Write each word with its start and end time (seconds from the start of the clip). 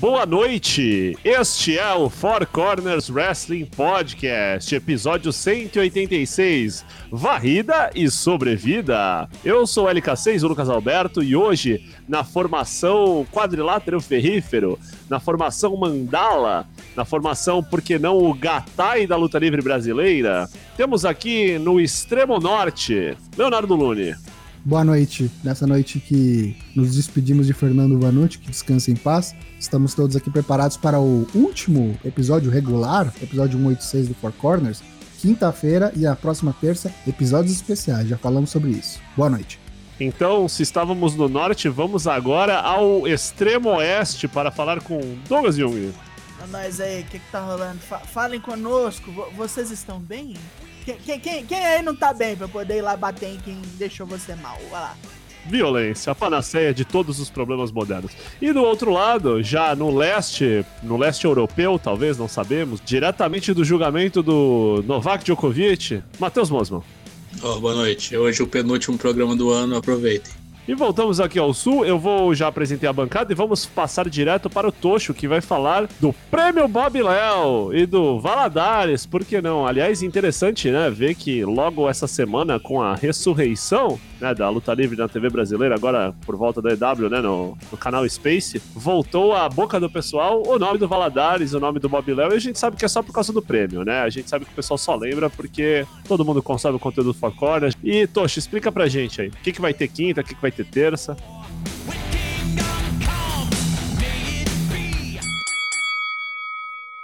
Boa 0.00 0.24
noite! 0.24 1.14
Este 1.22 1.76
é 1.76 1.92
o 1.92 2.08
Four 2.08 2.46
Corners 2.46 3.10
Wrestling 3.10 3.66
Podcast, 3.66 4.74
episódio 4.74 5.30
186, 5.30 6.86
Varrida 7.12 7.90
e 7.94 8.10
Sobrevida. 8.10 9.28
Eu 9.44 9.66
sou 9.66 9.84
o 9.84 9.90
LK6, 9.90 10.42
o 10.42 10.48
Lucas 10.48 10.70
Alberto, 10.70 11.22
e 11.22 11.36
hoje, 11.36 11.86
na 12.08 12.24
formação 12.24 13.26
quadrilátero 13.30 14.00
ferrífero, 14.00 14.78
na 15.06 15.20
formação 15.20 15.76
mandala, 15.76 16.66
na 16.96 17.04
formação, 17.04 17.62
por 17.62 17.82
que 17.82 17.98
não, 17.98 18.16
o 18.16 18.32
Gatai 18.32 19.06
da 19.06 19.16
luta 19.16 19.38
livre 19.38 19.60
brasileira, 19.60 20.48
temos 20.78 21.04
aqui 21.04 21.58
no 21.58 21.78
extremo 21.78 22.40
norte, 22.40 23.14
Leonardo 23.36 23.74
Lune. 23.74 24.14
Boa 24.62 24.84
noite. 24.84 25.30
Nessa 25.42 25.66
noite 25.66 25.98
que 25.98 26.54
nos 26.76 26.94
despedimos 26.94 27.46
de 27.46 27.54
Fernando 27.54 27.98
Vanucci, 27.98 28.38
que 28.38 28.50
descansa 28.50 28.90
em 28.90 28.96
paz. 28.96 29.34
Estamos 29.58 29.94
todos 29.94 30.14
aqui 30.16 30.30
preparados 30.30 30.76
para 30.76 31.00
o 31.00 31.26
último 31.34 31.98
episódio 32.04 32.50
regular, 32.50 33.10
episódio 33.22 33.58
186 33.58 34.08
do 34.08 34.14
Four 34.14 34.32
Corners. 34.32 34.82
Quinta-feira 35.18 35.90
e 35.96 36.06
a 36.06 36.14
próxima 36.14 36.54
terça, 36.60 36.92
episódios 37.06 37.54
especiais. 37.54 38.06
Já 38.06 38.18
falamos 38.18 38.50
sobre 38.50 38.70
isso. 38.70 39.00
Boa 39.16 39.30
noite. 39.30 39.58
Então, 39.98 40.46
se 40.46 40.62
estávamos 40.62 41.14
no 41.14 41.28
norte, 41.28 41.68
vamos 41.68 42.06
agora 42.06 42.58
ao 42.60 43.08
extremo 43.08 43.70
oeste 43.70 44.28
para 44.28 44.50
falar 44.50 44.82
com 44.82 45.00
Douglas 45.26 45.56
Jung. 45.56 45.90
Nós 46.50 46.80
aí, 46.80 47.02
o 47.02 47.04
que, 47.04 47.18
que 47.18 47.30
tá 47.30 47.40
rolando? 47.40 47.78
Falem 48.12 48.40
conosco, 48.40 49.10
vocês 49.36 49.70
estão 49.70 50.00
bem? 50.00 50.34
Quem, 50.84 51.20
quem, 51.20 51.44
quem, 51.46 51.64
aí 51.64 51.82
não 51.82 51.94
tá 51.94 52.12
bem 52.12 52.36
pra 52.36 52.48
poder 52.48 52.78
ir 52.78 52.82
lá 52.82 52.96
bater 52.96 53.34
em 53.34 53.38
quem 53.38 53.60
deixou 53.78 54.06
você 54.06 54.34
mal? 54.36 54.58
Vai 54.70 54.80
lá. 54.80 54.96
Violência, 55.46 56.12
a 56.12 56.14
panaceia 56.14 56.72
de 56.72 56.84
todos 56.84 57.18
os 57.18 57.30
problemas 57.30 57.72
modernos. 57.72 58.12
E 58.40 58.52
do 58.52 58.62
outro 58.62 58.92
lado, 58.92 59.42
já 59.42 59.74
no 59.74 59.94
leste, 59.94 60.64
no 60.82 60.96
leste 60.96 61.24
europeu, 61.24 61.78
talvez, 61.78 62.18
não 62.18 62.28
sabemos, 62.28 62.80
diretamente 62.84 63.54
do 63.54 63.64
julgamento 63.64 64.22
do 64.22 64.84
Novak 64.86 65.24
Djokovic, 65.24 66.02
Matheus 66.18 66.50
Mosman. 66.50 66.82
Oh, 67.42 67.58
boa 67.58 67.74
noite. 67.74 68.16
Hoje 68.16 68.40
é 68.40 68.44
o 68.44 68.46
penúltimo 68.46 68.98
programa 68.98 69.34
do 69.34 69.50
ano, 69.50 69.76
aproveitem. 69.76 70.39
E 70.70 70.74
voltamos 70.76 71.18
aqui 71.18 71.36
ao 71.36 71.52
sul. 71.52 71.84
Eu 71.84 71.98
vou 71.98 72.32
já 72.32 72.46
apresentar 72.46 72.90
a 72.90 72.92
bancada 72.92 73.32
e 73.32 73.34
vamos 73.34 73.66
passar 73.66 74.08
direto 74.08 74.48
para 74.48 74.68
o 74.68 74.70
Tocho, 74.70 75.12
que 75.12 75.26
vai 75.26 75.40
falar 75.40 75.88
do 75.98 76.14
Prêmio 76.30 76.68
Bob 76.68 77.02
Léo 77.02 77.74
e 77.74 77.84
do 77.84 78.20
Valadares, 78.20 79.04
por 79.04 79.24
que 79.24 79.42
não? 79.42 79.66
Aliás, 79.66 80.00
interessante, 80.00 80.70
né? 80.70 80.88
Ver 80.88 81.16
que 81.16 81.44
logo 81.44 81.90
essa 81.90 82.06
semana, 82.06 82.60
com 82.60 82.80
a 82.80 82.94
ressurreição 82.94 83.98
né, 84.20 84.34
da 84.34 84.48
luta 84.48 84.74
livre 84.74 84.96
na 84.96 85.08
TV 85.08 85.30
brasileira, 85.30 85.74
agora 85.74 86.14
por 86.24 86.36
volta 86.36 86.60
da 86.60 86.70
EW, 86.72 87.08
né, 87.08 87.20
no, 87.20 87.56
no 87.70 87.78
canal 87.78 88.08
Space, 88.08 88.60
voltou 88.74 89.34
à 89.34 89.48
boca 89.48 89.80
do 89.80 89.88
pessoal 89.88 90.42
o 90.46 90.58
nome 90.58 90.78
do 90.78 90.86
Valadares, 90.86 91.54
o 91.54 91.60
nome 91.60 91.78
do 91.78 91.88
Bob 91.88 92.12
Léo, 92.12 92.32
e 92.32 92.36
a 92.36 92.40
gente 92.40 92.58
sabe 92.58 92.76
que 92.76 92.84
é 92.84 92.88
só 92.88 93.02
por 93.02 93.12
causa 93.12 93.32
do 93.32 93.42
prêmio, 93.42 93.84
né? 93.84 94.00
A 94.00 94.08
gente 94.08 94.28
sabe 94.28 94.44
que 94.44 94.52
o 94.52 94.54
pessoal 94.54 94.78
só 94.78 94.94
lembra 94.94 95.30
porque 95.30 95.86
todo 96.06 96.24
mundo 96.24 96.42
consome 96.42 96.76
o 96.76 96.80
conteúdo 96.80 97.12
do 97.12 97.18
Four 97.18 97.34
Corners. 97.34 97.76
E, 97.82 98.06
Tocho, 98.06 98.38
explica 98.38 98.70
pra 98.70 98.88
gente 98.88 99.20
aí, 99.20 99.28
o 99.28 99.32
que, 99.32 99.52
que 99.52 99.60
vai 99.60 99.72
ter 99.72 99.88
quinta, 99.88 100.20
o 100.20 100.24
que, 100.24 100.34
que 100.34 100.42
vai 100.42 100.50
ter 100.50 100.64
terça? 100.64 101.16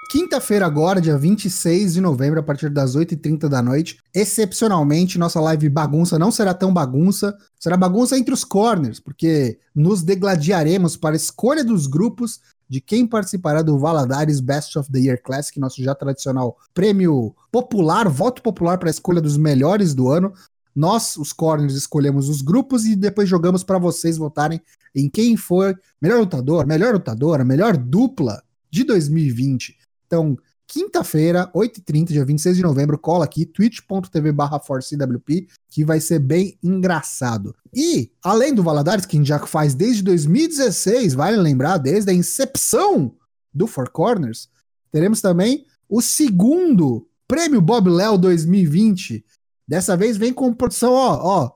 Quinta-feira 0.09 0.65
agora, 0.65 1.01
dia 1.01 1.19
26 1.19 1.95
de 1.95 2.01
novembro, 2.01 2.39
a 2.39 2.43
partir 2.43 2.71
das 2.71 2.97
8h30 2.97 3.49
da 3.49 3.61
noite. 3.61 3.99
Excepcionalmente, 4.15 5.19
nossa 5.19 5.41
live 5.41 5.69
bagunça 5.69 6.17
não 6.17 6.31
será 6.31 6.55
tão 6.55 6.72
bagunça, 6.72 7.37
será 7.59 7.77
bagunça 7.77 8.17
entre 8.17 8.33
os 8.33 8.44
corners, 8.44 9.00
porque 9.00 9.59
nos 9.75 10.05
degladiaremos 10.05 10.97
para 10.97 11.15
a 11.15 11.17
escolha 11.17 11.65
dos 11.65 11.89
grupos 11.89 12.41
de 12.69 12.81
quem 12.81 13.05
participará 13.05 13.62
do 13.62 13.78
Valadares 13.78 14.39
Best 14.39 14.78
of 14.78 14.91
the 14.93 15.00
Year 15.00 15.21
Classic, 15.21 15.59
nosso 15.59 15.83
já 15.83 15.93
tradicional 15.93 16.56
prêmio 16.73 17.34
popular, 17.50 18.09
voto 18.09 18.43
popular 18.43 18.78
para 18.78 18.88
a 18.88 18.91
escolha 18.91 19.21
dos 19.21 19.37
melhores 19.37 19.93
do 19.93 20.09
ano. 20.09 20.33
Nós, 20.75 21.17
os 21.17 21.33
corners, 21.33 21.75
escolhemos 21.75 22.28
os 22.28 22.43
grupos 22.43 22.84
e 22.84 22.94
depois 22.94 23.28
jogamos 23.28 23.65
para 23.65 23.78
vocês 23.78 24.17
votarem 24.17 24.61
em 24.94 25.11
quem 25.11 25.37
foi 25.37 25.75
melhor 26.00 26.21
lutador, 26.21 26.65
melhor 26.65 26.93
lutadora, 26.93 27.44
melhor 27.44 27.77
dupla 27.77 28.41
de 28.71 28.84
2020. 28.84 29.86
Então, 30.06 30.39
quinta-feira, 30.67 31.50
8h30, 31.55 32.06
dia 32.06 32.25
26 32.25 32.56
de 32.56 32.62
novembro, 32.62 32.99
cola 32.99 33.25
aqui, 33.25 33.44
twitch.tv 33.44 34.33
barra 34.33 34.59
ForceWP, 34.59 35.49
que 35.69 35.84
vai 35.84 36.00
ser 36.00 36.19
bem 36.19 36.59
engraçado. 36.62 37.55
E, 37.75 38.11
além 38.22 38.55
do 38.55 38.62
Valadares, 38.62 39.06
que 39.06 39.17
a 39.17 39.21
gente 39.21 39.28
já 39.28 39.39
faz 39.47 39.75
desde 39.75 40.03
2016, 40.03 41.15
vale 41.15 41.37
lembrar, 41.37 41.78
desde 41.78 42.11
a 42.11 42.15
incepção 42.15 43.15
do 43.53 43.67
Four 43.67 43.91
Corners, 43.91 44.49
teremos 44.91 45.21
também 45.21 45.65
o 45.89 46.00
segundo 46.00 47.09
Prêmio 47.28 47.61
Bob 47.61 47.88
Léo 47.91 48.19
2020. 48.19 49.25
Dessa 49.67 49.97
vez 49.97 50.17
vem 50.17 50.33
com 50.33 50.53
produção, 50.55 50.93
ó, 50.93 51.19
ó, 51.23 51.50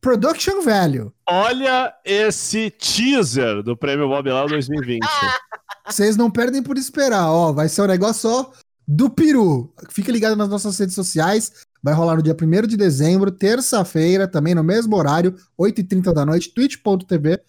Production 0.00 0.62
Value. 0.62 1.12
Olha 1.28 1.92
esse 2.04 2.70
teaser 2.70 3.62
do 3.62 3.76
Prêmio 3.76 4.08
Bob 4.08 4.30
Léo 4.30 4.48
2020. 4.48 5.00
Vocês 5.90 6.16
não 6.16 6.30
perdem 6.30 6.62
por 6.62 6.76
esperar, 6.76 7.30
ó. 7.30 7.52
Vai 7.52 7.68
ser 7.68 7.82
um 7.82 7.86
negócio 7.86 8.28
só 8.28 8.52
do 8.86 9.10
peru. 9.10 9.72
Fica 9.90 10.10
ligado 10.10 10.36
nas 10.36 10.48
nossas 10.48 10.78
redes 10.78 10.94
sociais. 10.94 11.52
Vai 11.82 11.94
rolar 11.94 12.16
no 12.16 12.22
dia 12.22 12.36
1 12.40 12.66
de 12.66 12.76
dezembro, 12.76 13.30
terça-feira, 13.30 14.28
também 14.28 14.54
no 14.54 14.62
mesmo 14.62 14.94
horário, 14.96 15.34
8h30 15.58 16.12
da 16.12 16.26
noite, 16.26 16.52
twitch.tv 16.52 17.40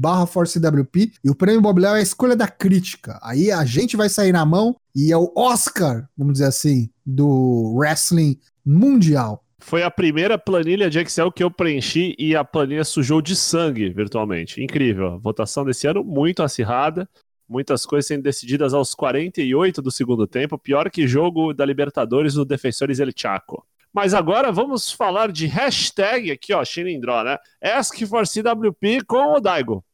barra 0.00 0.26
ForceWP. 0.26 1.12
E 1.22 1.28
o 1.28 1.34
prêmio 1.34 1.60
Bob 1.60 1.78
Léo 1.78 1.94
é 1.94 1.98
a 1.98 2.02
escolha 2.02 2.34
da 2.34 2.48
crítica. 2.48 3.18
Aí 3.22 3.52
a 3.52 3.64
gente 3.66 3.96
vai 3.98 4.08
sair 4.08 4.32
na 4.32 4.46
mão 4.46 4.74
e 4.96 5.12
é 5.12 5.16
o 5.16 5.30
Oscar, 5.36 6.08
vamos 6.16 6.34
dizer 6.34 6.46
assim, 6.46 6.88
do 7.04 7.74
wrestling 7.76 8.38
mundial. 8.64 9.44
Foi 9.58 9.82
a 9.82 9.90
primeira 9.90 10.38
planilha 10.38 10.88
de 10.88 10.98
Excel 10.98 11.30
que 11.30 11.44
eu 11.44 11.50
preenchi 11.50 12.14
e 12.18 12.34
a 12.34 12.42
planilha 12.42 12.82
sujou 12.82 13.20
de 13.20 13.36
sangue 13.36 13.90
virtualmente. 13.90 14.62
Incrível. 14.62 15.20
Votação 15.20 15.66
desse 15.66 15.86
ano 15.86 16.02
muito 16.02 16.42
acirrada 16.42 17.06
muitas 17.50 17.84
coisas 17.84 18.06
sendo 18.06 18.22
decididas 18.22 18.72
aos 18.72 18.94
48 18.94 19.82
do 19.82 19.90
segundo 19.90 20.24
tempo, 20.24 20.56
pior 20.56 20.88
que 20.88 21.08
jogo 21.08 21.52
da 21.52 21.64
Libertadores 21.64 22.34
do 22.34 22.44
Defensores 22.44 23.00
El 23.00 23.10
Chaco. 23.14 23.66
Mas 23.92 24.14
agora 24.14 24.52
vamos 24.52 24.92
falar 24.92 25.32
de 25.32 25.46
hashtag 25.46 26.30
aqui, 26.30 26.54
ó, 26.54 26.64
Xilindró, 26.64 27.24
né? 27.24 27.36
Ask 27.60 27.98
for 28.06 28.24
CWP 28.24 29.04
com 29.04 29.34
o 29.34 29.40
Daigo. 29.40 29.84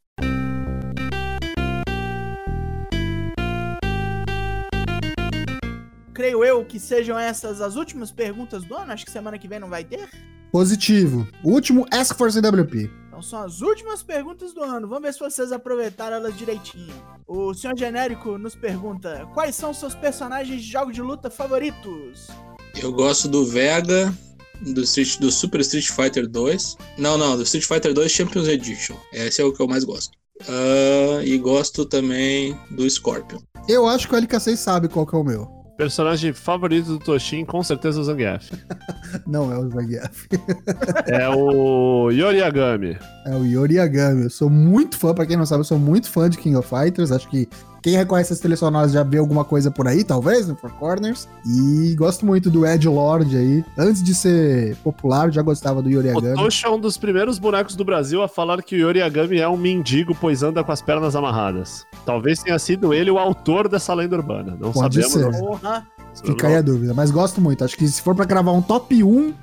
Creio 6.13 6.45
eu 6.45 6.65
que 6.65 6.79
sejam 6.79 7.19
essas 7.19 7.63
as 7.63 7.75
últimas 7.75 8.13
perguntas 8.13 8.65
do 8.65 8.75
ano. 8.75 8.93
Acho 8.93 9.05
que 9.07 9.11
semana 9.11 9.39
que 9.39 9.49
vem 9.49 9.59
não 9.59 9.69
vai 9.71 9.85
ter. 9.85 10.09
Positivo. 10.53 11.27
último 11.43 11.87
Ask 11.91 12.17
for 12.17 12.31
CWP. 12.31 13.06
Então 13.17 13.23
são 13.23 13.45
as 13.45 13.63
últimas 13.63 14.03
perguntas 14.03 14.53
do 14.53 14.63
ano. 14.63 14.87
Vamos 14.87 15.05
ver 15.05 15.13
se 15.15 15.21
vocês 15.21 15.51
aproveitaram 15.51 16.17
elas 16.17 16.37
direitinho. 16.37 16.93
O 17.27 17.55
senhor 17.55 17.75
genérico 17.75 18.37
nos 18.37 18.55
pergunta: 18.55 19.27
quais 19.33 19.57
são 19.57 19.73
seus 19.73 19.95
personagens 19.95 20.63
de 20.63 20.71
jogo 20.71 20.93
de 20.93 21.01
luta 21.01 21.31
favoritos? 21.31 22.29
Eu 22.75 22.93
gosto 22.93 23.27
do 23.27 23.47
Vega, 23.47 24.13
do, 24.61 24.83
Street, 24.83 25.19
do 25.19 25.33
Super 25.33 25.63
Street 25.63 25.89
Fighter 25.89 26.29
2. 26.29 26.77
Não, 26.99 27.17
não, 27.17 27.39
do 27.39 27.43
Street 27.45 27.65
Fighter 27.65 27.95
2 27.95 28.13
Champions 28.13 28.49
Edition. 28.49 28.97
Esse 29.11 29.41
é 29.41 29.45
o 29.47 29.53
que 29.53 29.63
eu 29.63 29.67
mais 29.67 29.83
gosto. 29.83 30.11
Uh, 30.43 31.23
e 31.25 31.39
gosto 31.39 31.87
também 31.87 32.55
do 32.71 32.89
Scorpion. 32.89 33.39
Eu 33.67 33.89
acho 33.89 34.07
que 34.07 34.15
o 34.15 34.19
LK6 34.19 34.57
sabe 34.57 34.89
qual 34.89 35.07
que 35.07 35.17
é 35.17 35.19
o 35.19 35.25
meu. 35.25 35.66
Personagem 35.77 36.33
favorito 36.33 36.87
do 36.87 36.99
Toshin, 36.99 37.45
com 37.45 37.63
certeza 37.63 38.01
o 38.01 38.05
Zangief. 38.05 38.51
Não 39.27 39.53
é 39.53 39.59
o 39.59 39.69
Zangief. 39.69 40.27
é 41.07 41.29
o 41.29 42.11
Yoriagami. 42.11 42.97
É 43.27 43.35
o 43.35 43.45
Yoriagami. 43.45 44.25
Eu 44.25 44.31
sou 44.31 44.49
muito 44.49 44.97
fã, 44.97 45.15
pra 45.15 45.27
quem 45.27 45.37
não 45.37 45.45
sabe, 45.45 45.61
eu 45.61 45.65
sou 45.65 45.79
muito 45.79 46.09
fã 46.11 46.31
de 46.31 46.39
King 46.39 46.57
of 46.57 46.69
Fighters. 46.69 47.13
Acho 47.13 47.29
que 47.29 47.49
quem 47.83 47.97
reconhece 47.97 48.33
as 48.33 48.39
trilhas 48.39 48.59
sonoras 48.59 48.93
já 48.93 49.03
vê 49.03 49.19
alguma 49.19 49.45
coisa 49.45 49.71
por 49.71 49.87
aí, 49.87 50.03
talvez, 50.03 50.49
no 50.49 50.57
Four 50.57 50.73
Corners. 50.73 51.29
E 51.47 51.95
gosto 51.95 52.27
muito 52.27 52.51
do 52.51 52.67
Edge 52.67 52.89
Lord 52.89 53.37
aí. 53.37 53.65
Antes 53.79 54.03
de 54.03 54.15
ser 54.15 54.77
popular, 54.77 55.31
já 55.31 55.43
gostava 55.43 55.81
do 55.81 55.89
Yoriagami. 55.89 56.33
O 56.33 56.35
Toshi 56.35 56.67
é 56.67 56.71
um 56.71 56.81
dos 56.81 56.97
primeiros 56.97 57.39
bonecos 57.39 57.77
do 57.77 57.85
Brasil 57.85 58.23
a 58.23 58.29
falar 58.29 58.63
que 58.63 58.75
o 58.75 58.79
Yoriagami 58.79 59.39
é 59.39 59.49
um 59.49 59.57
mendigo, 59.57 60.17
pois 60.21 60.43
anda 60.43 60.65
com 60.65 60.73
as 60.73 60.83
pernas 60.83 61.15
amarradas. 61.15 61.85
Talvez 62.05 62.41
tenha 62.41 62.59
sido 62.59 62.93
ele 62.93 63.11
o 63.11 63.19
autor 63.19 63.69
dessa 63.69 63.95
lenda 63.95 64.17
urbana. 64.17 64.57
Não 64.61 64.73
Pode 64.73 65.03
sabemos. 65.03 65.37
Ser. 65.37 66.25
Fica 66.25 66.49
aí 66.49 66.57
a 66.57 66.63
dúvida. 66.63 66.95
Mas 66.95 67.11
gosto 67.11 67.41
muito. 67.41 67.65
Acho 67.65 67.77
que 67.77 67.87
se 67.87 68.01
for 68.03 68.15
pra 68.15 68.25
gravar 68.25 68.53
um 68.53 68.63
top 68.63 69.03
1, 69.03 69.35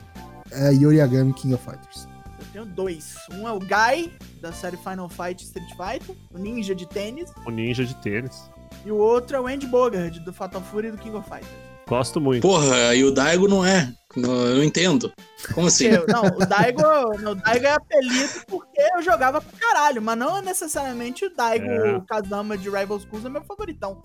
é 0.51 0.73
Yoriagami 0.73 1.33
King 1.33 1.53
of 1.53 1.63
Fighters. 1.63 2.12
Tenho 2.53 2.65
dois. 2.65 3.15
Um 3.31 3.47
é 3.47 3.51
o 3.51 3.59
Guy, 3.59 4.13
da 4.39 4.51
série 4.53 4.77
Final 4.77 5.09
Fight 5.09 5.43
Street 5.43 5.69
Fighter, 5.71 6.15
o 6.31 6.37
ninja 6.37 6.73
de 6.75 6.85
tênis. 6.87 7.31
O 7.45 7.49
ninja 7.49 7.83
de 7.83 7.95
tênis. 7.95 8.49
E 8.85 8.91
o 8.91 8.97
outro 8.97 9.35
é 9.35 9.41
o 9.41 9.47
Andy 9.47 9.65
Bogard, 9.67 10.19
do 10.19 10.31
Fatal 10.31 10.61
Fury 10.61 10.87
e 10.87 10.91
do 10.91 10.97
King 10.97 11.15
of 11.17 11.27
Fighters. 11.27 11.51
Gosto 11.87 12.21
muito. 12.21 12.41
Porra, 12.41 12.95
e 12.95 13.03
o 13.03 13.11
Daigo 13.11 13.47
não 13.47 13.65
é. 13.65 13.91
Eu 14.15 14.21
não 14.55 14.63
entendo. 14.63 15.11
Como 15.53 15.67
assim? 15.67 15.85
Eu- 15.87 16.05
não, 16.07 16.23
o 16.23 16.45
Daigo, 16.45 16.81
o 16.81 17.35
Daigo 17.35 17.65
é 17.65 17.73
apelido 17.73 18.29
porque 18.47 18.79
eu 18.95 19.01
jogava 19.01 19.41
pra 19.41 19.59
caralho, 19.59 20.01
mas 20.01 20.17
não 20.17 20.41
necessariamente 20.41 21.25
o 21.25 21.35
Daigo 21.35 21.65
É. 21.65 22.01
Kazama 22.07 22.57
de 22.57 22.69
Rival 22.69 22.99
Schools 22.99 23.25
é 23.25 23.29
meu 23.29 23.43
favoritão. 23.43 23.99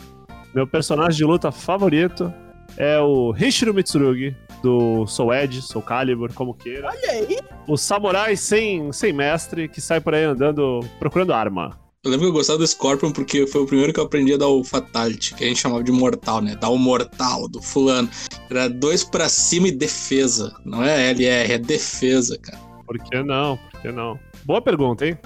Meu 0.55 0.67
personagem 0.67 1.19
de 1.19 1.25
luta 1.25 1.53
favorito 1.53 2.33
é 2.79 2.99
o 3.01 3.35
Hishiro 3.37 3.75
Mitsurugi, 3.75 4.37
do 4.63 5.05
Soul 5.07 5.35
Edge, 5.35 5.61
Soul 5.61 5.85
Calibur, 5.85 6.33
como 6.33 6.55
queira. 6.55 6.89
Olha 6.89 7.11
aí, 7.11 7.39
O 7.67 7.77
samurai 7.77 8.37
sem, 8.37 8.93
sem 8.93 9.13
mestre 9.13 9.69
que 9.69 9.81
sai 9.81 10.01
por 10.01 10.15
aí 10.15 10.25
andando 10.25 10.81
procurando 10.99 11.33
arma. 11.35 11.79
Eu 12.05 12.13
lembro 12.13 12.27
que 12.27 12.31
eu 12.31 12.35
gostava 12.35 12.59
do 12.61 12.67
Scorpion 12.67 13.11
porque 13.11 13.45
foi 13.49 13.63
o 13.63 13.67
primeiro 13.67 13.93
que 13.93 13.99
eu 13.99 14.05
aprendi 14.05 14.33
a 14.33 14.37
dar 14.37 14.47
o 14.47 14.63
Fatality, 14.63 15.35
que 15.35 15.43
a 15.45 15.49
gente 15.49 15.59
chamava 15.61 15.83
de 15.83 15.91
mortal, 15.91 16.41
né? 16.41 16.55
Dar 16.55 16.69
o 16.69 16.79
mortal 16.79 17.49
do 17.49 17.61
fulano. 17.61 18.09
Era 18.49 18.69
dois 18.69 19.03
pra 19.03 19.29
cima 19.29 19.67
e 19.67 19.73
defesa. 19.73 20.55
Não 20.65 20.85
é 20.85 21.11
LR, 21.11 21.55
é 21.55 21.59
defesa, 21.59 22.39
cara. 22.39 22.59
Por 22.87 22.99
que 23.01 23.21
não? 23.23 23.57
Por 23.73 23.81
que 23.83 23.91
não? 23.91 24.19
Boa 24.45 24.63
pergunta, 24.63 25.05
hein? 25.05 25.19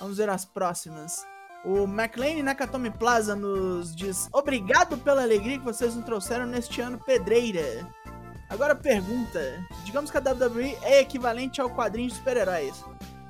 vamos 0.00 0.18
ver 0.18 0.28
as 0.28 0.44
próximas. 0.44 1.24
O 1.64 1.86
McLean 1.86 2.42
Nakatomi 2.42 2.90
Plaza 2.90 3.34
nos 3.34 3.96
diz: 3.96 4.28
Obrigado 4.30 4.98
pela 4.98 5.22
alegria 5.22 5.58
que 5.58 5.64
vocês 5.64 5.94
nos 5.94 6.04
trouxeram 6.04 6.44
neste 6.44 6.80
ano, 6.82 6.98
pedreira. 6.98 7.88
Agora 8.50 8.74
pergunta: 8.74 9.40
digamos 9.82 10.10
que 10.10 10.18
a 10.18 10.20
WWE 10.20 10.76
é 10.82 11.00
equivalente 11.00 11.62
ao 11.62 11.70
quadrinho 11.70 12.08
de 12.08 12.16
super-heróis. 12.16 12.84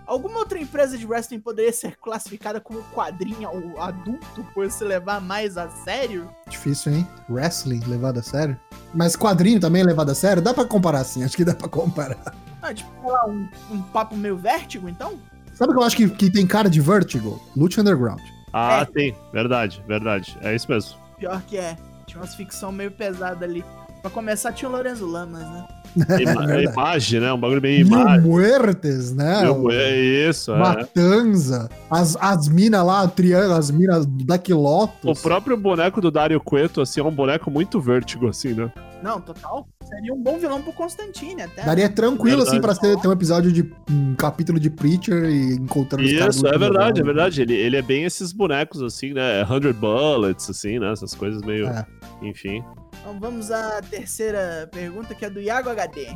Alguma 0.07 0.41
outra 0.41 0.59
empresa 0.59 0.99
de 0.99 1.07
wrestling 1.07 1.41
poderia 1.41 1.73
ser 1.73 1.97
classificada 1.97 2.61
como 2.61 2.83
quadrinho 2.93 3.49
ao 3.49 3.81
adulto 3.81 4.45
por 4.53 4.71
se 4.71 4.85
levar 4.85 5.21
mais 5.21 5.57
a 5.57 5.71
sério? 5.71 6.29
Difícil, 6.47 6.93
hein? 6.93 7.09
Wrestling 7.31 7.81
levado 7.87 8.19
a 8.19 8.23
sério. 8.23 8.59
Mas 8.93 9.17
quadrinho 9.17 9.59
também 9.59 9.83
levado 9.83 10.11
a 10.11 10.15
sério? 10.15 10.43
Dá 10.43 10.53
pra 10.53 10.67
comparar 10.67 11.05
sim, 11.05 11.25
acho 11.25 11.37
que 11.37 11.45
dá 11.45 11.55
pra 11.55 11.69
comparar. 11.69 12.35
Ah, 12.61 12.75
tipo, 12.75 12.91
um, 13.27 13.49
um 13.71 13.83
papo 13.83 14.17
meio 14.17 14.37
vértigo, 14.37 14.89
então? 14.89 15.19
Sabe 15.55 15.71
o 15.73 15.75
que 15.75 15.81
eu 15.81 15.85
acho 15.87 15.97
que, 15.97 16.09
que 16.09 16.31
tem 16.31 16.47
cara 16.47 16.69
de 16.69 16.81
Vertigo? 16.81 17.41
Lucha 17.57 17.81
Underground. 17.81 18.21
Ah, 18.53 18.81
É. 18.83 18.85
tem. 18.85 19.15
Verdade, 19.33 19.83
verdade. 19.87 20.37
É 20.43 20.55
isso 20.55 20.71
mesmo. 20.71 20.97
Pior 21.19 21.41
que 21.47 21.57
é. 21.57 21.77
Tinha 22.07 22.21
umas 22.21 22.35
ficção 22.35 22.71
meio 22.73 22.91
pesada 22.91 23.45
ali. 23.45 23.65
Pra 24.03 24.11
começar, 24.11 24.53
tinha 24.53 24.69
o 24.69 24.73
Lorenzo 24.73 25.07
Lamas, 25.07 25.41
né? 25.41 25.65
Ima- 25.97 26.05
é 26.45 26.47
verdade. 26.47 26.63
imagem, 26.73 27.21
né? 27.21 27.33
Um 27.33 27.39
bagulho 27.41 27.63
meio 27.63 27.87
Mil 27.87 27.99
imagem. 27.99 28.21
Muertes, 28.21 29.13
né? 29.15 29.43
Mil- 29.45 29.71
É 29.71 29.97
isso, 30.29 30.53
é. 30.53 30.59
Matanza. 30.59 31.71
As, 31.91 32.15
as 32.21 32.47
minas 32.49 32.85
lá, 32.85 33.03
o 33.05 33.09
triângulo, 33.09 33.55
as 33.55 33.71
minas 33.71 34.05
da 34.05 34.35
O 34.35 34.39
Quilotos. 34.39 35.23
próprio 35.23 35.57
boneco 35.57 36.01
do 36.03 36.11
Dario 36.11 36.39
Cueto, 36.41 36.83
assim, 36.83 37.01
é 37.01 37.03
um 37.05 37.11
boneco 37.11 37.51
muito 37.51 37.81
vértigo, 37.81 38.29
assim, 38.29 38.53
né? 38.53 38.71
Não, 39.05 39.21
total. 39.21 39.69
Seria 39.85 40.15
um 40.15 40.23
bom 40.23 40.39
vilão 40.39 40.63
pro 40.63 40.73
Constantine 40.73 41.43
até. 41.43 41.63
Daria 41.63 41.91
tranquilo, 41.91 42.43
assim, 42.43 42.59
pra 42.59 42.75
ser, 42.75 42.99
ter 42.99 43.07
um 43.07 43.13
episódio 43.13 43.53
de 43.53 43.71
um 43.91 44.15
capítulo 44.15 44.59
de 44.59 44.71
Preacher 44.71 45.27
e 45.27 45.57
encontrando 45.57 46.03
os 46.03 46.13
caras. 46.19 46.37
Isso, 46.37 46.47
é 46.47 46.57
verdade, 46.57 47.03
é 47.03 47.05
verdade. 47.05 47.43
Ele, 47.43 47.53
ele 47.53 47.77
é 47.77 47.83
bem 47.83 48.05
esses 48.05 48.33
bonecos, 48.33 48.81
assim, 48.81 49.13
né? 49.13 49.45
100 49.45 49.75
Bullets, 49.75 50.49
assim, 50.49 50.79
né? 50.79 50.91
Essas 50.91 51.15
coisas 51.15 51.43
meio. 51.43 51.69
É. 51.69 51.87
Enfim. 52.23 52.65
Então 52.99 53.21
vamos 53.21 53.51
à 53.51 53.83
terceira 53.83 54.71
pergunta, 54.73 55.15
que 55.15 55.27
é 55.27 55.29
do 55.29 55.39
Iago 55.39 55.69
HD. 55.69 56.07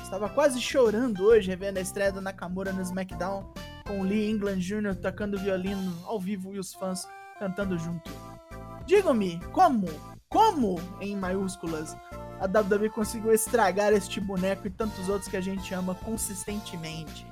Estava 0.00 0.28
quase 0.28 0.60
chorando 0.60 1.24
hoje 1.24 1.48
revendo 1.48 1.80
a 1.80 1.82
estreia 1.82 2.12
do 2.12 2.20
Nakamura 2.20 2.72
no 2.72 2.80
SmackDown, 2.80 3.44
com 3.84 4.02
o 4.02 4.04
Lee 4.04 4.30
England 4.30 4.60
Jr. 4.60 4.94
tocando 4.94 5.36
violino 5.36 5.92
ao 6.04 6.20
vivo 6.20 6.54
e 6.54 6.60
os 6.60 6.72
fãs 6.72 7.08
cantando 7.40 7.76
junto. 7.76 8.08
Digam-me, 8.86 9.40
como, 9.52 9.88
como, 10.28 10.80
em 11.00 11.16
maiúsculas, 11.16 11.96
a 12.40 12.46
WWE 12.46 12.90
conseguiu 12.90 13.32
estragar 13.32 13.92
este 13.92 14.20
boneco 14.20 14.66
e 14.66 14.70
tantos 14.70 15.08
outros 15.08 15.28
que 15.28 15.36
a 15.36 15.40
gente 15.40 15.72
ama 15.74 15.94
consistentemente? 15.94 17.26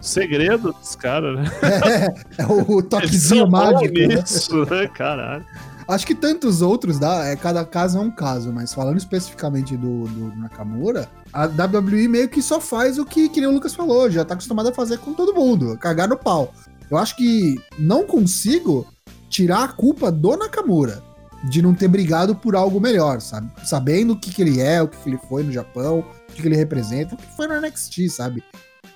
Segredo 0.00 0.72
dos 0.72 0.94
caras, 0.94 1.38
né? 1.38 1.44
É, 2.38 2.42
é 2.42 2.46
o 2.46 2.82
toquezinho 2.82 3.48
mágico. 3.48 3.98
né? 3.98 4.06
nisso, 4.16 4.64
né? 4.66 4.86
Caralho. 4.88 5.44
Acho 5.88 6.06
que 6.06 6.14
tantos 6.14 6.62
outros, 6.62 6.98
dá, 6.98 7.26
é, 7.26 7.36
cada 7.36 7.64
caso 7.64 7.98
é 7.98 8.00
um 8.00 8.10
caso, 8.10 8.50
mas 8.52 8.72
falando 8.72 8.96
especificamente 8.96 9.76
do, 9.76 10.04
do 10.04 10.34
Nakamura, 10.36 11.10
a 11.30 11.44
WWE 11.44 12.08
meio 12.08 12.28
que 12.28 12.40
só 12.40 12.58
faz 12.58 12.98
o 12.98 13.04
que, 13.04 13.28
que 13.28 13.40
nem 13.40 13.50
o 13.50 13.52
Lucas 13.52 13.74
falou, 13.74 14.10
já 14.10 14.24
tá 14.24 14.32
acostumado 14.32 14.70
a 14.70 14.74
fazer 14.74 14.98
com 14.98 15.12
todo 15.12 15.34
mundo, 15.34 15.76
cagar 15.78 16.08
no 16.08 16.16
pau. 16.16 16.54
Eu 16.90 16.96
acho 16.96 17.16
que 17.16 17.56
não 17.78 18.06
consigo 18.06 18.86
tirar 19.28 19.64
a 19.64 19.68
culpa 19.68 20.10
do 20.10 20.36
Nakamura 20.36 21.02
de 21.48 21.60
não 21.60 21.74
ter 21.74 21.88
brigado 21.88 22.34
por 22.34 22.56
algo 22.56 22.80
melhor, 22.80 23.20
sabe? 23.20 23.50
Sabendo 23.64 24.14
o 24.14 24.18
que, 24.18 24.32
que 24.32 24.42
ele 24.42 24.60
é, 24.60 24.80
o 24.80 24.88
que, 24.88 24.96
que 24.96 25.08
ele 25.08 25.18
foi 25.28 25.42
no 25.42 25.52
Japão, 25.52 26.00
o 26.00 26.32
que, 26.32 26.40
que 26.40 26.48
ele 26.48 26.56
representa, 26.56 27.14
o 27.14 27.18
que 27.18 27.36
foi 27.36 27.46
no 27.46 27.60
NXT, 27.60 28.08
sabe? 28.08 28.42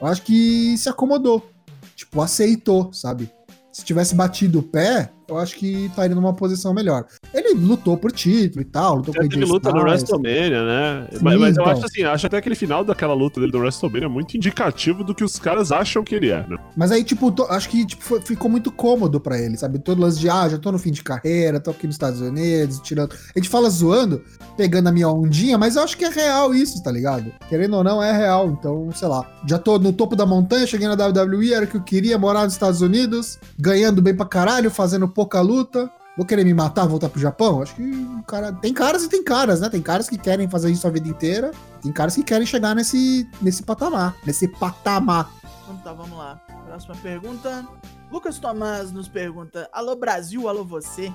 Eu 0.01 0.07
acho 0.07 0.23
que 0.23 0.77
se 0.79 0.89
acomodou. 0.89 1.51
Tipo, 1.95 2.23
aceitou, 2.23 2.93
sabe? 2.93 3.31
Se 3.73 3.85
tivesse 3.85 4.15
batido 4.15 4.61
o 4.61 4.63
pé, 4.63 5.11
eu 5.29 5.37
acho 5.39 5.57
que 5.57 5.87
estaria 5.87 6.15
numa 6.15 6.33
posição 6.33 6.73
melhor. 6.73 7.05
Ele 7.35 7.55
lutou 7.55 7.97
por 7.97 8.11
título 8.13 8.63
e 8.63 8.65
tal, 8.65 8.97
lutou 8.97 9.15
teve 9.15 9.27
AJ 9.37 9.45
luta 9.49 9.71
no. 9.71 9.83
WrestleMania, 9.83 10.65
né? 10.65 11.07
Sim, 11.13 11.19
mas 11.23 11.39
mas 11.39 11.57
eu 11.57 11.63
então. 11.63 11.73
acho 11.73 11.85
assim, 11.87 12.03
acho 12.03 12.27
até 12.27 12.37
aquele 12.39 12.55
final 12.55 12.85
daquela 12.85 13.15
luta 13.15 13.41
dele 13.41 13.53
do 13.53 13.59
WrestleMania 13.59 14.09
muito 14.09 14.37
indicativo 14.37 15.05
do 15.05 15.15
que 15.15 15.23
os 15.25 15.39
caras 15.39 15.71
acham 15.73 16.03
que 16.03 16.15
ele 16.15 16.31
é, 16.31 16.45
né? 16.49 16.57
Mas 16.77 16.91
aí, 16.91 17.05
tipo, 17.05 17.31
to- 17.31 17.45
acho 17.51 17.69
que 17.69 17.85
tipo, 17.87 18.03
foi- 18.03 18.21
ficou 18.21 18.51
muito 18.51 18.71
cômodo 18.73 19.21
pra 19.21 19.39
ele, 19.39 19.57
sabe? 19.57 19.79
Todo 19.79 20.01
lance 20.01 20.19
de, 20.19 20.29
ah, 20.29 20.49
já 20.49 20.59
tô 20.59 20.73
no 20.73 20.79
fim 20.79 20.91
de 20.91 21.03
carreira, 21.03 21.61
tô 21.61 21.71
aqui 21.71 21.87
nos 21.87 21.95
Estados 21.95 22.21
Unidos, 22.21 22.81
tirando. 22.81 23.13
A 23.35 23.39
gente 23.39 23.49
fala 23.49 23.69
zoando, 23.71 24.23
pegando 24.57 24.89
a 24.89 24.93
minha 24.93 25.09
ondinha, 25.09 25.59
mas 25.59 25.77
eu 25.77 25.83
acho 25.83 25.97
que 25.97 26.05
é 26.05 26.09
real 26.11 26.55
isso, 26.55 26.83
tá 26.83 26.91
ligado? 26.91 27.31
Querendo 27.49 27.77
ou 27.77 27.85
não, 27.85 28.03
é 28.03 28.13
real. 28.17 28.49
Então, 28.51 28.89
sei 28.95 29.09
lá. 29.09 29.27
Já 29.47 29.59
tô 29.59 29.79
no 29.79 29.93
topo 29.93 30.17
da 30.17 30.27
montanha, 30.27 30.67
cheguei 30.67 30.89
na 30.89 30.95
WWE, 30.95 31.53
era 31.53 31.65
o 31.65 31.69
que 31.69 31.77
eu 31.77 31.83
queria, 31.83 32.19
morar 32.19 32.45
nos 32.45 32.53
Estados 32.55 32.81
Unidos, 32.81 33.39
ganhando 33.59 34.01
bem 34.03 34.15
pra 34.15 34.27
caralho, 34.27 34.71
fazendo 34.71 35.09
pouca 35.19 35.41
luta. 35.41 35.91
Vou 36.17 36.25
querer 36.25 36.45
me 36.45 36.55
matar, 36.55 36.87
voltar 36.87 37.09
pro 37.09 37.21
Japão? 37.21 37.61
Acho 37.61 37.75
que 37.75 37.83
o 37.83 38.23
cara. 38.23 38.53
Tem 38.53 38.73
caras 38.73 39.03
e 39.03 39.09
tem 39.09 39.25
caras, 39.25 39.61
né? 39.61 39.69
Tem 39.69 39.83
caras 39.83 40.09
que 40.09 40.17
querem 40.17 40.49
fazer 40.49 40.71
isso 40.71 40.87
a 40.87 40.91
vida 40.91 41.09
inteira. 41.09 41.51
Tem 41.83 41.91
caras 41.91 42.15
que 42.15 42.23
querem 42.23 42.47
chegar 42.47 42.73
nesse, 42.77 43.29
nesse 43.43 43.65
patamar. 43.65 44.15
Nesse 44.25 44.47
patamar. 44.47 45.29
Então 45.65 45.77
tá, 45.79 45.93
vamos 45.93 46.17
lá. 46.17 46.37
Próxima 46.67 46.95
pergunta. 47.03 47.67
Lucas 48.13 48.39
Tomás 48.39 48.93
nos 48.93 49.09
pergunta: 49.09 49.69
Alô 49.73 49.97
Brasil, 49.97 50.49
alô 50.49 50.65
você? 50.65 51.13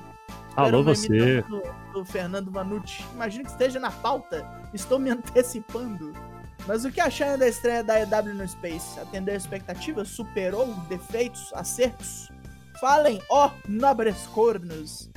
Alô, 0.56 0.84
você. 0.84 1.42
Do, 1.44 1.62
do 1.94 2.06
Fernando 2.06 2.52
Vanucci. 2.52 3.06
Imagino 3.14 3.46
que 3.46 3.52
esteja 3.52 3.80
na 3.80 3.90
pauta. 3.90 4.46
Estou 4.74 5.00
me 5.00 5.10
antecipando. 5.12 6.12
Mas 6.68 6.84
o 6.86 6.92
que 6.92 7.00
acharam 7.02 7.38
da 7.38 7.48
estreia 7.48 7.84
da 7.84 8.00
EW 8.02 8.36
no 8.36 8.48
Space? 8.48 9.00
Atendeu 9.00 9.36
expectativas? 9.36 10.10
Superou 10.10 10.68
defeitos? 10.88 11.52
Acertos? 11.54 12.33
Falem, 12.80 13.22
ó, 13.30 13.50
nobres 13.68 14.18
cornos. 14.34 15.10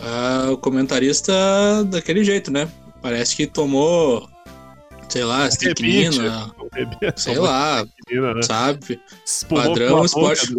Ah, 0.00 0.48
o 0.50 0.56
comentarista 0.56 1.32
daquele 1.86 2.22
jeito, 2.24 2.50
né? 2.50 2.70
Parece 3.02 3.34
que 3.34 3.46
tomou, 3.46 4.28
sei 5.08 5.24
lá, 5.24 5.46
estricnina, 5.48 6.52
sei 7.16 7.38
lá, 7.38 7.84
né? 7.84 8.42
sabe? 8.42 9.00
Espumou 9.24 9.64
Padrão 9.64 10.04
esporte. 10.04 10.54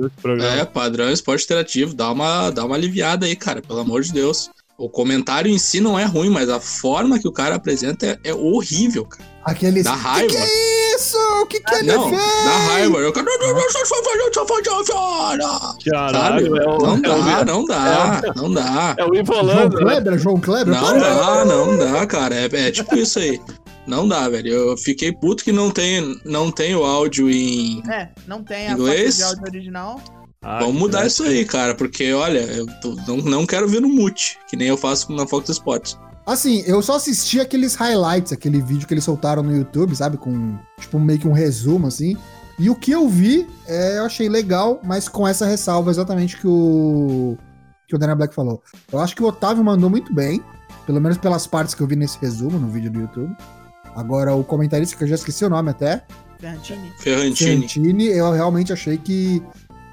É, 0.57 0.65
padrão 0.65 1.09
esporte 1.11 1.45
interativo, 1.45 1.93
dá 1.93 2.11
uma, 2.11 2.49
dá 2.49 2.65
uma 2.65 2.75
aliviada 2.75 3.25
aí, 3.25 3.35
cara, 3.35 3.61
pelo 3.61 3.79
amor 3.79 4.01
de 4.01 4.11
Deus. 4.11 4.49
O 4.79 4.89
comentário 4.89 5.51
em 5.51 5.57
si 5.59 5.81
não 5.81 5.99
é 5.99 6.05
ruim, 6.05 6.29
mas 6.29 6.49
a 6.49 6.59
forma 6.59 7.19
que 7.19 7.27
o 7.27 7.31
cara 7.33 7.55
apresenta 7.55 8.05
é, 8.05 8.17
é 8.29 8.33
horrível, 8.33 9.05
cara. 9.05 9.27
Aqueles. 9.43 9.83
Dá 9.83 9.93
raiva. 9.93 10.27
Que 10.29 10.35
que 10.35 10.41
é 10.41 10.95
isso? 10.95 11.17
O 11.41 11.45
que 11.47 11.59
que 11.59 11.75
ele 11.75 11.91
Não, 11.91 12.09
fez? 12.09 12.21
dá 12.21 12.57
raiva. 12.67 12.97
Eu 12.99 13.11
quero. 13.13 13.25
Sabe? 13.29 13.43
Caralho, 15.89 16.57
é 16.57 16.67
o, 16.67 16.77
Não 16.77 16.95
é 16.95 16.97
o- 16.97 17.01
dá, 17.23 17.45
não 17.45 17.65
dá, 17.65 18.21
não 18.35 18.53
dá. 18.53 18.95
é 18.97 19.03
o 19.03 19.07
João 19.07 19.15
Ivolando, 19.15 19.75
né? 19.77 19.81
Kleber, 19.83 20.19
João 20.19 20.39
Kleber? 20.39 20.73
Não 20.73 20.99
dá, 20.99 21.45
não 21.45 21.77
dá, 21.77 22.05
cara. 22.05 22.35
É, 22.35 22.45
é 22.51 22.71
tipo 22.71 22.95
isso 22.95 23.19
aí. 23.19 23.39
Não 23.87 24.07
dá, 24.07 24.29
velho. 24.29 24.49
Eu 24.51 24.77
fiquei 24.77 25.11
puto 25.11 25.43
que 25.43 25.51
não 25.51 25.71
tem, 25.71 26.19
não 26.23 26.51
tem 26.51 26.75
o 26.75 26.83
áudio 26.83 27.29
em. 27.29 27.81
É, 27.89 28.09
não 28.27 28.43
tem 28.43 28.67
a 28.67 28.71
Inglês? 28.73 29.17
foto 29.17 29.17
de 29.17 29.23
áudio 29.23 29.43
original. 29.47 30.01
Ah, 30.41 30.59
Vamos 30.59 30.75
mudar 30.75 31.05
isso 31.05 31.23
aí, 31.23 31.43
cara. 31.45 31.75
Porque, 31.75 32.13
olha, 32.13 32.39
eu 32.39 32.65
tô- 32.81 32.95
não, 33.07 33.17
não 33.17 33.45
quero 33.45 33.67
ver 33.67 33.81
no 33.81 33.89
mute, 33.89 34.37
que 34.49 34.55
nem 34.55 34.67
eu 34.67 34.77
faço 34.77 35.11
na 35.11 35.27
Fox 35.27 35.49
Sports. 35.49 35.97
Assim, 36.25 36.63
eu 36.65 36.81
só 36.81 36.95
assisti 36.95 37.39
aqueles 37.39 37.75
highlights, 37.75 38.31
aquele 38.31 38.61
vídeo 38.61 38.87
que 38.87 38.93
eles 38.93 39.03
soltaram 39.03 39.41
no 39.43 39.55
YouTube, 39.55 39.95
sabe? 39.95 40.15
Com, 40.17 40.57
tipo, 40.79 40.99
meio 40.99 41.19
que 41.19 41.27
um 41.27 41.33
resumo, 41.33 41.87
assim. 41.87 42.15
E 42.57 42.69
o 42.69 42.75
que 42.75 42.91
eu 42.91 43.07
vi, 43.09 43.47
é, 43.67 43.97
eu 43.97 44.05
achei 44.05 44.29
legal, 44.29 44.79
mas 44.83 45.07
com 45.09 45.27
essa 45.27 45.45
ressalva 45.45 45.89
exatamente 45.89 46.37
que 46.37 46.47
o 46.47 47.37
que 47.87 47.95
o 47.95 47.97
Daniel 47.97 48.17
Black 48.17 48.35
falou. 48.35 48.61
Eu 48.91 48.99
acho 48.99 49.15
que 49.15 49.23
o 49.23 49.25
Otávio 49.25 49.63
mandou 49.63 49.89
muito 49.89 50.13
bem, 50.13 50.43
pelo 50.85 51.01
menos 51.01 51.17
pelas 51.17 51.47
partes 51.47 51.73
que 51.73 51.81
eu 51.81 51.87
vi 51.87 51.95
nesse 51.95 52.19
resumo 52.19 52.59
no 52.59 52.67
vídeo 52.69 52.91
do 52.91 52.99
YouTube. 52.99 53.35
Agora, 53.95 54.35
o 54.35 54.43
comentarista, 54.43 54.95
que 54.95 55.03
eu 55.03 55.07
já 55.07 55.15
esqueci 55.15 55.43
o 55.43 55.49
nome 55.49 55.71
até, 55.71 56.05
Ferrantini. 56.39 56.91
Ferrantini. 56.99 57.61
Santini, 57.63 58.05
eu 58.09 58.31
realmente 58.31 58.71
achei 58.71 58.97
que 58.99 59.41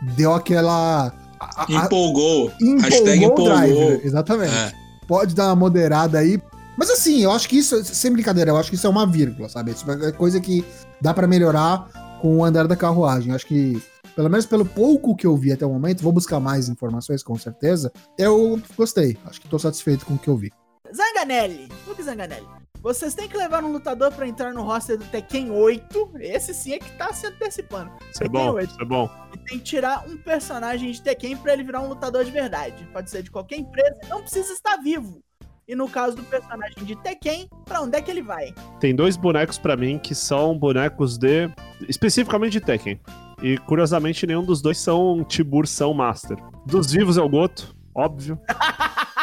deu 0.02 0.32
aquela... 0.34 1.12
a- 1.40 1.62
a- 1.64 1.84
Empolgou. 1.86 2.52
empolgou 2.60 3.08
empolgou. 3.14 4.00
Exatamente. 4.02 4.54
É. 4.54 4.72
Pode 5.06 5.34
dar 5.34 5.46
uma 5.46 5.56
moderada 5.56 6.18
aí. 6.18 6.40
Mas 6.76 6.90
assim, 6.90 7.22
eu 7.22 7.30
acho 7.30 7.48
que 7.48 7.56
isso, 7.58 7.82
sem 7.84 8.12
brincadeira, 8.12 8.50
eu 8.50 8.56
acho 8.56 8.68
que 8.68 8.74
isso 8.76 8.86
é 8.86 8.90
uma 8.90 9.06
vírgula, 9.06 9.48
sabe? 9.48 9.70
Isso 9.70 9.90
é 9.90 10.12
coisa 10.12 10.40
que 10.40 10.64
dá 11.00 11.14
pra 11.14 11.26
melhorar 11.26 11.88
com 12.20 12.38
o 12.38 12.44
andar 12.44 12.66
da 12.66 12.76
carruagem. 12.76 13.30
Eu 13.30 13.36
acho 13.36 13.46
que, 13.46 13.82
pelo 14.14 14.28
menos 14.28 14.44
pelo 14.44 14.64
pouco 14.66 15.16
que 15.16 15.26
eu 15.26 15.34
vi 15.36 15.52
até 15.52 15.64
o 15.64 15.70
momento, 15.70 16.02
vou 16.02 16.12
buscar 16.12 16.38
mais 16.38 16.68
informações 16.68 17.22
com 17.22 17.36
certeza. 17.38 17.90
Eu 18.18 18.60
gostei. 18.76 19.16
Acho 19.26 19.40
que 19.40 19.48
tô 19.48 19.58
satisfeito 19.58 20.04
com 20.04 20.14
o 20.14 20.18
que 20.18 20.28
eu 20.28 20.36
vi. 20.36 20.52
Zanganelli, 20.94 21.68
Luke 21.86 22.02
Zanganelli. 22.02 22.46
Vocês 22.86 23.16
têm 23.16 23.28
que 23.28 23.36
levar 23.36 23.64
um 23.64 23.72
lutador 23.72 24.12
pra 24.12 24.28
entrar 24.28 24.54
no 24.54 24.62
roster 24.62 24.96
do 24.96 25.04
Tekken 25.06 25.50
8. 25.50 26.12
Esse 26.20 26.54
sim 26.54 26.74
é 26.74 26.78
que 26.78 26.88
tá 26.92 27.12
se 27.12 27.26
antecipando. 27.26 27.90
Isso 28.12 28.22
é 28.22 28.28
bom, 28.28 28.52
8. 28.52 28.70
isso 28.70 28.80
é 28.80 28.84
bom. 28.84 29.10
E 29.34 29.38
tem 29.38 29.58
que 29.58 29.64
tirar 29.64 30.04
um 30.08 30.16
personagem 30.16 30.92
de 30.92 31.02
Tekken 31.02 31.36
pra 31.38 31.54
ele 31.54 31.64
virar 31.64 31.80
um 31.80 31.88
lutador 31.88 32.24
de 32.24 32.30
verdade. 32.30 32.88
Pode 32.92 33.10
ser 33.10 33.24
de 33.24 33.30
qualquer 33.32 33.56
empresa, 33.56 33.96
não 34.08 34.20
precisa 34.20 34.52
estar 34.52 34.76
vivo. 34.76 35.20
E 35.66 35.74
no 35.74 35.88
caso 35.88 36.14
do 36.14 36.22
personagem 36.22 36.84
de 36.84 36.94
Tekken, 36.94 37.50
pra 37.64 37.80
onde 37.80 37.98
é 37.98 38.00
que 38.00 38.08
ele 38.08 38.22
vai? 38.22 38.54
Tem 38.78 38.94
dois 38.94 39.16
bonecos 39.16 39.58
pra 39.58 39.76
mim 39.76 39.98
que 39.98 40.14
são 40.14 40.56
bonecos 40.56 41.18
de. 41.18 41.50
especificamente 41.88 42.52
de 42.52 42.60
Tekken. 42.60 43.00
E 43.42 43.58
curiosamente 43.58 44.28
nenhum 44.28 44.44
dos 44.44 44.62
dois 44.62 44.78
são 44.78 45.24
Tibur 45.24 45.66
são 45.66 45.92
Master. 45.92 46.36
Dos 46.64 46.92
vivos 46.92 47.18
é 47.18 47.20
o 47.20 47.28
Goto, 47.28 47.74
óbvio. 47.92 48.38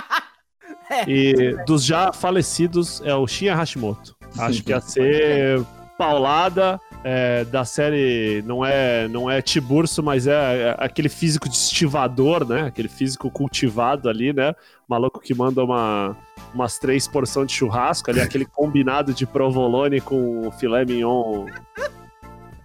É, 0.90 1.04
E 1.08 1.56
dos 1.66 1.84
já 1.86 2.12
falecidos 2.12 3.02
é 3.06 3.14
o 3.16 3.26
Shinya 3.28 3.56
Hashimoto. 3.56 4.16
Acho 4.38 4.64
que 4.64 4.72
ia 4.72 4.82
ser 4.82 5.62
paulada 5.98 6.80
é, 7.04 7.46
da 7.46 7.64
série. 7.66 8.44
Não 8.46 8.66
é, 8.66 9.08
não 9.08 9.30
é 9.30 9.42
Tiburcio, 9.42 10.02
mas 10.04 10.28
é, 10.28 10.32
é 10.34 10.76
aquele 10.80 11.10
físico 11.10 11.48
de 11.48 11.56
estivador, 11.56 12.48
né? 12.48 12.64
Aquele 12.64 12.88
físico 12.88 13.30
cultivado 13.30 14.10
ali, 14.10 14.34
né? 14.34 14.54
Maluco 14.88 15.20
que 15.20 15.34
manda 15.34 15.64
uma, 15.64 16.18
umas 16.54 16.78
três 16.80 17.08
porções 17.08 17.48
de 17.48 17.54
churrasco 17.54 18.10
ali, 18.10 18.22
aquele 18.22 18.46
combinado 18.52 19.14
de 19.14 19.26
provolone 19.26 20.02
com 20.02 20.52
filé 20.60 20.84
mignon. 20.86 21.46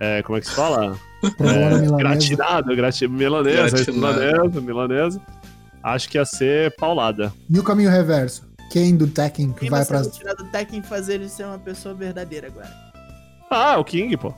É, 0.01 0.23
como 0.23 0.39
é 0.39 0.41
que 0.41 0.47
se 0.47 0.55
fala? 0.55 0.97
É, 1.23 1.97
gratinado, 1.99 2.75
grati 2.77 3.09
milanesa, 3.09 3.77
Gratinado. 3.77 4.21
milanesa, 4.21 4.61
milanesa. 4.61 5.23
Acho 5.95 6.09
que 6.09 6.18
ia 6.18 6.25
ser 6.25 6.75
paulada. 6.76 7.33
E 7.49 7.59
o 7.59 7.62
caminho 7.62 7.90
reverso? 7.90 8.47
Quem 8.71 8.97
do 8.97 9.07
Tekken 9.07 9.52
que 9.52 9.61
quem 9.61 9.71
vai 9.71 9.85
pra. 9.85 10.02
tirar 10.02 10.35
do 10.35 10.45
Tekken 10.45 10.80
e 10.80 10.83
fazer 10.83 11.14
ele 11.14 11.28
ser 11.28 11.45
uma 11.45 11.59
pessoa 11.59 11.95
verdadeira 11.95 12.49
agora? 12.49 12.71
Ah, 13.50 13.78
o 13.78 13.85
King, 13.85 14.16
pô. 14.16 14.35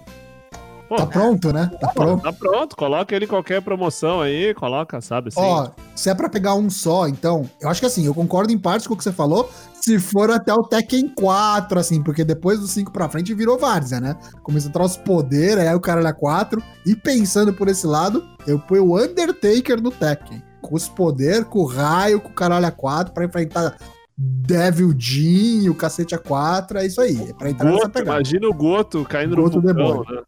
Pô, 0.89 0.97
Tá 0.97 1.07
pronto, 1.07 1.53
né? 1.53 1.71
Tá 1.81 1.89
pronto. 1.89 2.23
Tá 2.23 2.33
pronto, 2.33 2.77
coloca 2.77 3.15
ele 3.15 3.25
em 3.25 3.29
qualquer 3.29 3.63
promoção 3.63 4.21
aí, 4.21 4.53
coloca, 4.55 5.01
sabe 5.01 5.29
assim. 5.29 5.41
Ó, 5.41 5.71
se 5.95 6.11
é 6.11 6.15
pra 6.17 6.29
pegar 6.29 6.55
um 6.55 6.69
só, 6.69 7.07
então, 7.07 7.49
eu 7.61 7.69
acho 7.69 7.81
que 7.81 7.87
assim, 7.87 8.07
eu 8.07 8.13
concordo 8.13 8.53
em 8.53 8.59
parte 8.59 8.89
com 8.89 8.95
o 8.95 8.97
que 8.97 9.05
você 9.05 9.13
falou, 9.13 9.49
se 9.81 10.01
for 10.01 10.33
até 10.33 10.53
o 10.53 10.65
Tekken 10.65 11.09
4, 11.15 11.79
assim, 11.79 12.03
porque 12.03 12.25
depois 12.25 12.59
do 12.59 12.67
5 12.67 12.93
pra 12.93 13.09
frente 13.09 13.33
virou 13.35 13.57
várzea, 13.57 14.01
né? 14.01 14.17
Começa 14.43 14.67
a 14.67 14.69
entrar 14.69 14.85
os 14.85 14.97
poderes, 14.97 15.59
aí 15.59 15.75
o 15.75 15.81
cara 15.81 16.01
era 16.01 16.13
4, 16.13 16.61
e 16.85 16.97
pensando 16.97 17.53
por 17.53 17.69
esse 17.69 17.87
lado, 17.87 18.25
eu 18.45 18.59
ponho 18.59 18.87
o 18.87 19.01
Undertaker 19.01 19.81
no 19.81 19.93
Tekken, 19.93 20.43
com 20.61 20.75
os 20.75 20.89
poderes, 20.89 21.45
com 21.45 21.61
o 21.61 21.65
raio, 21.67 22.21
com 22.21 22.29
o 22.29 22.35
caralho 22.35 22.67
a 22.67 22.71
4, 22.71 23.13
pra 23.13 23.25
enfrentar 23.25 23.77
Devil 24.17 24.95
Jean, 24.99 25.71
o 25.71 25.75
cacete 25.75 26.15
a 26.15 26.19
4, 26.19 26.79
é 26.79 26.87
isso 26.87 27.01
aí, 27.01 27.31
é 27.31 27.33
pra 27.33 27.51
entrar 27.51 27.65
nessa 27.67 27.79
Goto, 27.85 27.91
pegada. 27.93 28.17
imagina 28.19 28.49
o 28.49 28.55
Goto 28.55 29.05
caindo 29.05 29.37
Goto 29.37 29.61
no 29.63 29.75
vulcão, 29.75 30.15
né? 30.15 30.23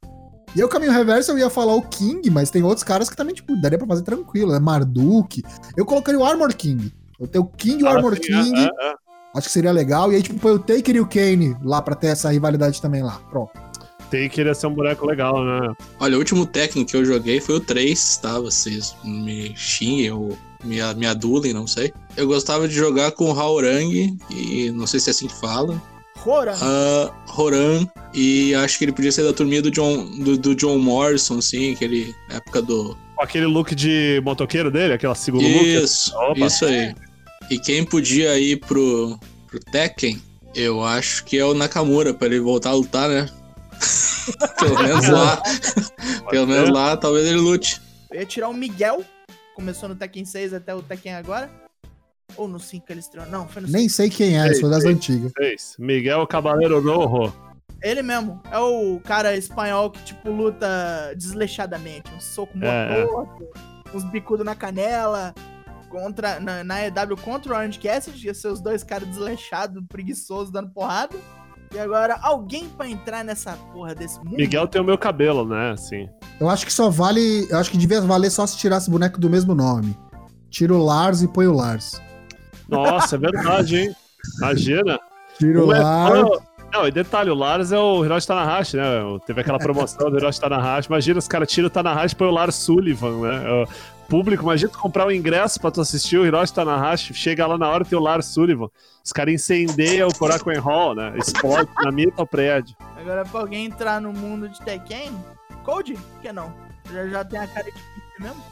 E 0.54 0.60
aí 0.60 0.64
o 0.64 0.68
caminho 0.68 0.92
reverso 0.92 1.30
eu 1.30 1.38
ia 1.38 1.48
falar 1.50 1.74
o 1.74 1.82
King, 1.82 2.28
mas 2.30 2.50
tem 2.50 2.62
outros 2.62 2.84
caras 2.84 3.08
que 3.08 3.16
também, 3.16 3.34
tipo, 3.34 3.54
daria 3.60 3.78
pra 3.78 3.86
fazer 3.86 4.02
tranquilo, 4.02 4.52
né? 4.52 4.58
Marduk. 4.58 5.42
Eu 5.76 5.86
colocaria 5.86 6.20
o 6.20 6.24
Armor 6.24 6.54
King. 6.54 6.92
Eu 7.18 7.26
tenho 7.26 7.44
o 7.44 7.48
King 7.48 7.80
e 7.80 7.84
o 7.84 7.88
Ah, 7.88 7.94
Armor 7.94 8.14
sim, 8.16 8.20
King. 8.22 8.58
é, 8.60 8.64
é, 8.64 8.90
é. 8.90 8.94
Acho 9.34 9.46
que 9.46 9.52
seria 9.52 9.72
legal. 9.72 10.12
E 10.12 10.16
aí, 10.16 10.22
tipo, 10.22 10.38
põe 10.38 10.52
o 10.52 10.58
Taker 10.58 10.94
e 10.96 11.00
o 11.00 11.06
Kane 11.06 11.56
lá 11.62 11.80
pra 11.80 11.94
ter 11.94 12.08
essa 12.08 12.30
rivalidade 12.30 12.82
também 12.82 13.02
lá. 13.02 13.18
Pronto. 13.30 13.50
Tem 14.12 14.28
que 14.28 14.34
querer 14.34 14.54
ser 14.54 14.66
um 14.66 14.74
boneco 14.74 15.06
legal, 15.06 15.42
né? 15.42 15.74
Olha, 15.98 16.16
o 16.16 16.18
último 16.18 16.44
Tekken 16.44 16.84
que 16.84 16.94
eu 16.94 17.02
joguei 17.02 17.40
foi 17.40 17.54
o 17.54 17.60
3, 17.60 18.18
tá? 18.18 18.38
Vocês 18.38 18.94
me 19.02 19.56
xinguem 19.56 20.10
ou 20.10 20.36
me, 20.62 20.76
me 20.96 21.06
adulem, 21.06 21.54
não 21.54 21.66
sei. 21.66 21.94
Eu 22.14 22.26
gostava 22.26 22.68
de 22.68 22.74
jogar 22.74 23.12
com 23.12 23.30
o 23.30 23.32
Haorang, 23.32 24.14
e 24.30 24.70
não 24.72 24.86
sei 24.86 25.00
se 25.00 25.08
é 25.08 25.12
assim 25.12 25.28
que 25.28 25.40
fala. 25.40 25.80
Roran. 26.18 26.52
Uh, 26.52 27.10
Horan, 27.26 27.88
e 28.12 28.54
acho 28.56 28.76
que 28.76 28.84
ele 28.84 28.92
podia 28.92 29.10
ser 29.10 29.24
da 29.24 29.32
turminha 29.32 29.62
do 29.62 29.70
John, 29.70 30.04
do, 30.04 30.36
do 30.36 30.54
John 30.54 30.76
Morrison, 30.76 31.38
assim, 31.38 31.72
aquele 31.72 32.14
época 32.28 32.60
do. 32.60 32.94
Com 33.16 33.24
aquele 33.24 33.46
look 33.46 33.74
de 33.74 34.20
motoqueiro 34.22 34.70
dele, 34.70 34.92
aquela 34.92 35.14
segunda 35.14 35.48
look. 35.48 35.64
Isso, 35.64 36.14
Opa. 36.16 36.46
isso 36.46 36.66
aí. 36.66 36.94
E 37.50 37.58
quem 37.58 37.82
podia 37.82 38.38
ir 38.38 38.60
pro, 38.60 39.18
pro 39.46 39.58
Tekken, 39.58 40.20
eu 40.54 40.84
acho 40.84 41.24
que 41.24 41.38
é 41.38 41.44
o 41.46 41.54
Nakamura, 41.54 42.12
pra 42.12 42.26
ele 42.26 42.40
voltar 42.40 42.68
a 42.68 42.74
lutar, 42.74 43.08
né? 43.08 43.26
Pelo 44.58 44.82
menos 44.82 45.08
lá. 45.08 45.42
Pelo 46.30 46.46
menos 46.46 46.70
lá, 46.70 46.96
talvez 46.96 47.26
ele 47.26 47.40
lute. 47.40 47.80
Eu 48.10 48.20
ia 48.20 48.26
tirar 48.26 48.48
o 48.48 48.54
Miguel. 48.54 49.04
Começou 49.54 49.88
no 49.88 49.94
Tekken 49.94 50.24
6 50.24 50.54
até 50.54 50.74
o 50.74 50.82
Tekken 50.82 51.14
agora. 51.14 51.50
Ou 52.36 52.48
no 52.48 52.58
5 52.58 52.86
que 52.86 52.92
ele 52.92 53.00
estreou. 53.00 53.26
Não, 53.26 53.46
foi 53.48 53.62
no 53.62 53.68
5. 53.68 53.78
Nem 53.78 53.88
sei 53.88 54.08
quem 54.08 54.38
é, 54.38 54.54
sou 54.54 54.70
das 54.70 54.84
antigas. 54.84 55.32
Miguel 55.78 56.26
Cabaleiro 56.26 56.80
Rojo. 56.80 57.34
Ele 57.82 58.02
mesmo. 58.02 58.40
É 58.50 58.58
o 58.58 59.00
cara 59.00 59.36
espanhol 59.36 59.90
que, 59.90 60.02
tipo, 60.04 60.30
luta 60.30 61.14
desleixadamente. 61.16 62.10
Um 62.14 62.20
soco 62.20 62.56
É, 62.62 63.04
morto, 63.04 63.48
uns 63.92 64.04
bicudos 64.04 64.46
na 64.46 64.54
canela. 64.54 65.34
Contra, 65.90 66.40
na, 66.40 66.64
na 66.64 66.86
EW 66.86 67.18
contra 67.22 67.52
o 67.52 67.54
Orange 67.54 67.78
Cassidy, 67.78 68.26
ia 68.26 68.32
ser 68.32 68.48
os 68.48 68.62
dois 68.62 68.82
caras 68.82 69.06
desleixados, 69.08 69.82
preguiçosos, 69.90 70.50
dando 70.50 70.70
porrada. 70.70 71.14
E 71.74 71.78
agora, 71.78 72.18
alguém 72.22 72.68
pra 72.68 72.88
entrar 72.88 73.24
nessa 73.24 73.52
porra 73.72 73.94
desse 73.94 74.18
mundo? 74.18 74.36
Miguel 74.36 74.68
tem 74.68 74.80
o 74.80 74.84
meu 74.84 74.98
cabelo, 74.98 75.46
né? 75.46 75.70
Assim. 75.70 76.08
Eu 76.38 76.48
acho 76.48 76.66
que 76.66 76.72
só 76.72 76.90
vale. 76.90 77.46
Eu 77.50 77.58
acho 77.58 77.70
que 77.70 77.78
devia 77.78 78.00
valer 78.00 78.30
só 78.30 78.46
se 78.46 78.58
tirasse 78.58 78.90
boneco 78.90 79.18
do 79.18 79.30
mesmo 79.30 79.54
nome. 79.54 79.96
Tira 80.50 80.74
o 80.74 80.84
Lars 80.84 81.22
e 81.22 81.28
põe 81.28 81.46
o 81.46 81.54
Lars. 81.54 82.00
Nossa, 82.68 83.16
é 83.16 83.18
verdade, 83.18 83.76
hein? 83.76 83.96
Imagina. 84.38 85.00
Tira 85.38 85.64
o 85.64 85.72
é- 85.72 85.78
Lars. 85.78 86.42
Não, 86.72 86.88
e 86.88 86.90
detalhe, 86.90 87.28
o 87.28 87.34
Lars 87.34 87.70
é 87.70 87.78
o 87.78 88.02
Hiroshi 88.02 88.26
Tanahashi, 88.26 88.76
né? 88.78 88.84
Teve 89.26 89.42
aquela 89.42 89.58
promoção 89.58 90.10
do 90.10 90.16
Hiroshi 90.16 90.40
Tanahashi. 90.40 90.88
Imagina, 90.88 91.18
os 91.18 91.28
caras 91.28 91.50
tiram 91.50 91.66
o 91.66 91.70
Tanahashi 91.70 92.14
e 92.14 92.16
põe 92.16 92.28
o 92.28 92.30
Lars 92.30 92.54
Sullivan, 92.54 93.20
né? 93.20 93.66
O 94.04 94.08
público, 94.08 94.42
imagina 94.42 94.70
tu 94.70 94.78
comprar 94.78 95.06
um 95.06 95.10
ingresso 95.10 95.60
pra 95.60 95.70
tu 95.70 95.80
assistir 95.80 96.18
o 96.18 96.26
Hiroshi 96.26 96.52
Tanahashi, 96.52 97.14
chega 97.14 97.46
lá 97.46 97.56
na 97.56 97.68
hora 97.68 97.82
e 97.82 97.86
tem 97.86 97.98
o 97.98 98.02
Lars 98.02 98.26
Sullivan. 98.26 98.68
Os 99.04 99.12
caras 99.12 99.34
incendeiam 99.34 100.08
o 100.08 100.14
Korakuen 100.14 100.58
Hall, 100.58 100.94
né? 100.94 101.14
Explode, 101.16 101.70
dinamita 101.78 102.22
o 102.22 102.26
prédio. 102.26 102.76
Agora, 102.96 103.24
pra 103.24 103.40
alguém 103.40 103.66
entrar 103.66 104.00
no 104.00 104.12
mundo 104.12 104.48
de 104.48 104.60
Tekken, 104.60 105.12
Code? 105.64 105.94
Por 105.94 106.20
que 106.20 106.32
não? 106.32 106.52
Já, 106.92 107.08
já 107.08 107.24
tem 107.24 107.38
a 107.38 107.46
cara 107.46 107.64
de 107.64 107.72
Peter 107.72 108.20
mesmo? 108.20 108.42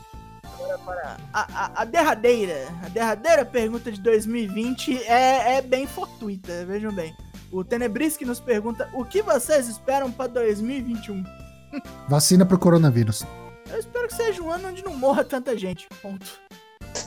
Agora, 0.54 0.78
para 0.78 1.16
a, 1.33 1.40
a, 1.40 1.83
a 1.83 1.85
derradeira, 1.85 2.69
a 2.85 2.88
derradeira 2.88 3.45
pergunta 3.45 3.90
de 3.92 4.00
2020 4.00 5.04
é, 5.04 5.57
é 5.57 5.62
bem 5.62 5.87
fortuita, 5.87 6.64
vejam 6.64 6.92
bem. 6.92 7.14
O 7.52 7.64
Tenebrisk 7.64 8.23
nos 8.23 8.40
pergunta 8.40 8.88
o 8.92 9.04
que 9.04 9.23
vocês 9.23 9.69
esperam 9.69 10.11
pra 10.11 10.26
2021? 10.26 11.25
Vacina 12.09 12.47
pro 12.47 12.59
coronavírus. 12.59 13.25
Eu 13.72 13.78
espero 13.78 14.08
que 14.08 14.14
seja 14.14 14.42
um 14.42 14.50
ano 14.50 14.68
onde 14.68 14.84
não 14.84 14.94
morra 14.96 15.24
tanta 15.24 15.56
gente. 15.56 15.86
Ponto. 16.02 16.26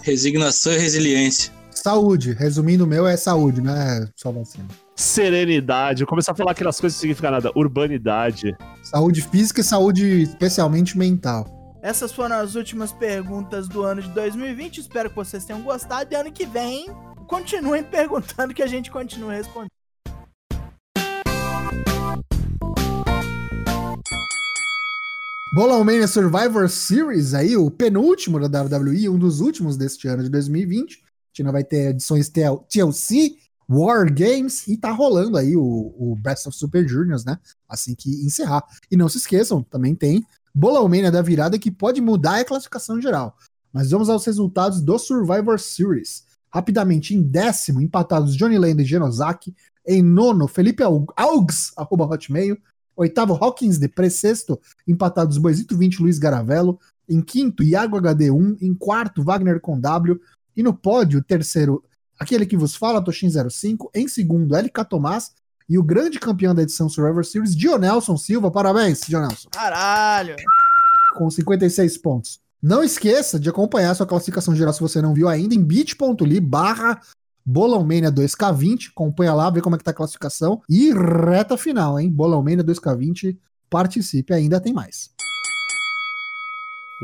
Resignação 0.01 0.73
e 0.73 0.77
resiliência. 0.77 1.51
Saúde. 1.71 2.31
Resumindo, 2.33 2.85
o 2.85 2.87
meu 2.87 3.05
é 3.05 3.17
saúde, 3.17 3.59
não 3.59 3.75
é 3.75 4.07
só 4.15 4.31
vacina. 4.31 4.67
Serenidade. 4.95 6.01
Eu 6.01 6.07
começar 6.07 6.31
a 6.31 6.35
falar 6.35 6.51
aquelas 6.51 6.79
coisas 6.79 6.97
que 6.97 7.07
não 7.07 7.13
significam 7.13 7.31
nada. 7.31 7.51
Urbanidade. 7.55 8.55
Saúde 8.83 9.21
física 9.21 9.59
e 9.61 9.63
saúde 9.63 10.23
especialmente 10.23 10.97
mental. 10.97 11.45
Essas 11.81 12.13
foram 12.13 12.37
as 12.37 12.55
últimas 12.55 12.93
perguntas 12.93 13.67
do 13.67 13.83
ano 13.83 14.01
de 14.01 14.09
2020. 14.09 14.79
Espero 14.79 15.09
que 15.09 15.15
vocês 15.17 15.43
tenham 15.43 15.61
gostado. 15.61 16.13
E 16.13 16.15
ano 16.15 16.31
que 16.31 16.45
vem, 16.45 16.85
continuem 17.27 17.83
perguntando 17.83 18.53
que 18.53 18.63
a 18.63 18.67
gente 18.67 18.89
continue 18.89 19.35
respondendo. 19.35 19.71
Bolão 25.53 25.83
Mania 25.83 26.07
Survivor 26.07 26.67
Series 26.67 27.35
aí, 27.35 27.55
o 27.55 27.69
penúltimo 27.69 28.39
da 28.49 28.63
WWE, 28.63 29.07
um 29.07 29.19
dos 29.19 29.39
últimos 29.39 29.77
deste 29.77 30.07
ano 30.07 30.23
de 30.23 30.29
2020. 30.29 30.95
A 31.03 31.41
gente 31.41 31.51
vai 31.51 31.63
ter 31.63 31.91
edições 31.91 32.27
TL 32.27 32.57
TLC, 32.67 33.35
War 33.69 34.11
Games 34.11 34.67
e 34.67 34.75
tá 34.75 34.89
rolando 34.89 35.37
aí 35.37 35.55
o, 35.55 35.61
o 35.63 36.15
Best 36.19 36.47
of 36.47 36.57
Super 36.57 36.87
Juniors, 36.87 37.23
né? 37.23 37.37
Assim 37.69 37.93
que 37.93 38.09
encerrar. 38.25 38.63
E 38.89 38.97
não 38.97 39.07
se 39.07 39.19
esqueçam, 39.19 39.61
também 39.61 39.93
tem 39.93 40.25
Bolão 40.55 40.87
Mania 40.87 41.11
da 41.11 41.21
virada 41.21 41.59
que 41.59 41.69
pode 41.69 42.01
mudar 42.01 42.39
a 42.39 42.45
classificação 42.45 42.99
geral. 42.99 43.37
Mas 43.71 43.91
vamos 43.91 44.09
aos 44.09 44.25
resultados 44.25 44.81
do 44.81 44.97
Survivor 44.97 45.59
Series. 45.59 46.23
Rapidamente, 46.51 47.13
em 47.13 47.21
décimo, 47.21 47.79
empatados 47.79 48.35
Johnny 48.35 48.57
Landa 48.57 48.81
e 48.81 48.85
Genosaki. 48.85 49.55
Em 49.85 50.01
nono, 50.01 50.47
Felipe 50.47 50.81
Aug- 50.81 51.13
Augs, 51.15 51.73
arroba 51.77 52.05
Hotmail. 52.05 52.57
Oitavo, 52.95 53.33
Hawkins 53.33 53.77
de 53.77 53.89
Sexto, 54.09 54.59
empatados 54.87 55.37
Boisito 55.37 55.77
20, 55.77 56.01
Luiz 56.01 56.19
Garavello. 56.19 56.79
Em 57.09 57.21
quinto, 57.21 57.63
Iago 57.63 57.99
HD1. 57.99 58.57
Em 58.61 58.73
quarto, 58.73 59.23
Wagner 59.23 59.59
com 59.59 59.79
W. 59.79 60.19
E 60.55 60.61
no 60.61 60.73
pódio, 60.73 61.23
terceiro, 61.23 61.83
Aquele 62.19 62.45
que 62.45 62.55
vos 62.55 62.75
fala, 62.75 63.03
Toshin05. 63.03 63.89
Em 63.93 64.07
segundo, 64.07 64.55
LK 64.55 64.85
Tomás. 64.89 65.31
E 65.67 65.77
o 65.77 65.83
grande 65.83 66.19
campeão 66.19 66.53
da 66.53 66.61
edição 66.61 66.89
Survivor 66.89 67.25
Series, 67.25 67.55
Dionelson 67.55 68.17
Silva. 68.17 68.51
Parabéns, 68.51 69.01
Dionelson. 69.07 69.49
Caralho. 69.49 70.35
Com 71.15 71.29
56 71.29 71.97
pontos. 71.97 72.39
Não 72.61 72.83
esqueça 72.83 73.39
de 73.39 73.49
acompanhar 73.49 73.93
sua 73.93 74.05
classificação 74.05 74.55
geral 74.55 74.73
se 74.73 74.79
você 74.79 75.01
não 75.01 75.13
viu 75.13 75.27
ainda 75.27 75.53
em 75.53 75.61
bit.ly 75.61 76.39
barra 76.39 77.01
Bolãomania 77.45 78.11
2K20. 78.11 78.89
Acompanha 78.91 79.33
lá, 79.33 79.49
vê 79.49 79.61
como 79.61 79.75
é 79.75 79.77
que 79.77 79.83
tá 79.83 79.91
a 79.91 79.93
classificação. 79.93 80.61
E 80.69 80.91
reta 80.93 81.57
final, 81.57 81.99
hein? 81.99 82.09
Bolãomania 82.09 82.63
2K20. 82.63 83.37
Participe, 83.69 84.33
ainda 84.33 84.59
tem 84.59 84.73
mais. 84.73 85.13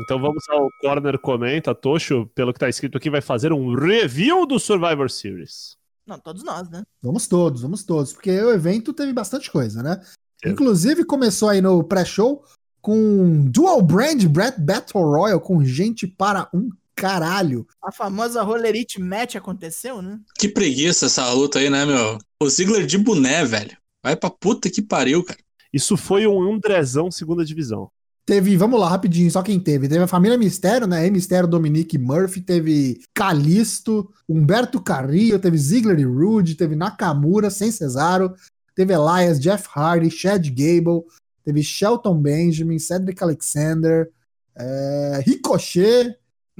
Então 0.00 0.20
vamos 0.20 0.48
ao 0.48 0.70
Corner 0.80 1.18
Comenta. 1.18 1.74
Tocho, 1.74 2.26
pelo 2.34 2.52
que 2.52 2.58
tá 2.58 2.68
escrito 2.68 2.96
aqui, 2.96 3.10
vai 3.10 3.20
fazer 3.20 3.52
um 3.52 3.74
review 3.74 4.46
do 4.46 4.58
Survivor 4.58 5.10
Series. 5.10 5.76
Não, 6.06 6.18
todos 6.18 6.42
nós, 6.42 6.68
né? 6.70 6.82
Vamos 7.02 7.28
todos, 7.28 7.62
vamos 7.62 7.84
todos, 7.84 8.12
porque 8.12 8.30
o 8.30 8.50
evento 8.50 8.92
teve 8.92 9.12
bastante 9.12 9.50
coisa, 9.50 9.82
né? 9.82 10.00
Sim. 10.42 10.50
Inclusive 10.50 11.04
começou 11.04 11.50
aí 11.50 11.60
no 11.60 11.84
pré-show 11.84 12.42
com 12.80 13.44
Dual 13.50 13.82
Brand 13.82 14.24
Brett 14.24 14.58
Battle 14.58 15.04
Royal 15.04 15.40
com 15.40 15.62
gente 15.62 16.06
para 16.06 16.48
um 16.52 16.70
caralho. 17.00 17.66
A 17.82 17.90
famosa 17.90 18.42
Rollerite 18.42 19.00
Match 19.00 19.34
aconteceu, 19.34 20.02
né? 20.02 20.20
Que 20.38 20.48
preguiça 20.48 21.06
essa 21.06 21.32
luta 21.32 21.58
aí, 21.58 21.70
né, 21.70 21.86
meu? 21.86 22.18
O 22.42 22.48
Ziggler 22.48 22.84
de 22.84 22.98
boné, 22.98 23.42
velho. 23.42 23.74
Vai 24.04 24.14
pra 24.14 24.28
puta 24.28 24.68
que 24.68 24.82
pariu, 24.82 25.24
cara. 25.24 25.40
Isso 25.72 25.96
foi 25.96 26.26
um 26.26 26.52
Andrezão 26.52 27.10
segunda 27.10 27.44
divisão. 27.44 27.90
Teve, 28.26 28.56
vamos 28.56 28.78
lá, 28.78 28.88
rapidinho, 28.88 29.30
só 29.30 29.42
quem 29.42 29.58
teve. 29.58 29.88
Teve 29.88 30.04
a 30.04 30.06
família 30.06 30.36
Mistério, 30.36 30.86
né? 30.86 31.08
Mistério, 31.08 31.48
Dominique 31.48 31.96
Murphy, 31.96 32.42
teve 32.42 33.00
Calisto, 33.14 34.08
Humberto 34.28 34.80
Carrillo, 34.80 35.38
teve 35.38 35.56
Ziggler 35.56 35.98
e 35.98 36.04
Rude, 36.04 36.54
teve 36.54 36.76
Nakamura, 36.76 37.50
sem 37.50 37.72
Cesaro, 37.72 38.34
teve 38.74 38.92
Elias, 38.92 39.40
Jeff 39.40 39.66
Hardy, 39.74 40.10
Chad 40.10 40.46
Gable, 40.50 41.02
teve 41.44 41.62
Shelton 41.62 42.20
Benjamin, 42.20 42.78
Cedric 42.78 43.22
Alexander, 43.22 44.10
é, 44.54 45.22
Ricochet, 45.24 46.14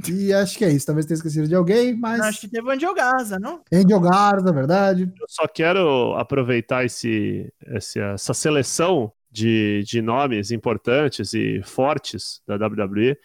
e 0.09 0.33
acho 0.33 0.57
que 0.59 0.65
é 0.65 0.71
isso. 0.71 0.87
Talvez 0.87 1.07
tenha 1.07 1.17
esquecido 1.17 1.49
de 1.49 1.55
alguém, 1.55 1.95
mas. 1.97 2.21
Acho 2.21 2.41
que 2.43 2.49
teve 2.49 2.67
o 2.67 2.71
Angel 2.71 2.95
Garza, 2.95 3.39
não? 3.39 3.61
Angel 3.73 4.01
Garza, 4.01 4.53
verdade. 4.53 5.03
Eu 5.21 5.27
só 5.29 5.47
quero 5.49 6.15
aproveitar 6.17 6.85
esse, 6.85 7.53
esse- 7.69 7.99
essa 8.01 8.33
seleção 8.35 9.13
de, 9.31 9.83
de 9.85 10.01
nomes 10.03 10.51
importantes 10.51 11.35
e 11.35 11.61
fortes 11.63 12.41
da 12.47 12.55
WWE 12.57 13.17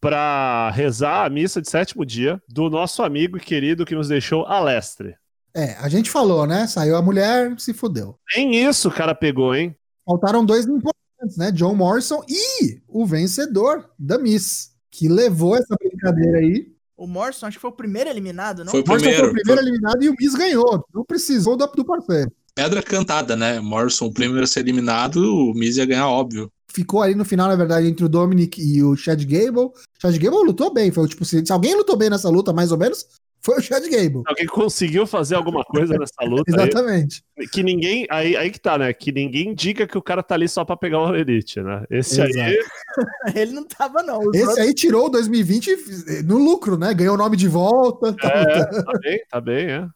para 0.00 0.70
rezar 0.70 1.24
a 1.26 1.30
missa 1.30 1.60
de 1.60 1.68
sétimo 1.68 2.04
dia 2.06 2.40
do 2.48 2.70
nosso 2.70 3.02
amigo 3.02 3.36
e 3.36 3.40
querido 3.40 3.84
que 3.84 3.94
nos 3.94 4.08
deixou, 4.08 4.44
Alestre. 4.46 5.16
É, 5.54 5.72
a 5.78 5.88
gente 5.88 6.10
falou, 6.10 6.46
né? 6.46 6.66
Saiu 6.66 6.96
a 6.96 7.02
mulher, 7.02 7.58
se 7.58 7.72
fudeu. 7.74 8.16
Nem 8.36 8.54
isso 8.64 8.88
o 8.88 8.92
cara 8.92 9.14
pegou, 9.14 9.54
hein? 9.54 9.74
Faltaram 10.06 10.44
dois 10.44 10.66
importantes, 10.66 11.36
né? 11.36 11.50
John 11.50 11.74
Morrison 11.74 12.22
e 12.28 12.80
o 12.86 13.04
vencedor 13.04 13.90
da 13.98 14.18
Miss, 14.18 14.70
que 14.90 15.08
levou 15.08 15.56
essa 15.56 15.76
brincadeira 15.76 16.38
aí. 16.38 16.72
O 16.96 17.06
Morrison, 17.06 17.46
acho 17.46 17.58
que 17.58 17.60
foi 17.60 17.70
o 17.70 17.74
primeiro 17.76 18.10
eliminado, 18.10 18.64
não? 18.64 18.72
Foi 18.72 18.82
o 18.82 18.84
Morrison 18.86 19.04
foi 19.04 19.12
o 19.12 19.32
primeiro. 19.32 19.32
primeiro 19.32 19.62
foi 19.62 19.70
eliminado 19.70 20.02
e 20.02 20.08
o 20.08 20.14
Miss 20.18 20.34
ganhou. 20.34 20.84
Não 20.92 21.04
precisou 21.04 21.56
do, 21.56 21.66
do 21.66 21.84
parceiro. 21.84 22.32
pedra 22.54 22.82
cantada, 22.82 23.36
né? 23.36 23.60
Morrison, 23.60 24.06
o 24.06 24.12
primeiro 24.12 24.42
a 24.42 24.46
ser 24.46 24.60
eliminado, 24.60 25.16
o 25.18 25.54
Miz 25.54 25.76
ia 25.76 25.86
ganhar, 25.86 26.08
óbvio. 26.08 26.50
Ficou 26.70 27.00
ali 27.00 27.14
no 27.14 27.24
final, 27.24 27.48
na 27.48 27.56
verdade, 27.56 27.86
entre 27.86 28.04
o 28.04 28.08
Dominic 28.08 28.60
e 28.60 28.82
o 28.82 28.96
Chad 28.96 29.22
Gable. 29.24 29.70
Chad 30.00 30.16
Gable 30.18 30.44
lutou 30.44 30.72
bem. 30.72 30.90
Foi 30.90 31.08
tipo, 31.08 31.24
se, 31.24 31.44
se 31.44 31.52
alguém 31.52 31.74
lutou 31.74 31.96
bem 31.96 32.10
nessa 32.10 32.28
luta, 32.28 32.52
mais 32.52 32.72
ou 32.72 32.78
menos, 32.78 33.06
foi 33.40 33.58
o 33.58 33.60
Chad 33.62 33.84
Gable. 33.88 34.22
Alguém 34.26 34.46
conseguiu 34.46 35.06
fazer 35.06 35.34
alguma 35.36 35.64
coisa 35.64 35.96
nessa 35.98 36.14
luta 36.28 36.44
aí, 36.50 36.68
Exatamente. 36.68 37.22
que 37.52 37.62
ninguém. 37.62 38.06
Aí, 38.10 38.36
aí 38.36 38.50
que 38.50 38.60
tá, 38.60 38.76
né? 38.78 38.92
Que 38.92 39.12
ninguém 39.12 39.54
diga 39.54 39.86
que 39.86 39.96
o 39.96 40.02
cara 40.02 40.22
tá 40.22 40.34
ali 40.34 40.48
só 40.48 40.64
pra 40.64 40.76
pegar 40.76 41.00
o 41.00 41.14
Elite, 41.16 41.60
né? 41.62 41.84
Esse 41.90 42.20
aí. 42.20 42.28
Exato. 42.30 42.68
Ele 43.38 43.52
não 43.52 43.64
tava, 43.64 44.02
não. 44.02 44.18
Os 44.20 44.34
Esse 44.34 44.46
outros- 44.46 44.58
aí 44.66 44.74
tirou 44.74 45.06
o 45.06 45.10
2020 45.10 45.76
no 46.24 46.38
lucro, 46.38 46.76
né? 46.76 46.92
Ganhou 46.92 47.14
o 47.14 47.18
nome 47.18 47.36
de 47.36 47.48
volta. 47.48 48.12
tá 48.14 48.28
É, 48.28 48.64
tá 48.82 48.92
bem, 49.02 49.20
tá 49.30 49.40
bem, 49.40 49.66
é. 49.70 49.88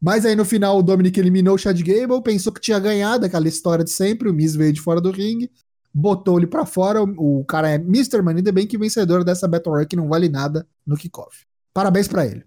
Mas 0.00 0.26
aí 0.26 0.34
no 0.34 0.44
final 0.44 0.78
o 0.78 0.82
Dominic 0.82 1.16
eliminou 1.20 1.54
o 1.54 1.58
Chad 1.58 1.80
Gable, 1.80 2.20
pensou 2.24 2.52
que 2.52 2.60
tinha 2.60 2.78
ganhado 2.80 3.24
aquela 3.24 3.46
história 3.46 3.84
de 3.84 3.90
sempre, 3.90 4.28
o 4.28 4.34
Miz 4.34 4.56
veio 4.56 4.72
de 4.72 4.80
fora 4.80 5.00
do 5.00 5.12
ringue, 5.12 5.48
botou 5.94 6.38
ele 6.38 6.48
pra 6.48 6.66
fora, 6.66 7.00
o, 7.04 7.40
o 7.40 7.44
cara 7.44 7.70
é 7.70 7.76
Mr. 7.76 8.20
Money 8.20 8.42
the 8.42 8.50
Bank, 8.50 8.76
vencedor 8.76 9.22
dessa 9.22 9.46
Battle 9.46 9.70
Royale 9.74 9.86
que 9.88 9.94
não 9.94 10.08
vale 10.08 10.28
nada 10.28 10.66
no 10.84 10.96
kickoff. 10.96 11.46
Parabéns 11.72 12.08
pra 12.08 12.26
ele. 12.26 12.42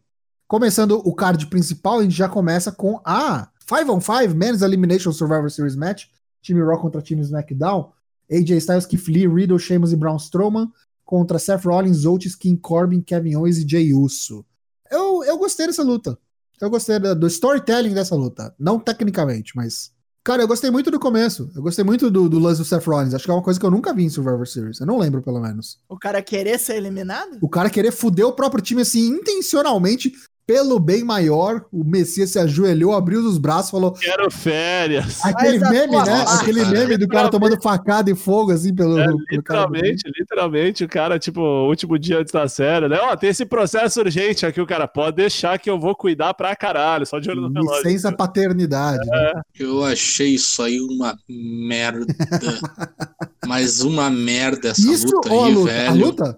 Começando 0.48 1.02
o 1.04 1.16
card 1.16 1.48
principal, 1.48 2.00
a 2.00 2.04
gente 2.04 2.16
já 2.16 2.30
começa 2.30 2.72
com 2.72 3.02
a 3.04 3.50
5 3.68 3.92
on 3.92 4.00
5 4.00 4.36
Men's 4.36 4.62
Elimination 4.62 5.12
Survivor 5.12 5.50
Series 5.50 5.76
Match, 5.76 6.06
time 6.40 6.62
Raw 6.62 6.80
contra 6.80 7.02
time 7.02 7.20
SmackDown, 7.22 7.92
AJ 8.32 8.52
Styles, 8.58 8.86
Keith 8.86 9.08
Lee, 9.08 9.28
Riddle, 9.28 9.58
Sheamus 9.58 9.92
e 9.92 9.96
Braun 9.96 10.18
Strowman 10.18 10.72
contra 11.04 11.40
Seth 11.40 11.66
Rollins, 11.66 12.06
Otis, 12.06 12.36
King 12.36 12.60
Corbin, 12.60 13.02
Kevin 13.02 13.36
Owens 13.38 13.58
e 13.58 13.68
Jey 13.68 13.92
Uso. 13.92 14.46
Eu, 14.92 15.24
eu 15.24 15.36
gostei 15.40 15.66
dessa 15.66 15.82
luta. 15.82 16.16
Eu 16.62 16.70
gostei 16.70 17.00
do 17.00 17.28
storytelling 17.28 17.96
dessa 17.96 18.16
luta. 18.16 18.54
Não 18.58 18.80
tecnicamente, 18.80 19.54
mas. 19.56 19.94
Cara, 20.24 20.42
eu 20.44 20.48
gostei 20.48 20.72
muito 20.72 20.90
do 20.90 21.00
começo. 21.00 21.52
Eu 21.56 21.62
gostei 21.62 21.84
muito 21.84 22.10
do, 22.10 22.30
do 22.30 22.40
lance 22.40 22.60
do 22.60 22.66
Seth 22.66 22.86
Rollins. 22.86 23.14
Acho 23.14 23.26
que 23.26 23.32
é 23.32 23.34
uma 23.34 23.44
coisa 23.44 23.60
que 23.60 23.66
eu 23.66 23.72
nunca 23.72 23.94
vi 23.94 24.04
em 24.04 24.10
Survivor 24.10 24.48
Series. 24.48 24.80
Eu 24.80 24.88
não 24.88 24.98
lembro, 24.98 25.22
pelo 25.22 25.40
menos. 25.40 25.80
O 25.90 26.00
cara 26.00 26.22
querer 26.22 26.60
ser 26.60 26.78
eliminado? 26.78 27.38
O 27.42 27.50
cara 27.50 27.70
querer 27.70 27.92
fuder 27.92 28.26
o 28.26 28.34
próprio 28.34 28.64
time 28.64 28.82
assim, 28.82 29.08
intencionalmente, 29.08 30.14
pelo 30.48 30.80
bem 30.80 31.04
maior. 31.04 31.66
O 31.72 31.84
Messias 31.84 32.30
se 32.32 32.40
ajoelhou, 32.40 32.94
abriu 32.94 33.20
os 33.22 33.38
braços, 33.38 33.72
falou. 33.72 33.92
Quero 33.94 34.30
férias. 34.30 35.24
Aquele 35.26 35.64
a 35.64 35.70
meme, 35.70 35.96
né? 35.98 36.06
parte, 36.06 36.42
Aquele 36.42 36.62
cara. 36.62 36.72
meme 36.80 36.98
do 36.98 37.08
cara 37.08 37.30
tomando 37.30 37.62
facada 37.62 38.12
e 38.12 38.16
fogo, 38.16 38.52
assim, 38.52 38.74
pelo. 38.74 39.00
É, 39.00 39.06
pelo 39.06 39.18
cara. 39.44 39.62
literalmente, 39.66 40.04
literalmente, 40.18 40.84
o 40.84 40.88
cara, 40.90 41.18
tipo, 41.18 41.42
o 41.42 41.68
último 41.68 41.98
dia 41.98 42.20
antes 42.20 42.32
da 42.32 42.48
série, 42.48 42.88
né? 42.88 42.98
Ó, 43.02 43.16
tem 43.16 43.30
esse 43.30 43.46
processo 43.46 44.00
urgente 44.00 44.46
aqui, 44.46 44.62
o 44.62 44.68
cara 44.68 44.88
pode 44.88 45.16
deixar 45.18 45.58
que 45.58 45.70
eu 45.70 45.80
vou 45.80 45.96
cuidar 45.96 46.34
pra 46.34 46.56
caralho, 46.56 47.06
só 47.06 47.20
de 47.20 47.30
olho 47.30 47.42
no 47.42 47.52
relógio. 47.52 47.84
Licença 47.84 48.12
paternidade. 48.12 49.06
né? 49.10 49.42
Eu 49.60 49.84
achei 49.84 50.36
isso 50.36 50.62
aí 50.62 50.80
uma 50.80 51.18
merda. 51.28 52.06
Mas 53.48 53.82
uma 53.82 54.10
merda 54.10 54.70
essa 54.70 54.82
Isso 54.82 55.08
luta 55.08 55.30
ou 55.34 55.44
a 55.44 55.48
aí, 55.48 55.54
luta? 55.54 55.72
velho. 55.72 55.90
A 55.90 55.94
luta? 56.06 56.38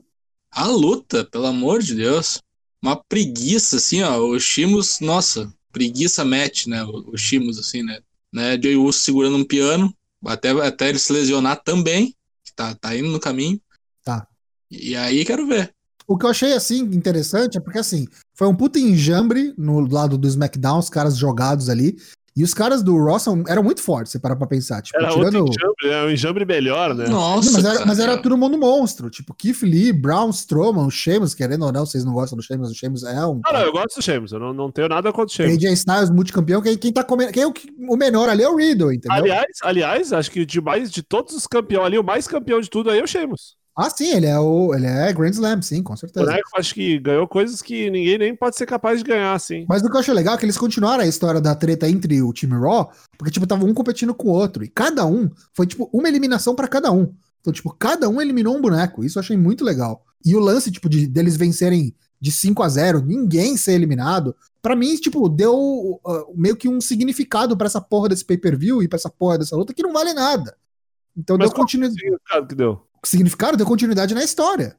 A 0.51 0.65
luta, 0.67 1.25
pelo 1.25 1.45
amor 1.45 1.81
de 1.81 1.95
Deus. 1.95 2.39
Uma 2.81 2.95
preguiça, 2.95 3.77
assim, 3.77 4.01
ó. 4.03 4.19
O 4.19 4.39
Shimos, 4.39 4.99
nossa, 4.99 5.51
preguiça 5.71 6.23
match, 6.23 6.67
né? 6.67 6.83
O, 6.83 7.11
o 7.11 7.17
Shimos, 7.17 7.57
assim, 7.57 7.83
né? 7.83 7.99
né? 8.33 8.59
Jay 8.61 8.75
Uso 8.75 8.99
segurando 8.99 9.37
um 9.37 9.43
piano, 9.43 9.93
até, 10.25 10.51
até 10.51 10.89
ele 10.89 10.99
se 10.99 11.11
lesionar 11.11 11.61
também, 11.63 12.15
que 12.43 12.53
tá, 12.55 12.75
tá 12.75 12.95
indo 12.95 13.09
no 13.09 13.19
caminho. 13.19 13.59
Tá. 14.03 14.27
E 14.69 14.95
aí 14.95 15.23
quero 15.25 15.47
ver. 15.47 15.73
O 16.07 16.17
que 16.17 16.25
eu 16.25 16.29
achei 16.29 16.53
assim 16.53 16.79
interessante 16.79 17.57
é 17.57 17.61
porque 17.61 17.79
assim, 17.79 18.07
foi 18.33 18.47
um 18.47 18.55
puta 18.55 18.79
enjambre 18.79 19.53
no 19.57 19.81
lado 19.81 20.17
do 20.17 20.27
SmackDown, 20.27 20.79
os 20.79 20.89
caras 20.89 21.17
jogados 21.17 21.69
ali. 21.69 21.97
E 22.37 22.43
os 22.43 22.53
caras 22.53 22.83
do 22.83 22.95
Raw 23.03 23.17
são- 23.17 23.43
eram 23.47 23.63
muito 23.63 23.81
fortes, 23.81 24.11
você 24.11 24.19
parar 24.19 24.35
pra 24.35 24.45
pensar. 24.45 24.79
Tipo, 24.83 24.99
Era 24.99 25.09
tirando. 25.09 25.37
outro 25.39 25.55
enjambre, 25.59 25.87
né? 25.89 26.03
Um 26.05 26.11
enjambre 26.11 26.45
melhor, 26.45 26.93
né? 26.93 27.07
Nossa, 27.07 27.51
mas, 27.51 27.65
era, 27.65 27.73
cara. 27.73 27.85
mas 27.87 27.99
era 27.99 28.17
todo 28.21 28.37
mundo 28.37 28.57
monstro. 28.59 29.09
Tipo, 29.09 29.33
Keith 29.33 29.63
Lee, 29.63 29.91
Braun 29.91 30.29
Strowman, 30.29 30.85
o 30.85 30.91
Sheamus, 30.91 31.33
querendo 31.33 31.65
ou 31.65 31.71
não, 31.71 31.83
vocês 31.83 32.05
não 32.05 32.13
gostam 32.13 32.37
do 32.37 32.43
Sheamus, 32.43 32.69
o 32.69 32.75
Sheamus 32.75 33.03
é 33.03 33.25
um. 33.25 33.41
Ah, 33.43 33.53
não, 33.53 33.61
eu 33.61 33.71
gosto 33.71 33.95
do 33.95 34.03
Sheamus, 34.03 34.31
eu 34.31 34.39
não, 34.39 34.53
não 34.53 34.71
tenho 34.71 34.87
nada 34.87 35.11
contra 35.11 35.25
o 35.33 35.35
Sheamus. 35.35 35.55
AJ 35.55 35.73
Styles, 35.73 36.09
multicampeão, 36.11 36.61
quem, 36.61 36.77
quem 36.77 36.93
tá 36.93 37.03
comendo. 37.03 37.31
Quem 37.31 37.41
é 37.41 37.47
o, 37.47 37.53
o 37.89 37.97
menor 37.97 38.29
ali 38.29 38.43
é 38.43 38.49
o 38.49 38.55
Riddle, 38.55 38.93
entendeu? 38.93 39.17
Aliás, 39.17 39.47
aliás, 39.63 40.13
acho 40.13 40.29
que 40.29 40.45
de 40.45 40.61
mais 40.61 40.91
de 40.91 41.01
todos 41.01 41.33
os 41.35 41.47
campeões 41.47 41.87
ali, 41.87 41.97
o 41.97 42.03
mais 42.03 42.27
campeão 42.27 42.61
de 42.61 42.69
tudo 42.69 42.91
aí 42.91 42.99
é 42.99 43.03
o 43.03 43.07
Sheamus. 43.07 43.55
Ah, 43.77 43.91
sim, 43.91 44.11
ele 44.11 44.25
é 44.25 44.39
o. 44.39 44.73
Ele 44.73 44.87
é 44.87 45.13
Grand 45.13 45.29
Slam, 45.29 45.61
sim, 45.61 45.83
com 45.83 45.93
O 45.93 45.97
certeza. 45.97 46.25
boneco 46.25 46.49
acho 46.57 46.73
que 46.73 46.97
ganhou 46.97 47.27
coisas 47.27 47.61
que 47.61 47.91
ninguém 47.91 48.17
nem 48.17 48.35
pode 48.35 48.57
ser 48.57 48.65
capaz 48.65 48.97
de 48.97 49.05
ganhar, 49.05 49.33
assim. 49.33 49.67
Mas 49.69 49.83
o 49.83 49.89
que 49.89 49.95
eu 49.95 49.99
acho 49.99 50.11
legal 50.13 50.33
é 50.33 50.37
que 50.39 50.45
eles 50.45 50.57
continuaram 50.57 51.03
a 51.03 51.07
história 51.07 51.39
da 51.39 51.53
treta 51.53 51.87
entre 51.87 52.19
o 52.23 52.33
time 52.33 52.55
Raw, 52.55 52.91
porque, 53.19 53.31
tipo, 53.31 53.45
tava 53.45 53.65
um 53.65 53.75
competindo 53.75 54.15
com 54.15 54.29
o 54.29 54.31
outro. 54.31 54.63
E 54.63 54.67
cada 54.67 55.05
um 55.05 55.29
foi, 55.53 55.67
tipo, 55.67 55.87
uma 55.93 56.07
eliminação 56.07 56.55
pra 56.55 56.67
cada 56.67 56.91
um. 56.91 57.13
Então, 57.39 57.53
tipo, 57.53 57.71
cada 57.71 58.09
um 58.09 58.19
eliminou 58.19 58.57
um 58.57 58.61
boneco. 58.61 59.05
Isso 59.05 59.19
eu 59.19 59.21
achei 59.21 59.37
muito 59.37 59.63
legal. 59.63 60.03
E 60.25 60.35
o 60.35 60.39
lance, 60.39 60.71
tipo, 60.71 60.89
de 60.89 61.05
deles 61.05 61.37
vencerem 61.37 61.95
de 62.19 62.31
5 62.31 62.63
a 62.63 62.69
0 62.69 63.01
ninguém 63.05 63.55
ser 63.57 63.73
eliminado, 63.73 64.35
pra 64.59 64.75
mim, 64.75 64.95
tipo, 64.95 65.29
deu 65.29 65.55
uh, 65.55 66.33
meio 66.35 66.55
que 66.55 66.67
um 66.67 66.81
significado 66.81 67.55
pra 67.55 67.67
essa 67.67 67.79
porra 67.79 68.09
desse 68.09 68.25
pay-per-view 68.25 68.81
e 68.81 68.87
pra 68.87 68.97
essa 68.97 69.09
porra 69.09 69.37
dessa 69.37 69.55
luta 69.55 69.71
que 69.71 69.83
não 69.83 69.93
vale 69.93 70.13
nada. 70.13 70.57
Então 71.15 71.37
Mas 71.37 71.49
deu 71.49 71.55
qual 71.55 71.65
continu... 71.65 71.87
o 71.87 71.91
significado 71.91 72.47
que 72.47 72.55
deu? 72.55 72.86
Significado, 73.05 73.57
deu 73.57 73.65
continuidade 73.65 74.13
na 74.15 74.23
história. 74.23 74.75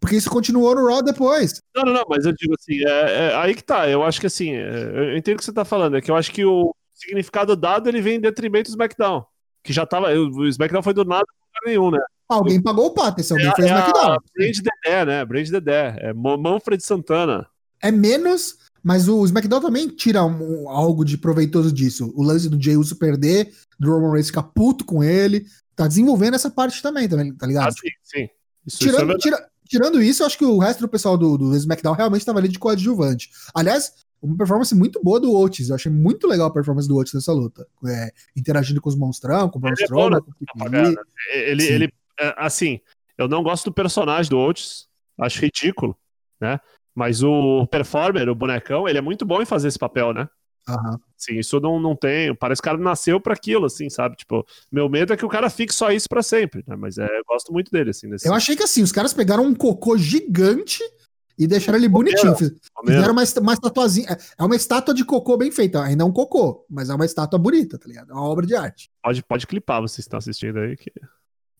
Porque 0.00 0.14
isso 0.16 0.30
continuou 0.30 0.74
no 0.76 0.86
Raw 0.86 1.02
depois. 1.02 1.60
Não, 1.74 1.84
não, 1.84 1.92
não, 1.92 2.04
mas 2.08 2.24
eu 2.24 2.32
digo 2.32 2.54
assim, 2.58 2.78
é, 2.86 3.30
é 3.30 3.36
aí 3.36 3.54
que 3.54 3.64
tá. 3.64 3.88
Eu 3.88 4.04
acho 4.04 4.20
que 4.20 4.26
assim, 4.28 4.52
é, 4.52 4.92
eu 5.12 5.16
entendo 5.16 5.34
o 5.34 5.38
que 5.38 5.44
você 5.44 5.52
tá 5.52 5.64
falando, 5.64 5.96
é 5.96 6.00
que 6.00 6.10
eu 6.10 6.14
acho 6.16 6.30
que 6.30 6.44
o 6.44 6.72
significado 6.94 7.56
dado 7.56 7.88
ele 7.88 8.00
vem 8.00 8.16
em 8.16 8.20
detrimento 8.20 8.70
do 8.70 8.74
SmackDown. 8.74 9.24
Que 9.64 9.72
já 9.72 9.84
tava. 9.84 10.08
O 10.12 10.46
SmackDown 10.46 10.82
foi 10.82 10.94
do 10.94 11.04
nada 11.04 11.26
nenhum, 11.66 11.90
né? 11.90 11.98
Alguém 12.28 12.62
pagou 12.62 12.86
o 12.86 12.90
pato, 12.94 13.20
esse 13.20 13.32
alguém 13.32 13.48
É, 13.48 13.54
fez 13.56 13.68
é 13.68 13.70
SmackDown. 13.74 14.12
a 14.12 14.18
Brand 14.36 14.56
Dedé, 14.56 15.04
né? 15.04 15.24
Brand 15.24 15.48
Dedé. 15.48 15.96
É 15.98 16.12
Manfred 16.14 16.82
Santana. 16.84 17.46
é 17.82 17.90
menos 17.90 18.56
Mas 18.80 19.08
o 19.08 19.24
SmackDown 19.24 19.60
também 19.60 19.88
tira 19.88 20.24
um- 20.24 20.68
algo 20.68 21.04
de 21.04 21.18
proveitoso 21.18 21.72
disso. 21.72 22.12
O 22.14 22.22
lance 22.22 22.48
do 22.48 22.62
Jey 22.62 22.76
Uso 22.76 22.96
perder, 22.96 23.52
do 23.78 23.90
Roman 23.90 24.12
Reigns 24.12 24.28
ficar 24.28 24.44
puto 24.44 24.84
com 24.84 25.02
ele. 25.02 25.44
Tá 25.78 25.86
desenvolvendo 25.86 26.34
essa 26.34 26.50
parte 26.50 26.82
também, 26.82 27.08
também 27.08 27.32
tá 27.32 27.46
ligado? 27.46 27.68
Ah, 27.68 27.70
sim, 27.70 27.88
sim. 28.02 28.28
Isso, 28.66 28.78
isso 28.78 28.88
é 28.88 28.90
Tirando, 28.90 29.16
tira- 29.18 29.48
tirando 29.64 30.02
isso, 30.02 30.24
eu 30.24 30.26
acho 30.26 30.36
que 30.36 30.44
o 30.44 30.58
resto 30.58 30.80
do 30.80 30.88
pessoal 30.88 31.16
do, 31.16 31.38
do 31.38 31.54
SmackDown 31.54 31.94
realmente 31.94 32.22
estava 32.22 32.40
ali 32.40 32.48
de 32.48 32.58
coadjuvante. 32.58 33.30
Aliás, 33.54 33.92
uma 34.20 34.36
performance 34.36 34.74
muito 34.74 35.00
boa 35.00 35.20
do 35.20 35.32
Otis. 35.32 35.68
Eu 35.68 35.76
achei 35.76 35.90
muito 35.92 36.26
legal 36.26 36.48
a 36.48 36.52
performance 36.52 36.88
do 36.88 36.96
Otis 36.96 37.14
nessa 37.14 37.32
luta. 37.32 37.64
É, 37.86 38.10
interagindo 38.36 38.80
com 38.80 38.88
os 38.88 38.96
monstrão, 38.96 39.48
com 39.48 39.58
o 39.58 39.60
Braun 39.60 39.74
Ele 39.74 39.82
é 39.82 39.84
Strowman, 39.84 40.20
Apagada. 40.56 40.88
Lee. 40.88 40.96
Ele, 41.32 41.62
ele 41.64 41.92
é, 42.18 42.34
assim, 42.36 42.80
eu 43.16 43.28
não 43.28 43.40
gosto 43.44 43.66
do 43.66 43.72
personagem 43.72 44.28
do 44.28 44.36
Oates, 44.36 44.88
acho 45.16 45.40
ridículo, 45.40 45.96
né? 46.40 46.58
Mas 46.92 47.22
o 47.22 47.68
performer, 47.68 48.28
o 48.28 48.34
bonecão, 48.34 48.88
ele 48.88 48.98
é 48.98 49.00
muito 49.00 49.24
bom 49.24 49.40
em 49.40 49.46
fazer 49.46 49.68
esse 49.68 49.78
papel, 49.78 50.12
né? 50.12 50.28
Aham. 50.68 50.98
Sim, 51.16 51.38
isso 51.38 51.58
não, 51.60 51.80
não 51.80 51.96
tem. 51.96 52.34
Parece 52.34 52.60
que 52.62 52.68
o 52.68 52.70
cara 52.70 52.78
nasceu 52.82 53.20
pra 53.20 53.34
aquilo, 53.34 53.66
assim, 53.66 53.88
sabe? 53.90 54.16
Tipo, 54.16 54.46
meu 54.70 54.88
medo 54.88 55.12
é 55.12 55.16
que 55.16 55.24
o 55.24 55.28
cara 55.28 55.48
fique 55.50 55.74
só 55.74 55.90
isso 55.90 56.08
pra 56.08 56.22
sempre, 56.22 56.62
né? 56.66 56.76
Mas 56.76 56.98
é, 56.98 57.04
eu 57.04 57.24
gosto 57.26 57.52
muito 57.52 57.70
dele, 57.70 57.90
assim, 57.90 58.06
nesse 58.06 58.26
Eu 58.28 58.34
achei 58.34 58.54
que 58.54 58.62
assim, 58.62 58.82
os 58.82 58.92
caras 58.92 59.12
pegaram 59.12 59.44
um 59.44 59.54
cocô 59.54 59.96
gigante 59.96 60.80
e 61.38 61.46
deixaram 61.46 61.78
ele 61.78 61.88
bonitinho. 61.88 62.32
Fizeram 62.84 63.12
uma, 63.12 63.22
uma 63.40 63.52
estatuazinha. 63.54 64.08
É- 64.10 64.18
É 64.38 64.44
uma 64.44 64.56
estátua 64.56 64.92
de 64.94 65.04
cocô 65.04 65.36
bem 65.36 65.50
feita. 65.50 65.82
Ainda 65.82 66.02
é 66.02 66.06
um 66.06 66.12
cocô, 66.12 66.64
mas 66.68 66.90
é 66.90 66.94
uma 66.94 67.04
estátua 67.04 67.38
bonita, 67.38 67.78
tá 67.78 67.86
ligado? 67.88 68.10
É 68.10 68.14
uma 68.14 68.24
obra 68.28 68.46
de 68.46 68.54
arte. 68.54 68.90
Pode, 69.02 69.22
pode 69.24 69.46
clipar, 69.46 69.80
vocês 69.80 70.00
estão 70.00 70.18
assistindo 70.18 70.58
aí, 70.58 70.76
que 70.76 70.92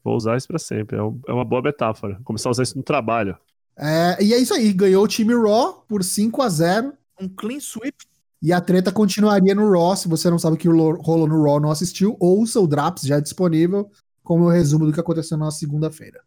vou 0.05 0.17
usar 0.17 0.37
isso 0.37 0.47
pra 0.49 0.59
sempre. 0.59 0.97
É, 0.97 1.03
um- 1.03 1.21
é 1.29 1.33
uma 1.33 1.45
boa 1.45 1.63
metáfora. 1.63 2.21
Começar 2.25 2.49
a 2.49 2.53
usar 2.53 2.63
isso 2.63 2.77
no 2.77 2.83
trabalho. 2.85 3.37
É, 3.77 4.23
e 4.23 4.35
é 4.35 4.39
isso 4.39 4.53
aí. 4.55 4.73
Ganhou 4.73 5.05
o 5.05 5.09
time 5.09 5.35
Raw 5.35 5.85
por 5.89 6.03
5 6.05 6.43
a 6.43 6.49
0 6.49 6.93
Um 7.21 7.29
clean 7.29 7.59
sweep. 7.61 7.97
E 8.41 8.53
a 8.53 8.61
treta 8.61 8.93
continuaria 8.93 9.55
no 9.55 9.71
Raw. 9.71 9.97
Se 9.97 10.07
você 10.09 10.31
não 10.31 10.39
sabe 10.39 10.55
o 10.55 10.59
que 10.59 10.69
ro- 10.69 11.01
rolou 11.01 11.27
no 11.27 11.43
Raw 11.43 11.59
não 11.61 11.71
assistiu, 11.71 12.17
ouça 12.21 12.61
o 12.61 12.67
Draps 12.67 13.03
já 13.03 13.17
é 13.17 13.21
disponível 13.21 13.91
com 14.23 14.41
o 14.43 14.49
resumo 14.49 14.87
do 14.87 14.93
que 14.93 15.01
aconteceu 15.01 15.37
na 15.37 15.51
segunda-feira. 15.51 16.21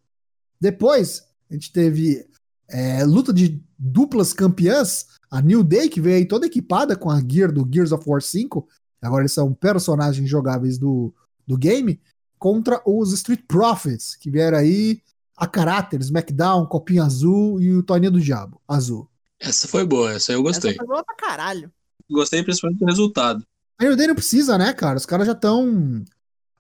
Depois, 0.60 1.24
a 1.50 1.54
gente 1.54 1.72
teve 1.72 2.26
é, 2.70 3.04
luta 3.06 3.32
de 3.34 3.62
duplas 3.78 4.34
campeãs. 4.34 5.06
A 5.30 5.42
New 5.42 5.64
Day, 5.64 5.88
que 5.88 6.02
veio 6.02 6.18
aí 6.18 6.26
toda 6.28 6.46
equipada 6.46 6.96
com 6.96 7.10
a 7.10 7.22
gear 7.22 7.52
do 7.52 7.68
Gears 7.72 7.92
of 7.94 8.04
War 8.08 8.22
5. 8.22 8.68
Agora 9.02 9.22
eles 9.22 9.32
são 9.32 9.54
personagens 9.54 10.30
jogáveis 10.30 10.78
do, 10.78 11.14
do 11.48 11.58
game. 11.58 12.02
Contra 12.38 12.82
os 12.86 13.14
Street 13.14 13.42
Profits, 13.48 14.16
que 14.16 14.30
vieram 14.30 14.58
aí 14.58 15.02
a 15.38 15.48
caráter, 15.48 16.02
SmackDown, 16.02 16.66
Copinho 16.66 17.04
Azul 17.04 17.62
e 17.62 17.72
o 17.76 17.82
Toninho 17.84 18.12
do 18.12 18.20
Diabo, 18.20 18.60
azul. 18.68 19.08
Essa 19.40 19.68
foi 19.68 19.86
boa, 19.86 20.12
essa 20.14 20.34
eu 20.34 20.44
gostei. 20.44 20.72
Essa 20.72 20.78
foi 20.80 20.88
boa 20.88 21.04
pra 21.04 21.16
caralho. 21.16 21.72
Gostei 22.12 22.44
principalmente 22.44 22.80
do 22.80 22.86
resultado. 22.86 23.44
New 23.80 23.96
Day 23.96 24.08
não 24.08 24.16
precisa, 24.16 24.58
né, 24.58 24.74
cara? 24.74 24.98
Os 24.98 25.06
caras 25.06 25.26
já 25.26 25.34
estão. 25.34 26.04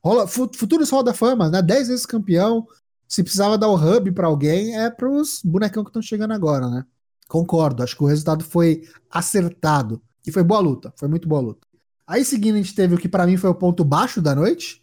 Rola... 0.03 0.27
fu- 0.27 0.49
Futuros 0.55 0.89
Hall 0.89 1.03
da 1.03 1.13
Fama, 1.13 1.49
né? 1.49 1.61
10 1.61 1.89
vezes 1.89 2.05
campeão. 2.05 2.65
Se 3.07 3.21
precisava 3.21 3.57
dar 3.57 3.67
o 3.67 3.75
hub 3.75 4.11
pra 4.13 4.27
alguém, 4.27 4.77
é 4.77 4.89
pros 4.89 5.41
bonecão 5.43 5.83
que 5.83 5.89
estão 5.89 6.01
chegando 6.01 6.31
agora, 6.33 6.69
né? 6.69 6.85
Concordo, 7.27 7.83
acho 7.83 7.95
que 7.95 8.03
o 8.03 8.07
resultado 8.07 8.43
foi 8.43 8.87
acertado. 9.09 10.01
E 10.25 10.31
foi 10.31 10.43
boa 10.43 10.59
luta, 10.59 10.93
foi 10.95 11.07
muito 11.07 11.27
boa 11.27 11.41
luta. 11.41 11.67
Aí 12.07 12.23
seguindo, 12.25 12.55
a 12.55 12.57
gente 12.57 12.73
teve 12.75 12.95
o 12.95 12.97
que 12.97 13.07
pra 13.09 13.25
mim 13.27 13.37
foi 13.37 13.49
o 13.49 13.55
ponto 13.55 13.83
baixo 13.83 14.21
da 14.21 14.33
noite. 14.33 14.81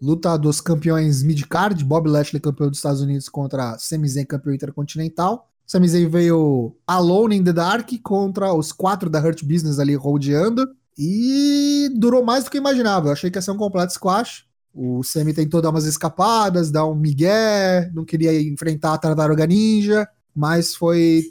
Luta 0.00 0.36
dos 0.38 0.60
campeões 0.60 1.22
mid-card, 1.22 1.84
Bob 1.84 2.08
Lashley 2.08 2.40
campeão 2.40 2.68
dos 2.68 2.78
Estados 2.78 3.00
Unidos 3.02 3.28
contra 3.28 3.76
Sami 3.78 4.24
campeão 4.24 4.54
intercontinental. 4.54 5.49
Sami 5.70 5.86
Zayn 5.86 6.08
veio 6.08 6.74
alone 6.84 7.36
in 7.36 7.44
the 7.44 7.52
dark 7.52 7.88
contra 8.02 8.52
os 8.52 8.72
quatro 8.72 9.08
da 9.08 9.20
Hurt 9.20 9.44
Business 9.44 9.78
ali 9.78 9.94
rodeando. 9.94 10.68
E 10.98 11.88
durou 11.94 12.24
mais 12.24 12.42
do 12.42 12.50
que 12.50 12.56
eu 12.56 12.60
imaginava. 12.60 13.06
Eu 13.06 13.12
achei 13.12 13.30
que 13.30 13.38
ia 13.38 13.42
ser 13.42 13.52
um 13.52 13.56
completo 13.56 13.92
squash. 13.92 14.46
O 14.74 15.04
Sami 15.04 15.32
tentou 15.32 15.62
dar 15.62 15.70
umas 15.70 15.84
escapadas, 15.84 16.72
dar 16.72 16.86
um 16.86 16.96
migué, 16.96 17.88
não 17.94 18.04
queria 18.04 18.42
enfrentar 18.42 18.94
a 18.94 18.98
Tartaruga 18.98 19.46
Ninja, 19.46 20.08
mas 20.34 20.74
foi 20.74 21.22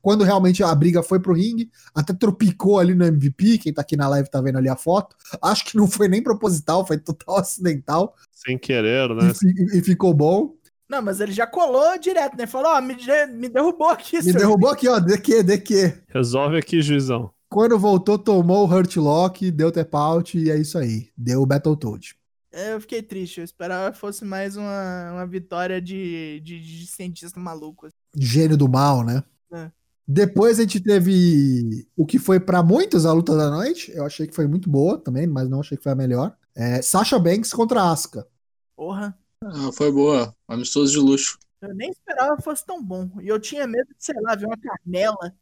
quando 0.00 0.22
realmente 0.22 0.62
a 0.62 0.72
briga 0.74 1.02
foi 1.02 1.18
pro 1.18 1.34
ringue, 1.34 1.68
até 1.92 2.14
tropicou 2.14 2.78
ali 2.78 2.94
no 2.94 3.04
MVP, 3.04 3.58
quem 3.58 3.72
tá 3.72 3.82
aqui 3.82 3.96
na 3.96 4.08
live 4.08 4.30
tá 4.30 4.40
vendo 4.40 4.58
ali 4.58 4.68
a 4.68 4.76
foto. 4.76 5.16
Acho 5.42 5.64
que 5.64 5.76
não 5.76 5.88
foi 5.88 6.06
nem 6.08 6.22
proposital, 6.22 6.86
foi 6.86 6.98
total 6.98 7.38
acidental 7.38 8.14
Sem 8.32 8.56
querer, 8.56 9.08
né? 9.10 9.32
e, 9.42 9.78
e 9.78 9.82
ficou 9.82 10.14
bom. 10.14 10.54
Não, 10.88 11.02
mas 11.02 11.20
ele 11.20 11.32
já 11.32 11.46
colou 11.46 11.98
direto, 11.98 12.36
né? 12.36 12.46
Falou, 12.46 12.72
ó, 12.72 12.80
me, 12.80 12.94
de- 12.94 13.26
me 13.26 13.48
derrubou 13.48 13.88
aqui. 13.90 14.22
Me 14.22 14.32
derrubou 14.32 14.70
aqui, 14.70 14.88
ó, 14.88 14.98
de 14.98 15.18
que, 15.18 15.42
de 15.42 15.58
que. 15.58 15.94
Resolve 16.08 16.56
aqui, 16.58 16.80
juizão. 16.80 17.30
Quando 17.50 17.78
voltou, 17.78 18.18
tomou 18.18 18.66
o 18.66 18.70
Hurt 18.72 18.96
Lock, 18.96 19.50
deu 19.50 19.70
tap 19.72 19.94
out 19.94 20.38
e 20.38 20.50
é 20.50 20.56
isso 20.58 20.78
aí. 20.78 21.08
Deu 21.16 21.42
o 21.42 21.46
Battletoad. 21.46 22.14
É, 22.52 22.72
Eu 22.72 22.80
fiquei 22.80 23.02
triste, 23.02 23.38
eu 23.38 23.44
esperava 23.44 23.92
que 23.92 23.98
fosse 23.98 24.24
mais 24.24 24.56
uma, 24.56 25.12
uma 25.12 25.26
vitória 25.26 25.80
de, 25.80 26.40
de, 26.40 26.58
de 26.60 26.86
cientista 26.86 27.38
maluco. 27.38 27.86
assim. 27.86 27.94
Gênio 28.16 28.56
do 28.56 28.68
mal, 28.68 29.04
né? 29.04 29.22
É. 29.52 29.70
Depois 30.06 30.58
a 30.58 30.62
gente 30.62 30.80
teve 30.80 31.86
o 31.94 32.06
que 32.06 32.18
foi 32.18 32.40
pra 32.40 32.62
muitos 32.62 33.04
a 33.04 33.12
luta 33.12 33.36
da 33.36 33.50
noite. 33.50 33.92
Eu 33.94 34.06
achei 34.06 34.26
que 34.26 34.34
foi 34.34 34.46
muito 34.46 34.70
boa 34.70 34.96
também, 34.98 35.26
mas 35.26 35.48
não 35.50 35.60
achei 35.60 35.76
que 35.76 35.82
foi 35.82 35.92
a 35.92 35.96
melhor. 35.96 36.34
É, 36.56 36.80
Sasha 36.80 37.18
Banks 37.18 37.52
contra 37.52 37.82
Asuka. 37.82 38.26
Porra, 38.74 39.16
Ah, 39.44 39.70
foi 39.72 39.90
boa. 39.92 40.34
Amistoso 40.46 40.92
de 40.92 40.98
luxo. 40.98 41.38
eu 41.62 41.74
nem 41.74 41.90
esperava 41.90 42.36
que 42.36 42.42
fosse 42.42 42.64
tão 42.64 42.82
bom. 42.82 43.08
E 43.20 43.28
eu 43.28 43.38
tinha 43.38 43.66
medo 43.66 43.88
de, 43.88 44.04
sei 44.04 44.20
lá, 44.20 44.34
ver 44.34 44.46
uma 44.46 44.56
canela. 44.56 45.32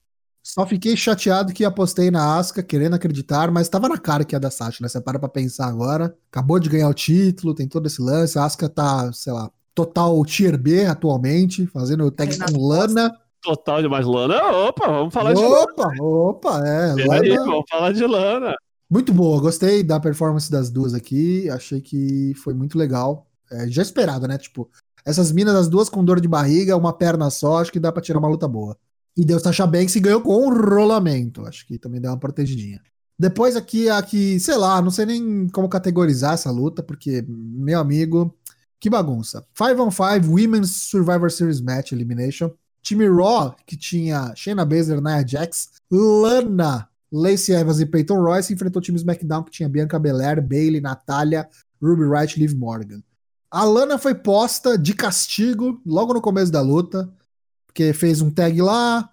Só 0.42 0.64
fiquei 0.64 0.96
chateado 0.96 1.52
que 1.52 1.64
apostei 1.64 2.08
na 2.08 2.36
Asuka, 2.38 2.62
querendo 2.62 2.94
acreditar, 2.94 3.50
mas 3.50 3.68
tava 3.68 3.88
na 3.88 3.98
cara 3.98 4.24
que 4.24 4.34
ia 4.34 4.38
da 4.38 4.50
Sasha, 4.50 4.78
né? 4.80 4.88
Você 4.88 5.00
para 5.00 5.18
pra 5.18 5.28
pensar 5.28 5.66
agora. 5.66 6.16
Acabou 6.30 6.60
de 6.60 6.68
ganhar 6.68 6.88
o 6.88 6.94
título, 6.94 7.54
tem 7.54 7.66
todo 7.66 7.86
esse 7.86 8.00
lance. 8.00 8.38
A 8.38 8.44
Asuka 8.44 8.68
tá, 8.68 9.12
sei 9.12 9.32
lá, 9.32 9.50
total 9.74 10.24
tier 10.24 10.56
B 10.56 10.86
atualmente, 10.86 11.66
fazendo 11.66 12.12
Renato 12.16 12.52
com 12.52 12.66
Lana. 12.66 13.18
Total 13.42 13.82
demais. 13.82 14.06
Lana, 14.06 14.40
opa, 14.68 14.86
vamos 14.86 15.12
falar 15.12 15.32
de 15.34 15.42
Lana. 15.42 15.62
Opa, 15.62 15.92
opa, 16.00 16.66
é. 16.66 16.94
Lana. 17.06 17.44
vamos 17.44 17.64
falar 17.68 17.92
de 17.92 18.06
Lana. 18.06 18.54
Muito 18.88 19.12
boa, 19.12 19.40
gostei 19.40 19.82
da 19.82 19.98
performance 19.98 20.48
das 20.48 20.70
duas 20.70 20.94
aqui. 20.94 21.50
Achei 21.50 21.80
que 21.80 22.32
foi 22.36 22.54
muito 22.54 22.78
legal. 22.78 23.26
É, 23.50 23.68
já 23.68 23.82
esperado, 23.82 24.26
né? 24.26 24.38
Tipo, 24.38 24.68
essas 25.04 25.30
minas, 25.30 25.54
as 25.54 25.68
duas 25.68 25.88
com 25.88 26.04
dor 26.04 26.20
de 26.20 26.28
barriga, 26.28 26.76
uma 26.76 26.92
perna 26.92 27.30
só, 27.30 27.58
acho 27.58 27.72
que 27.72 27.80
dá 27.80 27.92
pra 27.92 28.02
tirar 28.02 28.18
uma 28.18 28.28
luta 28.28 28.48
boa. 28.48 28.76
E 29.16 29.24
deu 29.24 29.38
Sasha 29.38 29.66
Banks 29.66 29.96
e 29.96 30.00
ganhou 30.00 30.20
com 30.20 30.46
um 30.46 30.50
rolamento. 30.50 31.46
Acho 31.46 31.66
que 31.66 31.78
também 31.78 32.00
deu 32.00 32.10
uma 32.10 32.18
protegidinha. 32.18 32.80
Depois 33.18 33.56
aqui, 33.56 33.88
aqui, 33.88 34.38
sei 34.38 34.56
lá, 34.56 34.82
não 34.82 34.90
sei 34.90 35.06
nem 35.06 35.48
como 35.48 35.68
categorizar 35.68 36.34
essa 36.34 36.50
luta, 36.50 36.82
porque, 36.82 37.24
meu 37.26 37.80
amigo, 37.80 38.36
que 38.78 38.90
bagunça. 38.90 39.46
5 39.54 39.82
on 39.82 39.90
5 39.90 40.28
Women's 40.28 40.70
Survivor 40.70 41.30
Series 41.30 41.60
Match 41.60 41.92
Elimination. 41.92 42.50
Time 42.82 43.08
Raw, 43.08 43.56
que 43.66 43.76
tinha 43.76 44.32
Shayna 44.36 44.64
Baszler, 44.64 45.00
Nia 45.00 45.26
Jax, 45.26 45.70
Lana, 45.90 46.88
Lacey 47.10 47.54
Evans 47.54 47.80
e 47.80 47.86
Peyton 47.86 48.20
Royce, 48.20 48.52
enfrentou 48.52 48.80
o 48.80 48.82
time 48.82 48.96
SmackDown, 48.96 49.42
que 49.42 49.50
tinha 49.50 49.68
Bianca 49.68 49.98
Belair, 49.98 50.40
Bailey, 50.40 50.80
Natália, 50.80 51.48
Ruby 51.82 52.04
Wright 52.04 52.36
e 52.36 52.40
Liv 52.40 52.54
Morgan. 52.54 53.02
A 53.50 53.64
Lana 53.64 53.98
foi 53.98 54.14
posta 54.14 54.76
de 54.76 54.94
castigo 54.94 55.80
logo 55.86 56.12
no 56.12 56.20
começo 56.20 56.50
da 56.50 56.60
luta, 56.60 57.08
porque 57.66 57.92
fez 57.92 58.20
um 58.20 58.30
tag 58.30 58.60
lá, 58.60 59.08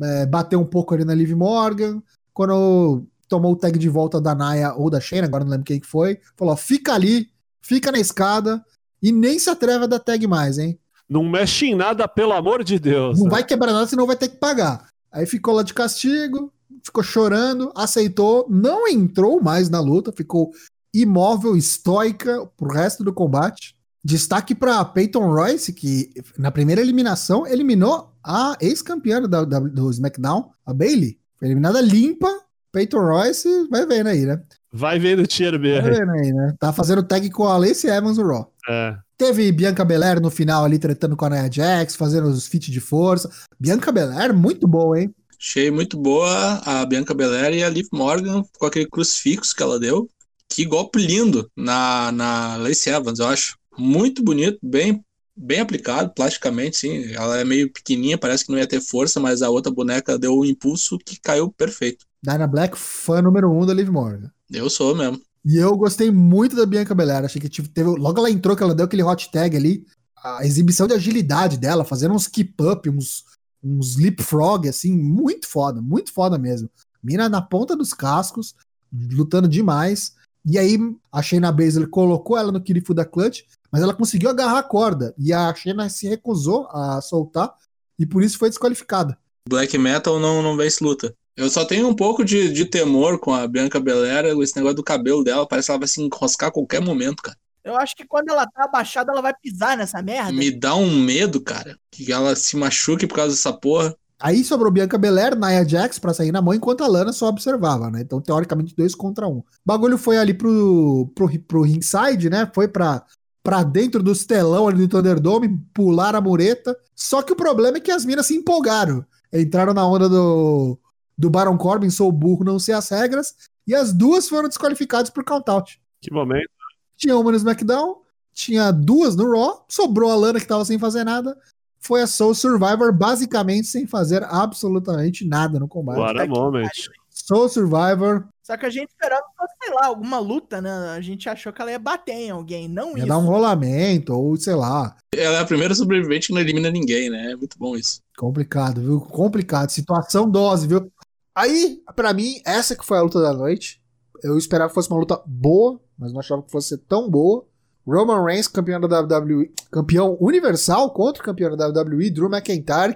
é, 0.00 0.26
bateu 0.26 0.60
um 0.60 0.66
pouco 0.66 0.94
ali 0.94 1.04
na 1.04 1.14
Liv 1.14 1.32
Morgan. 1.32 2.02
Quando 2.32 3.04
tomou 3.28 3.52
o 3.52 3.56
tag 3.56 3.78
de 3.78 3.88
volta 3.88 4.20
da 4.20 4.34
Naya 4.34 4.74
ou 4.74 4.90
da 4.90 5.00
Shayna, 5.00 5.26
agora 5.26 5.44
não 5.44 5.52
lembro 5.52 5.64
quem 5.64 5.80
que 5.80 5.86
foi, 5.86 6.18
falou: 6.36 6.56
fica 6.56 6.92
ali, 6.94 7.30
fica 7.60 7.90
na 7.90 7.98
escada 7.98 8.64
e 9.02 9.12
nem 9.12 9.38
se 9.38 9.50
atreve 9.50 9.84
a 9.84 9.88
dar 9.88 10.00
tag 10.00 10.26
mais, 10.26 10.58
hein? 10.58 10.78
Não 11.08 11.24
mexe 11.24 11.66
em 11.66 11.74
nada, 11.74 12.06
pelo 12.06 12.32
amor 12.32 12.62
de 12.62 12.78
Deus. 12.78 13.18
Não 13.18 13.30
vai 13.30 13.42
quebrar 13.42 13.72
nada, 13.72 13.86
senão 13.86 14.06
vai 14.06 14.16
ter 14.16 14.28
que 14.28 14.36
pagar. 14.36 14.88
Aí 15.10 15.24
ficou 15.24 15.54
lá 15.54 15.62
de 15.62 15.72
castigo, 15.72 16.52
ficou 16.84 17.02
chorando, 17.02 17.72
aceitou, 17.74 18.46
não 18.50 18.86
entrou 18.86 19.42
mais 19.42 19.70
na 19.70 19.80
luta, 19.80 20.12
ficou 20.12 20.50
imóvel, 20.92 21.56
estoica 21.56 22.46
pro 22.56 22.72
resto 22.72 23.02
do 23.02 23.12
combate. 23.12 23.74
Destaque 24.08 24.54
para 24.54 24.82
Peyton 24.86 25.26
Royce, 25.30 25.70
que 25.70 26.10
na 26.38 26.50
primeira 26.50 26.80
eliminação 26.80 27.46
eliminou 27.46 28.10
a 28.24 28.56
ex-campeã 28.58 29.20
da- 29.20 29.44
do 29.44 29.90
SmackDown, 29.90 30.50
a 30.64 30.72
Bailey. 30.72 31.18
Foi 31.38 31.46
eliminada 31.48 31.78
limpa. 31.82 32.28
Peyton 32.72 33.00
Royce, 33.00 33.68
vai 33.70 33.84
vendo 33.86 34.06
aí, 34.06 34.24
né? 34.24 34.40
Vai 34.72 34.98
vendo 34.98 35.20
o 35.22 35.26
Tier 35.26 35.58
B. 35.58 35.80
Vai 35.82 35.90
vendo 35.90 36.10
aí, 36.12 36.32
né? 36.32 36.54
Tá 36.58 36.72
fazendo 36.72 37.02
tag 37.02 37.28
com 37.30 37.44
a 37.46 37.58
Lacey 37.58 37.90
Evans 37.90 38.16
no 38.16 38.26
Raw. 38.26 38.50
É. 38.68 38.96
Teve 39.18 39.52
Bianca 39.52 39.84
Belair 39.84 40.20
no 40.22 40.30
final 40.30 40.64
ali 40.64 40.78
tretando 40.78 41.14
com 41.16 41.26
a 41.26 41.30
Nia 41.30 41.50
Jax, 41.52 41.94
fazendo 41.94 42.28
os 42.28 42.46
feats 42.46 42.70
de 42.72 42.80
força. 42.80 43.28
Bianca 43.60 43.92
Belair, 43.92 44.32
muito 44.34 44.66
boa, 44.66 44.98
hein? 45.00 45.14
Achei 45.38 45.70
muito 45.70 45.98
boa 45.98 46.62
a 46.64 46.84
Bianca 46.86 47.12
Belair 47.12 47.54
e 47.54 47.62
a 47.62 47.68
Liv 47.68 47.86
Morgan 47.92 48.42
com 48.58 48.64
aquele 48.66 48.86
crucifixo 48.86 49.54
que 49.54 49.62
ela 49.62 49.78
deu. 49.78 50.08
Que 50.48 50.64
golpe 50.64 50.98
lindo 50.98 51.50
na, 51.54 52.10
na 52.12 52.56
Lacey 52.56 52.90
Evans, 52.92 53.18
eu 53.18 53.26
acho. 53.28 53.58
Muito 53.78 54.22
bonito, 54.22 54.58
bem, 54.62 55.04
bem 55.36 55.60
aplicado, 55.60 56.12
plasticamente, 56.14 56.76
sim. 56.76 57.12
Ela 57.12 57.38
é 57.38 57.44
meio 57.44 57.72
pequenininha, 57.72 58.18
parece 58.18 58.44
que 58.44 58.50
não 58.50 58.58
ia 58.58 58.66
ter 58.66 58.80
força, 58.80 59.20
mas 59.20 59.40
a 59.40 59.48
outra 59.48 59.72
boneca 59.72 60.18
deu 60.18 60.36
um 60.36 60.44
impulso 60.44 60.98
que 60.98 61.20
caiu 61.20 61.50
perfeito. 61.52 62.04
Dyna 62.22 62.46
Black, 62.46 62.76
fã 62.76 63.22
número 63.22 63.50
um 63.50 63.64
da 63.64 63.72
Liv 63.72 63.88
Morgan. 63.88 64.30
Eu 64.50 64.68
sou 64.68 64.94
mesmo. 64.94 65.20
E 65.44 65.56
eu 65.56 65.76
gostei 65.76 66.10
muito 66.10 66.56
da 66.56 66.66
Bianca 66.66 66.94
Belair. 66.94 67.24
Achei 67.24 67.40
que 67.40 67.48
teve. 67.48 67.88
Logo 67.88 68.18
ela 68.18 68.30
entrou, 68.30 68.56
que 68.56 68.62
ela 68.62 68.74
deu 68.74 68.86
aquele 68.86 69.02
hot 69.02 69.30
tag 69.30 69.56
ali. 69.56 69.86
A 70.16 70.44
exibição 70.44 70.86
de 70.86 70.94
agilidade 70.94 71.56
dela, 71.56 71.84
fazendo 71.84 72.14
uns 72.14 72.26
keep 72.26 72.60
up, 72.62 72.90
uns, 72.90 73.24
uns 73.62 73.96
leapfrog, 73.96 74.68
assim, 74.68 74.92
muito 74.92 75.46
foda, 75.46 75.80
muito 75.80 76.12
foda 76.12 76.36
mesmo. 76.36 76.68
Mina 77.02 77.28
na 77.28 77.40
ponta 77.40 77.76
dos 77.76 77.94
cascos, 77.94 78.54
lutando 78.92 79.46
demais. 79.46 80.12
E 80.44 80.58
aí 80.58 80.78
a 81.12 81.22
Shayna 81.22 81.52
Baszler 81.52 81.88
colocou 81.88 82.36
ela 82.36 82.52
no 82.52 82.60
Kirifu 82.60 82.94
da 82.94 83.04
Clutch, 83.04 83.42
mas 83.70 83.82
ela 83.82 83.94
conseguiu 83.94 84.30
agarrar 84.30 84.58
a 84.58 84.62
corda. 84.62 85.14
E 85.18 85.32
a 85.32 85.54
Shayna 85.54 85.88
se 85.88 86.08
recusou 86.08 86.66
a 86.70 87.00
soltar, 87.00 87.54
e 87.98 88.06
por 88.06 88.22
isso 88.22 88.38
foi 88.38 88.48
desqualificada. 88.48 89.18
Black 89.48 89.76
Metal 89.76 90.18
não, 90.20 90.42
não 90.42 90.56
vence 90.56 90.82
luta. 90.82 91.14
Eu 91.36 91.48
só 91.48 91.64
tenho 91.64 91.88
um 91.88 91.94
pouco 91.94 92.24
de, 92.24 92.52
de 92.52 92.64
temor 92.64 93.18
com 93.18 93.32
a 93.32 93.46
Bianca 93.46 93.78
Belair, 93.78 94.26
esse 94.42 94.56
negócio 94.56 94.76
do 94.76 94.82
cabelo 94.82 95.22
dela, 95.22 95.46
parece 95.46 95.66
que 95.66 95.72
ela 95.72 95.78
vai 95.78 95.88
se 95.88 96.02
enroscar 96.02 96.48
a 96.48 96.52
qualquer 96.52 96.80
momento, 96.80 97.22
cara. 97.22 97.38
Eu 97.62 97.76
acho 97.76 97.94
que 97.94 98.06
quando 98.06 98.30
ela 98.30 98.46
tá 98.46 98.64
abaixada, 98.64 99.12
ela 99.12 99.20
vai 99.20 99.34
pisar 99.34 99.76
nessa 99.76 100.02
merda. 100.02 100.32
Me 100.32 100.50
dá 100.50 100.74
um 100.74 100.90
medo, 100.90 101.40
cara, 101.40 101.78
que 101.90 102.10
ela 102.10 102.34
se 102.34 102.56
machuque 102.56 103.06
por 103.06 103.16
causa 103.16 103.34
dessa 103.34 103.52
porra. 103.52 103.94
Aí 104.20 104.42
sobrou 104.42 104.72
Bianca 104.72 104.98
Belair, 104.98 105.36
Nia 105.38 105.66
Jax 105.66 105.98
pra 105.98 106.12
sair 106.12 106.32
na 106.32 106.42
mão, 106.42 106.52
enquanto 106.52 106.82
a 106.82 106.88
Lana 106.88 107.12
só 107.12 107.28
observava, 107.28 107.88
né? 107.88 108.00
Então, 108.00 108.20
teoricamente, 108.20 108.74
dois 108.74 108.94
contra 108.94 109.28
um. 109.28 109.38
O 109.38 109.44
bagulho 109.64 109.96
foi 109.96 110.18
ali 110.18 110.34
pro, 110.34 111.10
pro, 111.14 111.28
pro 111.40 111.62
ringside, 111.62 112.28
né? 112.28 112.50
Foi 112.52 112.66
pra, 112.66 113.04
pra 113.44 113.62
dentro 113.62 114.02
do 114.02 114.10
estelão 114.10 114.66
ali 114.66 114.78
do 114.78 114.88
Thunderdome, 114.88 115.56
pular 115.72 116.16
a 116.16 116.20
mureta. 116.20 116.76
Só 116.96 117.22
que 117.22 117.32
o 117.32 117.36
problema 117.36 117.76
é 117.76 117.80
que 117.80 117.92
as 117.92 118.04
minas 118.04 118.26
se 118.26 118.34
empolgaram. 118.34 119.04
Entraram 119.32 119.72
na 119.72 119.86
onda 119.86 120.08
do, 120.08 120.76
do 121.16 121.30
Baron 121.30 121.56
Corbin, 121.56 121.90
sou 121.90 122.10
burro, 122.10 122.44
não 122.44 122.58
sei 122.58 122.74
as 122.74 122.88
regras. 122.88 123.34
E 123.66 123.74
as 123.74 123.92
duas 123.92 124.28
foram 124.28 124.48
desqualificadas 124.48 125.10
por 125.10 125.22
count-out. 125.22 125.80
Que 126.00 126.12
momento. 126.12 126.50
Tinha 126.96 127.16
uma 127.16 127.30
no 127.30 127.36
SmackDown, 127.36 127.98
tinha 128.32 128.72
duas 128.72 129.14
no 129.14 129.30
Raw, 129.30 129.64
sobrou 129.68 130.10
a 130.10 130.16
Lana 130.16 130.40
que 130.40 130.46
tava 130.46 130.64
sem 130.64 130.78
fazer 130.78 131.04
nada. 131.04 131.38
Foi 131.80 132.02
a 132.02 132.06
Soul 132.06 132.34
Survivor 132.34 132.92
basicamente 132.92 133.68
sem 133.68 133.86
fazer 133.86 134.22
absolutamente 134.24 135.26
nada 135.26 135.58
no 135.58 135.68
combate. 135.68 135.98
What 135.98 136.20
a 136.20 136.26
moment. 136.26 136.68
Soul 137.08 137.48
Survivor 137.48 138.26
Só 138.42 138.56
que 138.56 138.64
a 138.64 138.70
gente 138.70 138.88
esperava, 138.88 139.24
sei 139.62 139.74
lá, 139.74 139.86
alguma 139.86 140.18
luta, 140.18 140.60
né? 140.62 140.70
A 140.96 141.00
gente 141.00 141.28
achou 141.28 141.52
que 141.52 141.60
ela 141.60 141.70
ia 141.70 141.78
bater 141.78 142.14
em 142.14 142.30
alguém, 142.30 142.68
não 142.68 142.92
ia 142.92 142.98
isso. 142.98 143.06
dar 143.06 143.18
um 143.18 143.26
rolamento, 143.26 144.14
ou 144.14 144.36
sei 144.36 144.54
lá. 144.54 144.96
Ela 145.14 145.38
é 145.38 145.40
a 145.40 145.46
primeira 145.46 145.74
sobrevivente 145.74 146.28
que 146.28 146.34
não 146.34 146.40
elimina 146.40 146.70
ninguém, 146.70 147.10
né? 147.10 147.32
É 147.32 147.36
muito 147.36 147.58
bom 147.58 147.76
isso. 147.76 148.00
Complicado, 148.16 148.80
viu? 148.80 149.00
Complicado. 149.00 149.70
Situação 149.70 150.30
dose, 150.30 150.66
viu? 150.66 150.90
Aí, 151.34 151.82
pra 151.94 152.12
mim, 152.12 152.40
essa 152.44 152.74
que 152.74 152.84
foi 152.84 152.98
a 152.98 153.02
luta 153.02 153.20
da 153.20 153.32
noite. 153.32 153.80
Eu 154.22 154.36
esperava 154.36 154.68
que 154.68 154.74
fosse 154.74 154.90
uma 154.90 154.98
luta 154.98 155.20
boa, 155.26 155.80
mas 155.96 156.12
não 156.12 156.20
achava 156.20 156.42
que 156.42 156.50
fosse 156.50 156.76
tão 156.76 157.08
boa. 157.10 157.46
Roman 157.88 158.22
Reigns, 158.22 158.46
campeão 158.46 158.80
da 158.80 159.00
WWE, 159.00 159.50
campeão 159.70 160.16
universal 160.20 160.90
contra 160.92 161.22
o 161.22 161.24
campeão 161.24 161.56
da 161.56 161.68
WWE, 161.68 162.10
Drew 162.10 162.28
McIntyre. 162.28 162.94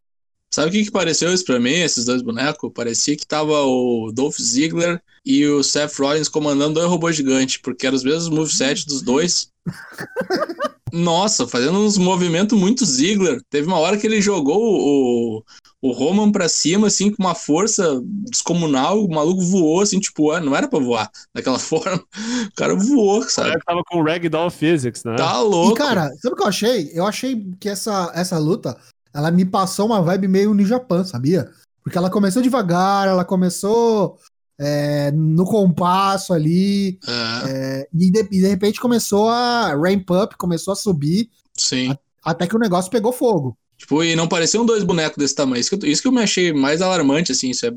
Sabe 0.54 0.68
o 0.68 0.70
que, 0.72 0.84
que 0.84 0.90
pareceu 0.90 1.32
isso 1.32 1.46
pra 1.46 1.58
mim, 1.58 1.72
esses 1.72 2.04
dois 2.04 2.20
bonecos? 2.20 2.70
Parecia 2.74 3.16
que 3.16 3.26
tava 3.26 3.62
o 3.62 4.12
Dolph 4.12 4.36
Ziggler 4.38 5.02
e 5.24 5.46
o 5.46 5.62
Seth 5.62 5.98
Rollins 5.98 6.28
comandando 6.28 6.74
dois 6.74 6.88
robôs 6.88 7.16
gigantes, 7.16 7.56
porque 7.56 7.86
eram 7.86 7.96
os 7.96 8.04
mesmos 8.04 8.28
movesets 8.28 8.84
dos 8.84 9.00
dois. 9.00 9.50
Nossa, 10.92 11.46
fazendo 11.48 11.78
uns 11.78 11.96
movimentos 11.96 12.58
muito 12.58 12.84
Ziggler. 12.84 13.40
Teve 13.48 13.66
uma 13.66 13.78
hora 13.78 13.96
que 13.96 14.06
ele 14.06 14.20
jogou 14.20 14.60
o, 14.60 15.42
o 15.80 15.90
Roman 15.90 16.30
pra 16.30 16.48
cima, 16.48 16.88
assim, 16.88 17.10
com 17.10 17.22
uma 17.22 17.34
força 17.34 18.00
descomunal. 18.04 19.02
O 19.02 19.10
maluco 19.12 19.40
voou, 19.42 19.80
assim, 19.80 19.98
tipo, 19.98 20.30
ah, 20.30 20.40
não 20.40 20.54
era 20.54 20.68
pra 20.68 20.78
voar 20.78 21.10
daquela 21.34 21.58
forma. 21.60 21.96
O 21.96 22.54
cara 22.54 22.74
voou, 22.74 23.20
O 23.20 23.30
sabe? 23.30 23.48
cara 23.48 23.62
tava 23.66 23.82
com 23.84 24.02
Ragdoll 24.02 24.50
Physics, 24.50 25.02
né? 25.04 25.16
Tá 25.16 25.40
louco. 25.40 25.72
E, 25.72 25.78
cara, 25.78 26.08
sabe 26.20 26.34
o 26.34 26.36
que 26.36 26.42
eu 26.42 26.48
achei? 26.48 26.90
Eu 26.92 27.06
achei 27.06 27.42
que 27.58 27.68
essa, 27.68 28.12
essa 28.14 28.38
luta, 28.38 28.76
ela 29.14 29.30
me 29.30 29.44
passou 29.46 29.86
uma 29.86 30.02
vibe 30.02 30.28
meio 30.28 30.54
New 30.54 30.66
Japan, 30.66 31.04
sabia? 31.04 31.50
Porque 31.82 31.98
ela 31.98 32.10
começou 32.10 32.42
devagar, 32.42 33.08
ela 33.08 33.24
começou 33.24 34.18
é, 34.62 35.10
no 35.10 35.44
compasso 35.44 36.32
ali, 36.32 36.98
É, 37.06 37.50
é, 37.50 37.88
e, 37.92 38.10
de, 38.10 38.20
e 38.20 38.40
de 38.40 38.46
repente 38.46 38.80
começou 38.80 39.28
a 39.28 39.74
ramp 39.74 40.08
up, 40.10 40.36
começou 40.36 40.72
a 40.72 40.76
subir, 40.76 41.28
sim. 41.56 41.96
até 42.24 42.46
que 42.46 42.54
o 42.54 42.60
negócio 42.60 42.90
pegou 42.90 43.12
fogo. 43.12 43.58
Tipo, 43.76 44.04
e 44.04 44.14
não 44.14 44.28
pareciam 44.28 44.64
dois 44.64 44.84
bonecos 44.84 45.18
desse 45.18 45.34
tamanho. 45.34 45.60
Isso 45.60 45.76
que, 45.76 45.84
eu, 45.84 45.90
isso 45.90 46.00
que 46.00 46.06
eu 46.06 46.12
me 46.12 46.22
achei 46.22 46.52
mais 46.52 46.80
alarmante, 46.80 47.32
assim. 47.32 47.50
Isso 47.50 47.66
é 47.66 47.70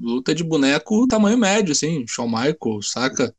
luta 0.00 0.34
de 0.34 0.42
boneco 0.42 1.06
tamanho 1.06 1.36
médio, 1.36 1.72
assim. 1.72 2.06
Shawn 2.08 2.26
Michaels, 2.26 2.90
saca? 2.90 3.34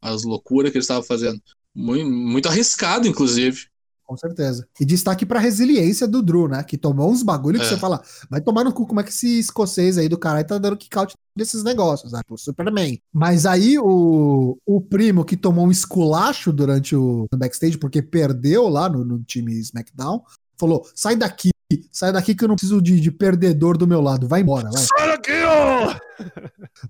As 0.00 0.24
loucuras 0.24 0.72
que 0.72 0.78
eles 0.78 0.86
estavam 0.86 1.04
fazendo. 1.04 1.40
Muito, 1.72 2.10
muito 2.10 2.48
arriscado, 2.48 3.06
inclusive. 3.06 3.68
Com 4.12 4.16
certeza. 4.18 4.68
E 4.78 4.84
destaque 4.84 5.24
pra 5.24 5.40
resiliência 5.40 6.06
do 6.06 6.22
Drew, 6.22 6.46
né? 6.48 6.62
Que 6.62 6.76
tomou 6.76 7.10
uns 7.10 7.22
bagulho 7.22 7.58
que 7.58 7.64
É. 7.64 7.68
você 7.70 7.78
fala, 7.78 8.02
vai 8.28 8.42
tomar 8.42 8.62
no 8.62 8.70
cu 8.70 8.86
como 8.86 9.00
é 9.00 9.02
que 9.02 9.08
esse 9.08 9.38
escocês 9.38 9.96
aí 9.96 10.06
do 10.06 10.18
caralho 10.18 10.46
tá 10.46 10.58
dando 10.58 10.76
kick-out 10.76 11.14
desses 11.34 11.64
negócios, 11.64 12.12
né? 12.12 12.18
Tipo, 12.18 12.36
Superman. 12.36 13.00
Mas 13.10 13.46
aí 13.46 13.78
o, 13.78 14.58
o 14.66 14.80
primo 14.82 15.24
que 15.24 15.34
tomou 15.34 15.66
um 15.66 15.70
esculacho 15.70 16.52
durante 16.52 16.94
o 16.94 17.24
no 17.32 17.38
backstage, 17.38 17.78
porque 17.78 18.02
perdeu 18.02 18.68
lá 18.68 18.86
no, 18.86 19.02
no 19.02 19.22
time 19.22 19.58
SmackDown, 19.60 20.22
falou: 20.60 20.86
sai 20.94 21.16
daqui, 21.16 21.48
sai 21.90 22.12
daqui 22.12 22.34
que 22.34 22.44
eu 22.44 22.48
não 22.48 22.56
preciso 22.56 22.82
de, 22.82 23.00
de 23.00 23.10
perdedor 23.10 23.78
do 23.78 23.86
meu 23.86 24.02
lado, 24.02 24.28
vai 24.28 24.42
embora, 24.42 24.68
vai. 24.70 24.86
Olha 25.00 25.14
aqui, 25.14 25.32
ó! 25.42 25.94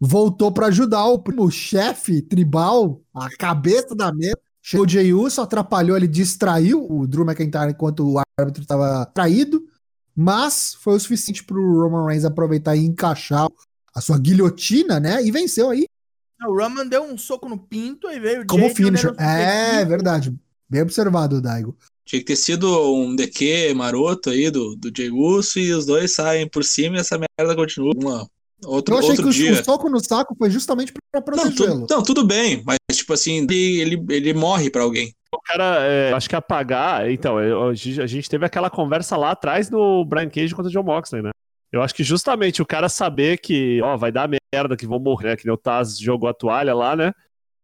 Voltou 0.00 0.50
pra 0.50 0.66
ajudar 0.66 1.04
o 1.06 1.20
primo, 1.20 1.44
o 1.44 1.50
chefe 1.52 2.20
tribal, 2.20 3.00
a 3.14 3.28
cabeça 3.38 3.94
da 3.94 4.12
mesa. 4.12 4.36
Chegou 4.62 4.86
o 4.86 4.88
Jey 4.88 5.12
Uso, 5.12 5.40
atrapalhou, 5.40 5.96
ele 5.96 6.06
distraiu 6.06 6.86
o 6.88 7.04
Drew 7.04 7.24
McIntyre 7.24 7.70
enquanto 7.70 8.08
o 8.08 8.22
árbitro 8.38 8.62
estava 8.62 9.04
traído, 9.06 9.66
mas 10.14 10.74
foi 10.74 10.94
o 10.94 11.00
suficiente 11.00 11.42
pro 11.42 11.82
Roman 11.82 12.06
Reigns 12.06 12.24
aproveitar 12.24 12.76
e 12.76 12.86
encaixar 12.86 13.48
a 13.92 14.00
sua 14.00 14.18
guilhotina, 14.18 15.00
né? 15.00 15.22
E 15.22 15.32
venceu 15.32 15.68
aí 15.68 15.86
O 16.46 16.56
Roman 16.56 16.86
deu 16.86 17.02
um 17.02 17.18
soco 17.18 17.48
no 17.48 17.58
pinto 17.58 18.08
e 18.08 18.20
veio 18.20 18.42
o 18.42 18.46
como 18.46 18.66
Jay 18.66 18.74
finisher. 18.74 19.14
É, 19.18 19.84
verdade. 19.84 20.32
Bem 20.70 20.82
observado, 20.82 21.42
Daigo. 21.42 21.76
Tinha 22.04 22.20
que 22.20 22.26
ter 22.26 22.36
sido 22.36 22.68
um 22.94 23.16
DQ 23.16 23.74
maroto 23.74 24.30
aí 24.30 24.48
do, 24.48 24.76
do 24.76 24.92
Jey 24.96 25.10
Uso 25.10 25.58
e 25.58 25.72
os 25.72 25.84
dois 25.86 26.14
saem 26.14 26.48
por 26.48 26.62
cima 26.62 26.96
e 26.96 27.00
essa 27.00 27.18
merda 27.18 27.56
continua. 27.56 27.92
Uma, 27.96 28.28
outro, 28.64 28.94
Eu 28.94 28.98
achei 28.98 29.10
outro 29.10 29.24
que 29.24 29.30
o- 29.30 29.32
dia. 29.32 29.52
o 29.52 29.64
soco 29.64 29.88
no 29.88 30.00
saco 30.02 30.34
foi 30.36 30.50
justamente 30.50 30.92
pra 30.92 31.02
Não, 31.14 31.22
tu- 31.22 31.24
protegê-lo. 31.56 31.86
não, 31.88 32.02
tudo 32.02 32.24
bem, 32.26 32.62
mas 32.66 32.76
tipo 32.92 33.12
assim, 33.12 33.38
ele, 33.48 33.80
ele, 33.80 34.04
ele 34.10 34.34
morre 34.34 34.70
pra 34.70 34.82
alguém. 34.82 35.12
O 35.34 35.40
cara, 35.40 35.78
é, 35.84 36.12
acho 36.12 36.28
que 36.28 36.36
apagar. 36.36 37.10
Então, 37.10 37.38
a 37.38 37.74
gente 37.74 38.28
teve 38.28 38.44
aquela 38.44 38.68
conversa 38.68 39.16
lá 39.16 39.30
atrás 39.30 39.70
no 39.70 40.04
Brian 40.04 40.28
Cage 40.28 40.54
contra 40.54 40.68
o 40.68 40.72
John 40.72 40.82
Moxley, 40.82 41.22
né? 41.22 41.30
Eu 41.72 41.80
acho 41.82 41.94
que 41.94 42.04
justamente 42.04 42.60
o 42.60 42.66
cara 42.66 42.86
saber 42.90 43.38
que, 43.38 43.80
ó, 43.82 43.96
vai 43.96 44.12
dar 44.12 44.28
merda, 44.28 44.76
que 44.76 44.86
vão 44.86 44.98
morrer, 44.98 45.28
né? 45.28 45.36
Que 45.36 45.46
nem 45.46 45.54
o 45.54 45.56
Taz 45.56 45.98
jogou 45.98 46.28
a 46.28 46.34
toalha 46.34 46.74
lá, 46.74 46.94
né? 46.94 47.12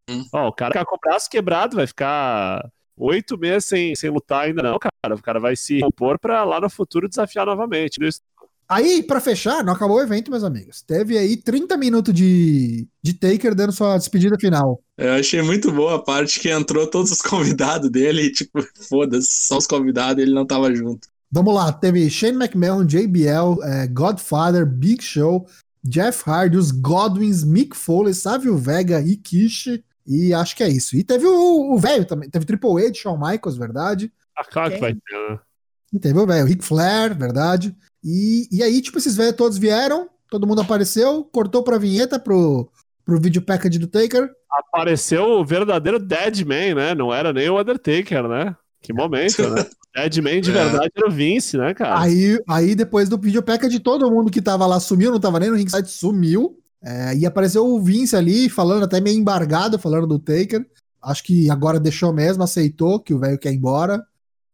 Hum. 0.08 0.24
Ó, 0.32 0.48
o 0.48 0.52
cara 0.52 0.72
ficar 0.72 0.86
com 0.86 0.96
o 0.96 0.98
braço 0.98 1.28
quebrado, 1.28 1.76
vai 1.76 1.86
ficar 1.86 2.66
oito 2.96 3.36
meses 3.36 3.66
sem, 3.66 3.94
sem 3.94 4.08
lutar 4.08 4.46
ainda, 4.46 4.62
não, 4.62 4.78
cara. 4.78 5.14
O 5.14 5.22
cara 5.22 5.38
vai 5.38 5.54
se 5.54 5.78
compor 5.80 6.18
pra 6.18 6.44
lá 6.44 6.58
no 6.62 6.70
futuro 6.70 7.06
desafiar 7.06 7.44
novamente. 7.44 7.98
Isso. 8.02 8.20
Aí, 8.68 9.02
pra 9.02 9.18
fechar, 9.20 9.64
não 9.64 9.72
acabou 9.72 9.96
o 9.96 10.02
evento, 10.02 10.30
meus 10.30 10.44
amigos. 10.44 10.82
Teve 10.82 11.16
aí 11.16 11.38
30 11.38 11.74
minutos 11.78 12.12
de, 12.12 12.86
de 13.02 13.14
Taker 13.14 13.54
dando 13.54 13.72
sua 13.72 13.96
despedida 13.96 14.36
final. 14.38 14.82
Eu 14.98 15.14
achei 15.14 15.40
muito 15.40 15.72
boa 15.72 15.96
a 15.96 16.02
parte 16.02 16.38
que 16.38 16.50
entrou 16.50 16.86
todos 16.86 17.10
os 17.10 17.22
convidados 17.22 17.90
dele 17.90 18.24
e, 18.24 18.32
tipo, 18.32 18.62
foda-se, 18.88 19.46
só 19.46 19.56
os 19.56 19.66
convidados 19.66 20.22
ele 20.22 20.34
não 20.34 20.46
tava 20.46 20.74
junto. 20.74 21.08
Vamos 21.30 21.54
lá, 21.54 21.72
teve 21.72 22.08
Shane 22.10 22.36
McMahon, 22.36 22.84
JBL, 22.84 23.62
eh, 23.62 23.86
Godfather, 23.86 24.66
Big 24.66 25.02
Show, 25.02 25.46
Jeff 25.82 26.28
Hardy, 26.28 26.56
os 26.56 26.70
Godwins, 26.70 27.44
Mick 27.44 27.76
Foley, 27.76 28.12
Savio 28.12 28.56
Vega, 28.56 28.98
Rikishi, 28.98 29.82
e 30.06 30.32
acho 30.32 30.56
que 30.56 30.62
é 30.62 30.68
isso. 30.68 30.96
E 30.96 31.04
teve 31.04 31.26
o 31.26 31.78
velho 31.78 32.06
também, 32.06 32.30
teve 32.30 32.46
Triple 32.46 32.86
H, 32.86 32.94
Shawn 32.94 33.18
Michaels, 33.18 33.58
verdade. 33.58 34.12
Ah, 34.36 34.44
claro 34.44 34.72
que 34.72 34.80
vai 34.80 34.94
ter, 34.94 35.30
né? 35.30 35.38
E 35.92 35.98
teve 35.98 36.18
o 36.18 36.26
velho, 36.26 36.46
Ric 36.46 36.64
Flair, 36.64 37.16
verdade. 37.16 37.74
E, 38.04 38.48
e 38.50 38.62
aí, 38.62 38.80
tipo, 38.80 38.98
esses 38.98 39.16
velhos 39.16 39.36
todos 39.36 39.58
vieram, 39.58 40.08
todo 40.30 40.46
mundo 40.46 40.60
apareceu, 40.60 41.24
cortou 41.32 41.62
pra 41.62 41.78
vinheta 41.78 42.18
pro, 42.18 42.70
pro 43.04 43.20
vídeo 43.20 43.42
package 43.42 43.78
do 43.78 43.86
Taker. 43.86 44.30
Apareceu 44.50 45.24
o 45.24 45.44
verdadeiro 45.44 45.98
Deadman, 45.98 46.74
né? 46.74 46.94
Não 46.94 47.12
era 47.12 47.32
nem 47.32 47.48
o 47.48 47.60
Undertaker, 47.60 48.28
né? 48.28 48.56
Que 48.80 48.92
momento, 48.92 49.48
né? 49.50 49.66
Deadman 49.94 50.40
de 50.40 50.50
É. 50.50 50.54
verdade 50.54 50.92
era 50.96 51.08
o 51.08 51.10
Vince, 51.10 51.56
né, 51.56 51.74
cara? 51.74 52.00
Aí, 52.00 52.38
aí 52.48 52.74
depois 52.74 53.08
do 53.08 53.18
vídeo 53.18 53.42
package, 53.42 53.80
todo 53.80 54.10
mundo 54.10 54.30
que 54.30 54.40
tava 54.40 54.66
lá 54.66 54.78
sumiu, 54.78 55.10
não 55.10 55.18
tava 55.20 55.40
nem 55.40 55.50
no 55.50 55.56
ringside, 55.56 55.90
sumiu. 55.90 56.56
É, 56.82 57.16
e 57.16 57.26
apareceu 57.26 57.66
o 57.66 57.82
Vince 57.82 58.14
ali, 58.14 58.48
falando 58.48 58.84
até 58.84 59.00
meio 59.00 59.18
embargado, 59.18 59.78
falando 59.78 60.06
do 60.06 60.18
Taker. 60.18 60.64
Acho 61.02 61.24
que 61.24 61.50
agora 61.50 61.80
deixou 61.80 62.12
mesmo, 62.12 62.42
aceitou 62.42 63.00
que 63.00 63.12
o 63.12 63.18
velho 63.18 63.38
quer 63.38 63.52
ir 63.52 63.56
embora. 63.56 64.04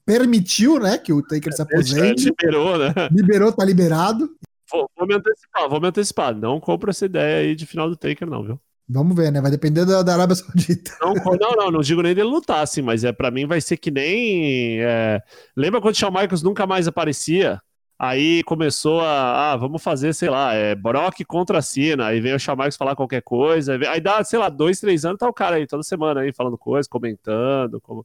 Permitiu, 0.07 0.79
né, 0.79 0.99
que 0.99 1.13
o 1.13 1.23
Taker 1.23 1.53
se 1.53 1.63
aposente. 1.63 2.27
liberou, 2.27 2.79
né? 2.79 2.93
Liberou, 3.11 3.53
tá 3.53 3.65
liberado. 3.65 4.31
Vou, 4.71 4.91
vou 4.97 5.07
me 5.07 5.15
antecipar, 5.15 5.69
vou 5.69 5.81
me 5.81 5.89
antecipar. 5.89 6.35
Não 6.35 6.61
compro 6.61 6.91
essa 6.91 7.07
ideia 7.07 7.39
aí 7.39 7.55
de 7.55 7.67
final 7.67 7.89
do 7.89 7.97
Taker, 7.97 8.29
não, 8.29 8.43
viu? 8.43 8.61
Vamos 8.89 9.17
ver, 9.17 9.33
né? 9.33 9.41
Vai 9.41 9.51
depender 9.51 9.87
da, 9.87 10.03
da 10.03 10.13
Arábia 10.13 10.37
Saudita. 10.37 10.93
Não, 11.01 11.15
não, 11.41 11.53
não, 11.57 11.71
não 11.71 11.81
digo 11.81 12.03
nem 12.03 12.15
dele 12.15 12.29
lutar, 12.29 12.63
assim, 12.63 12.83
mas 12.83 13.03
é, 13.03 13.13
para 13.13 13.31
mim 13.31 13.47
vai 13.47 13.61
ser 13.61 13.77
que 13.77 13.91
nem. 13.91 14.81
É... 14.81 15.23
Lembra 15.57 15.81
quando 15.81 15.95
o 15.95 15.99
Shawn 15.99 16.11
Michaels 16.11 16.43
nunca 16.43 16.67
mais 16.67 16.87
aparecia? 16.87 17.61
Aí 17.99 18.43
começou 18.43 19.01
a, 19.01 19.53
ah, 19.53 19.57
vamos 19.57 19.83
fazer, 19.83 20.13
sei 20.13 20.29
lá, 20.29 20.53
é 20.53 20.75
Brock 20.75 21.25
contra 21.27 21.59
a 21.59 21.63
Cena. 21.63 22.07
Aí 22.07 22.21
vem 22.21 22.35
o 22.35 22.39
Shawn 22.39 22.57
Michaels 22.57 22.77
falar 22.77 22.97
qualquer 22.97 23.23
coisa. 23.23 23.73
Aí, 23.73 23.79
vem, 23.79 23.89
aí 23.89 24.01
dá, 24.01 24.23
sei 24.25 24.39
lá, 24.39 24.49
dois, 24.49 24.81
três 24.81 25.05
anos, 25.05 25.19
tá 25.19 25.29
o 25.29 25.33
cara 25.33 25.57
aí 25.57 25.67
toda 25.67 25.83
semana 25.83 26.21
aí 26.21 26.33
falando 26.33 26.59
coisas, 26.59 26.89
comentando. 26.89 27.81
Como... 27.81 28.05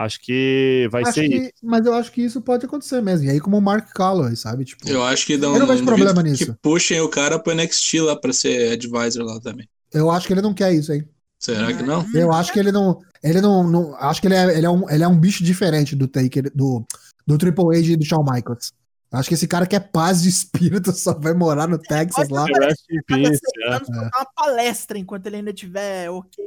Acho 0.00 0.20
que 0.20 0.88
vai 0.92 1.02
Acho 1.02 1.14
ser 1.14 1.28
que- 1.28 1.52
mas 1.60 1.84
eu 1.84 1.92
acho 1.92 2.12
que 2.12 2.22
isso 2.22 2.40
pode 2.40 2.64
acontecer 2.64 3.00
mesmo. 3.02 3.26
E 3.26 3.30
aí, 3.30 3.40
como 3.40 3.58
o 3.58 3.60
Mark 3.60 3.88
Calloway, 3.92 4.36
sabe? 4.36 4.64
Tipo, 4.64 4.88
Eu 4.88 5.02
acho 5.02 5.26
que 5.26 5.36
dá 5.36 5.50
um, 5.50 5.54
Eu 5.54 5.58
não 5.60 5.66
vejo 5.66 5.82
um 5.82 5.86
problema 5.86 6.22
nisso. 6.22 6.46
que 6.46 6.52
puxem 6.62 7.00
o 7.00 7.08
cara 7.08 7.36
pro 7.36 7.52
NXT 7.52 8.00
lá 8.02 8.14
pra 8.14 8.32
ser 8.32 8.72
advisor 8.74 9.24
lá 9.24 9.40
também. 9.40 9.68
eu 9.92 10.08
acho 10.08 10.26
que 10.28 10.32
ele 10.32 10.40
não 10.42 10.54
quer 10.54 10.72
isso, 10.72 10.92
hein? 10.92 11.04
Será 11.36 11.72
que 11.72 11.82
não? 11.82 12.06
Eu 12.14 12.32
acho 12.32 12.52
que 12.52 12.60
ele 12.60 12.70
não. 12.70 13.00
Ele 13.24 13.40
não. 13.40 13.68
não- 13.68 13.94
acho 13.96 14.20
que 14.20 14.28
ele 14.28 14.34
é, 14.36 14.56
ele, 14.58 14.66
é 14.66 14.70
um, 14.70 14.88
ele 14.88 15.02
é 15.02 15.08
um 15.08 15.18
bicho 15.18 15.42
diferente 15.42 15.96
do 15.96 16.06
Taker, 16.06 16.50
do, 16.54 16.84
do 17.26 17.36
Triple 17.36 17.76
H 17.76 17.88
e 17.88 17.96
do 17.96 18.04
Shawn 18.04 18.24
Michaels. 18.24 18.72
Acho 19.10 19.28
que 19.28 19.34
esse 19.34 19.48
cara 19.48 19.66
quer 19.66 19.80
paz 19.90 20.22
de 20.22 20.28
espírito, 20.28 20.92
só 20.92 21.12
vai 21.18 21.34
morar 21.34 21.66
no 21.66 21.78
Texas 21.78 22.28
lá. 22.28 22.44
Rest 22.44 22.84
in 22.90 23.00
peace, 23.06 23.40
é. 23.66 23.76
uma 23.76 24.26
palestra 24.36 24.96
enquanto 24.98 25.26
ele 25.26 25.36
ainda 25.36 25.52
tiver 25.52 26.08
ok. 26.10 26.44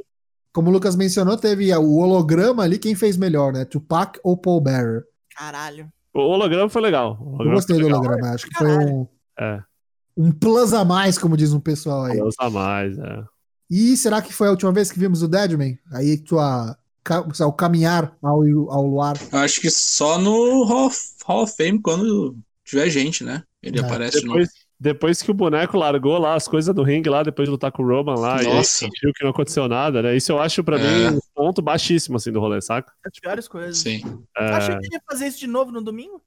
Como 0.52 0.68
o 0.68 0.72
Lucas 0.72 0.94
mencionou, 0.96 1.36
teve 1.36 1.72
o 1.74 1.96
holograma 1.96 2.62
ali, 2.62 2.78
quem 2.78 2.94
fez 2.94 3.16
melhor, 3.16 3.52
né? 3.52 3.64
Tupac 3.64 4.18
ou 4.22 4.36
Paul 4.36 4.60
Bearer? 4.60 5.04
Caralho. 5.34 5.90
O 6.14 6.20
holograma 6.20 6.68
foi 6.68 6.82
legal. 6.82 7.16
O 7.20 7.24
Eu 7.24 7.28
holograma 7.32 7.54
gostei 7.54 7.74
foi 7.76 7.82
do 7.82 7.86
legal. 7.86 8.00
holograma, 8.00 8.34
acho 8.34 8.46
que 8.46 8.54
foi 8.58 8.68
Caralho. 8.68 8.92
um, 8.94 9.06
É, 9.40 9.62
um 10.16 10.30
plus 10.30 10.74
a 10.74 10.84
mais, 10.84 11.16
como 11.16 11.36
diz 11.38 11.52
um 11.54 11.60
pessoal 11.60 12.04
aí. 12.04 12.16
Deus 12.16 12.34
a 12.38 12.50
mais, 12.50 12.98
é. 12.98 13.24
E 13.70 13.96
será 13.96 14.20
que 14.20 14.32
foi 14.34 14.48
a 14.48 14.50
última 14.50 14.70
vez 14.72 14.92
que 14.92 14.98
vimos 14.98 15.22
o 15.22 15.28
Deadman? 15.28 15.78
Aí 15.90 16.18
tua, 16.18 16.76
ca- 17.02 17.22
o 17.46 17.52
caminhar 17.54 18.14
ao, 18.22 18.42
ao 18.70 18.86
luar. 18.86 19.16
Acho 19.32 19.58
que 19.58 19.70
só 19.70 20.18
no 20.18 20.64
Hall 20.64 20.86
of, 20.88 20.98
Hall 21.24 21.44
of 21.44 21.54
Fame 21.56 21.80
quando 21.80 22.36
tiver 22.62 22.90
gente, 22.90 23.24
né? 23.24 23.42
Ele 23.62 23.78
É. 23.80 23.82
aparece 23.82 24.20
de 24.20 24.26
novo. 24.26 24.38
Depois, 24.40 24.52
depois 24.82 25.22
que 25.22 25.30
o 25.30 25.34
boneco 25.34 25.76
largou 25.78 26.18
lá 26.18 26.34
as 26.34 26.48
coisas 26.48 26.74
do 26.74 26.82
ringue 26.82 27.08
lá, 27.08 27.22
depois 27.22 27.46
de 27.46 27.50
lutar 27.52 27.70
com 27.70 27.84
o 27.84 27.86
Roman 27.86 28.16
lá, 28.16 28.42
e 28.42 28.46
Nossa. 28.46 28.78
sentiu 28.78 29.12
que 29.14 29.22
não 29.22 29.30
aconteceu 29.30 29.68
nada, 29.68 30.02
né? 30.02 30.16
Isso 30.16 30.32
eu 30.32 30.40
acho 30.40 30.64
pra 30.64 30.76
É. 30.78 31.10
mim 31.10 31.16
um 31.16 31.20
ponto 31.34 31.62
baixíssimo 31.62 32.16
assim 32.16 32.32
do 32.32 32.40
rolê, 32.40 32.60
saca? 32.60 32.92
As 33.06 33.18
piores 33.20 33.46
coisas. 33.46 33.78
Sim. 33.78 34.02
É, 34.36 34.44
Achei 34.50 34.76
que 34.78 34.86
ele 34.86 34.94
ia 34.96 35.02
fazer 35.08 35.28
isso 35.28 35.38
de 35.38 35.46
novo 35.46 35.70
no 35.70 35.80
domingo? 35.80 36.20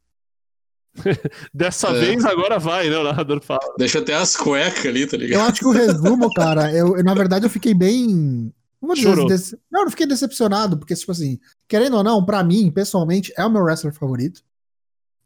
dessa 1.53 1.89
É. 1.89 1.99
vez 1.99 2.23
agora 2.23 2.57
vai, 2.57 2.89
né? 2.89 2.97
O 2.97 3.03
narrador 3.03 3.41
fala. 3.41 3.59
Deixa 3.77 3.99
até 3.99 4.13
as 4.15 4.35
cuecas 4.37 4.85
ali, 4.85 5.05
tá 5.05 5.17
Eu 5.17 5.19
ligado? 5.21 5.49
acho 5.49 5.59
que 5.59 5.67
o 5.67 5.71
resumo, 5.71 6.29
cara, 6.33 6.71
eu, 6.71 6.95
eu, 6.97 7.03
na 7.03 7.13
verdade 7.13 7.45
eu 7.45 7.49
fiquei 7.49 7.73
bem. 7.73 8.53
Dizer 8.93 9.25
dece- 9.25 9.57
não, 9.71 9.81
eu 9.81 9.85
não 9.85 9.91
fiquei 9.91 10.05
decepcionado, 10.05 10.77
porque, 10.77 10.93
tipo 10.93 11.11
assim, 11.11 11.39
querendo 11.67 11.97
ou 11.97 12.03
não, 12.03 12.23
pra 12.23 12.43
mim, 12.43 12.69
pessoalmente, 12.71 13.33
é 13.35 13.43
o 13.43 13.49
meu 13.49 13.63
wrestler 13.63 13.91
favorito. 13.93 14.41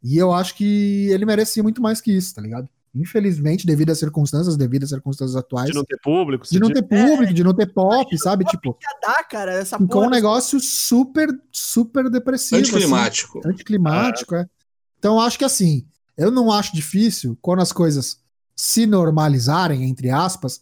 E 0.01 0.17
eu 0.17 0.31
acho 0.33 0.55
que 0.55 1.09
ele 1.11 1.25
merecia 1.25 1.61
muito 1.61 1.81
mais 1.81 1.99
que 1.99 2.09
isso, 2.11 2.33
tá 2.33 2.41
ligado? 2.41 2.69
Infelizmente, 2.93 3.65
devido 3.65 3.91
às 3.91 3.99
circunstâncias, 3.99 4.57
devido 4.57 4.83
às 4.83 4.89
circunstâncias 4.89 5.35
atuais, 5.35 5.69
De 5.69 5.75
não 5.75 5.83
ter 5.83 5.99
público, 6.01 6.47
de 6.49 6.59
não 6.59 6.71
ter 6.71 6.81
público, 6.81 7.33
de 7.33 7.43
não 7.43 7.53
ter 7.53 7.67
pop, 7.67 8.17
sabe? 8.17 8.45
Tipo, 8.45 8.77
dar, 9.01 9.23
cara, 9.27 9.53
essa 9.53 9.77
ficou 9.77 10.01
um 10.01 10.05
porra. 10.05 10.15
negócio 10.15 10.59
super, 10.59 11.29
super 11.51 12.09
depressivo. 12.09 12.61
assim. 12.61 12.71
Anticlimático. 12.75 13.41
anticlimático, 13.45 14.35
é. 14.35 14.45
Então 14.97 15.19
acho 15.19 15.37
que 15.37 15.45
assim, 15.45 15.85
eu 16.17 16.31
não 16.31 16.51
acho 16.51 16.75
difícil 16.75 17.37
quando 17.41 17.61
as 17.61 17.71
coisas 17.71 18.19
se 18.55 18.85
normalizarem, 18.85 19.85
entre 19.85 20.09
aspas, 20.09 20.61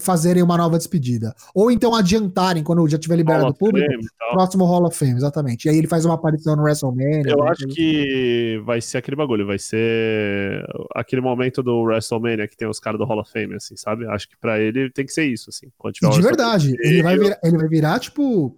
fazerem 0.00 0.42
uma 0.42 0.56
nova 0.56 0.76
despedida. 0.76 1.34
Ou 1.54 1.70
então 1.70 1.94
adiantarem 1.94 2.62
quando 2.62 2.86
já 2.88 2.98
tiver 2.98 3.16
liberado 3.16 3.48
o 3.48 3.54
público, 3.54 3.90
Fame 3.90 4.08
próximo 4.32 4.64
Hall 4.64 4.84
of 4.84 4.96
Fame, 4.96 5.14
exatamente. 5.14 5.66
E 5.66 5.70
aí 5.70 5.78
ele 5.78 5.86
faz 5.86 6.04
uma 6.04 6.14
aparição 6.14 6.56
no 6.56 6.62
WrestleMania. 6.62 7.22
Eu 7.26 7.44
né? 7.44 7.50
acho 7.50 7.66
que 7.68 8.60
vai 8.64 8.80
ser 8.80 8.98
aquele 8.98 9.16
bagulho, 9.16 9.46
vai 9.46 9.58
ser 9.58 10.64
aquele 10.94 11.20
momento 11.20 11.62
do 11.62 11.82
WrestleMania 11.82 12.48
que 12.48 12.56
tem 12.56 12.68
os 12.68 12.80
caras 12.80 12.98
do 12.98 13.04
Hall 13.04 13.20
of 13.20 13.30
Fame, 13.30 13.54
assim, 13.54 13.76
sabe? 13.76 14.06
Acho 14.06 14.28
que 14.28 14.36
pra 14.36 14.58
ele 14.58 14.90
tem 14.90 15.06
que 15.06 15.12
ser 15.12 15.24
isso, 15.24 15.50
assim. 15.50 15.66
De 16.00 16.22
verdade, 16.22 16.74
ele 16.80 17.02
vai, 17.02 17.18
virar, 17.18 17.38
ele 17.42 17.56
vai 17.56 17.68
virar, 17.68 17.98
tipo. 18.00 18.56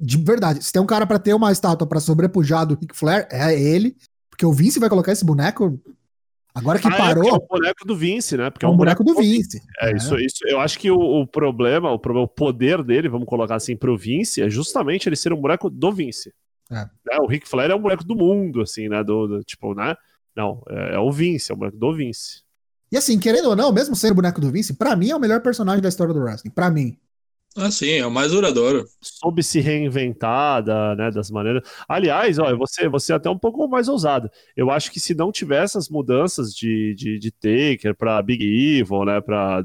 De 0.00 0.16
verdade, 0.16 0.62
se 0.62 0.72
tem 0.72 0.80
um 0.80 0.86
cara 0.86 1.04
pra 1.06 1.18
ter 1.18 1.34
uma 1.34 1.50
estátua 1.50 1.86
pra 1.86 1.98
sobrepujar 1.98 2.64
do 2.64 2.78
Ric 2.80 2.96
Flair, 2.96 3.26
é 3.32 3.58
ele. 3.60 3.96
Porque 4.30 4.46
o 4.46 4.52
Vince 4.52 4.78
vai 4.78 4.88
colocar 4.88 5.10
esse 5.10 5.24
boneco. 5.24 5.80
Agora 6.58 6.78
que 6.78 6.86
Ah, 6.88 6.94
é, 6.94 6.96
parou, 6.98 7.28
é 7.28 7.32
o 7.32 7.40
boneco 7.46 7.84
do 7.86 7.96
Vince, 7.96 8.36
né? 8.36 8.50
Porque 8.50 8.64
é 8.66 8.68
um 8.68 8.76
boneco 8.76 9.02
do 9.04 9.14
Vince. 9.14 9.60
É, 9.80 9.94
Isso, 9.96 10.16
isso, 10.18 10.38
eu 10.46 10.60
acho 10.60 10.78
que 10.78 10.90
o, 10.90 10.98
o 10.98 11.26
problema, 11.26 11.90
o 11.90 11.98
problema, 11.98 12.24
o 12.26 12.28
poder 12.28 12.82
dele, 12.82 13.08
vamos 13.08 13.26
colocar 13.26 13.54
assim, 13.56 13.76
pro 13.76 13.96
Vince, 13.96 14.42
é 14.42 14.48
justamente 14.50 15.08
ele 15.08 15.16
ser 15.16 15.32
um 15.32 15.40
boneco 15.40 15.70
do 15.70 15.92
Vince. 15.92 16.32
É. 16.70 16.82
Né, 17.06 17.18
O 17.20 17.26
Ric 17.26 17.48
Flair 17.48 17.70
é 17.70 17.74
um 17.74 17.80
boneco 17.80 18.04
do 18.04 18.14
mundo, 18.14 18.60
assim, 18.60 18.88
né? 18.88 19.02
Do, 19.02 19.26
do- 19.26 19.44
tipo, 19.44 19.74
né? 19.74 19.94
Não, 20.36 20.62
é, 20.68 20.94
é 20.94 20.98
o 20.98 21.10
Vince, 21.10 21.50
é 21.50 21.54
o 21.54 21.58
boneco 21.58 21.78
do 21.78 21.94
Vince. 21.94 22.42
E 22.92 22.96
assim, 22.96 23.18
querendo 23.18 23.48
ou 23.50 23.56
não, 23.56 23.70
mesmo 23.72 23.94
sendo 23.94 24.12
o 24.12 24.16
boneco 24.16 24.40
do 24.40 24.50
Vince, 24.50 24.74
pra 24.74 24.96
mim 24.96 25.10
é 25.10 25.16
o 25.16 25.20
melhor 25.20 25.40
personagem 25.42 25.82
da 25.82 25.88
história 25.88 26.12
do 26.14 26.20
wrestling. 26.20 26.50
Pra 26.50 26.70
mim. 26.70 26.96
Ah, 27.56 27.70
sim, 27.70 27.90
é 27.90 28.06
o 28.06 28.10
mais 28.10 28.30
duradouro. 28.30 28.84
Soube 29.00 29.42
se 29.42 29.58
reinventar, 29.58 30.62
da, 30.62 30.94
né, 30.94 31.10
das 31.10 31.30
maneiras. 31.30 31.62
Aliás, 31.88 32.38
ó, 32.38 32.56
você, 32.56 32.88
você 32.88 33.12
é 33.12 33.16
até 33.16 33.28
um 33.28 33.38
pouco 33.38 33.66
mais 33.66 33.88
ousado. 33.88 34.30
Eu 34.56 34.70
acho 34.70 34.92
que 34.92 35.00
se 35.00 35.14
não 35.14 35.32
tiver 35.32 35.64
essas 35.64 35.88
mudanças 35.88 36.54
de, 36.54 36.94
de, 36.94 37.18
de 37.18 37.30
Taker 37.32 37.96
pra 37.96 38.22
Big 38.22 38.44
Evil, 38.44 39.04
né? 39.04 39.20
Pra 39.20 39.64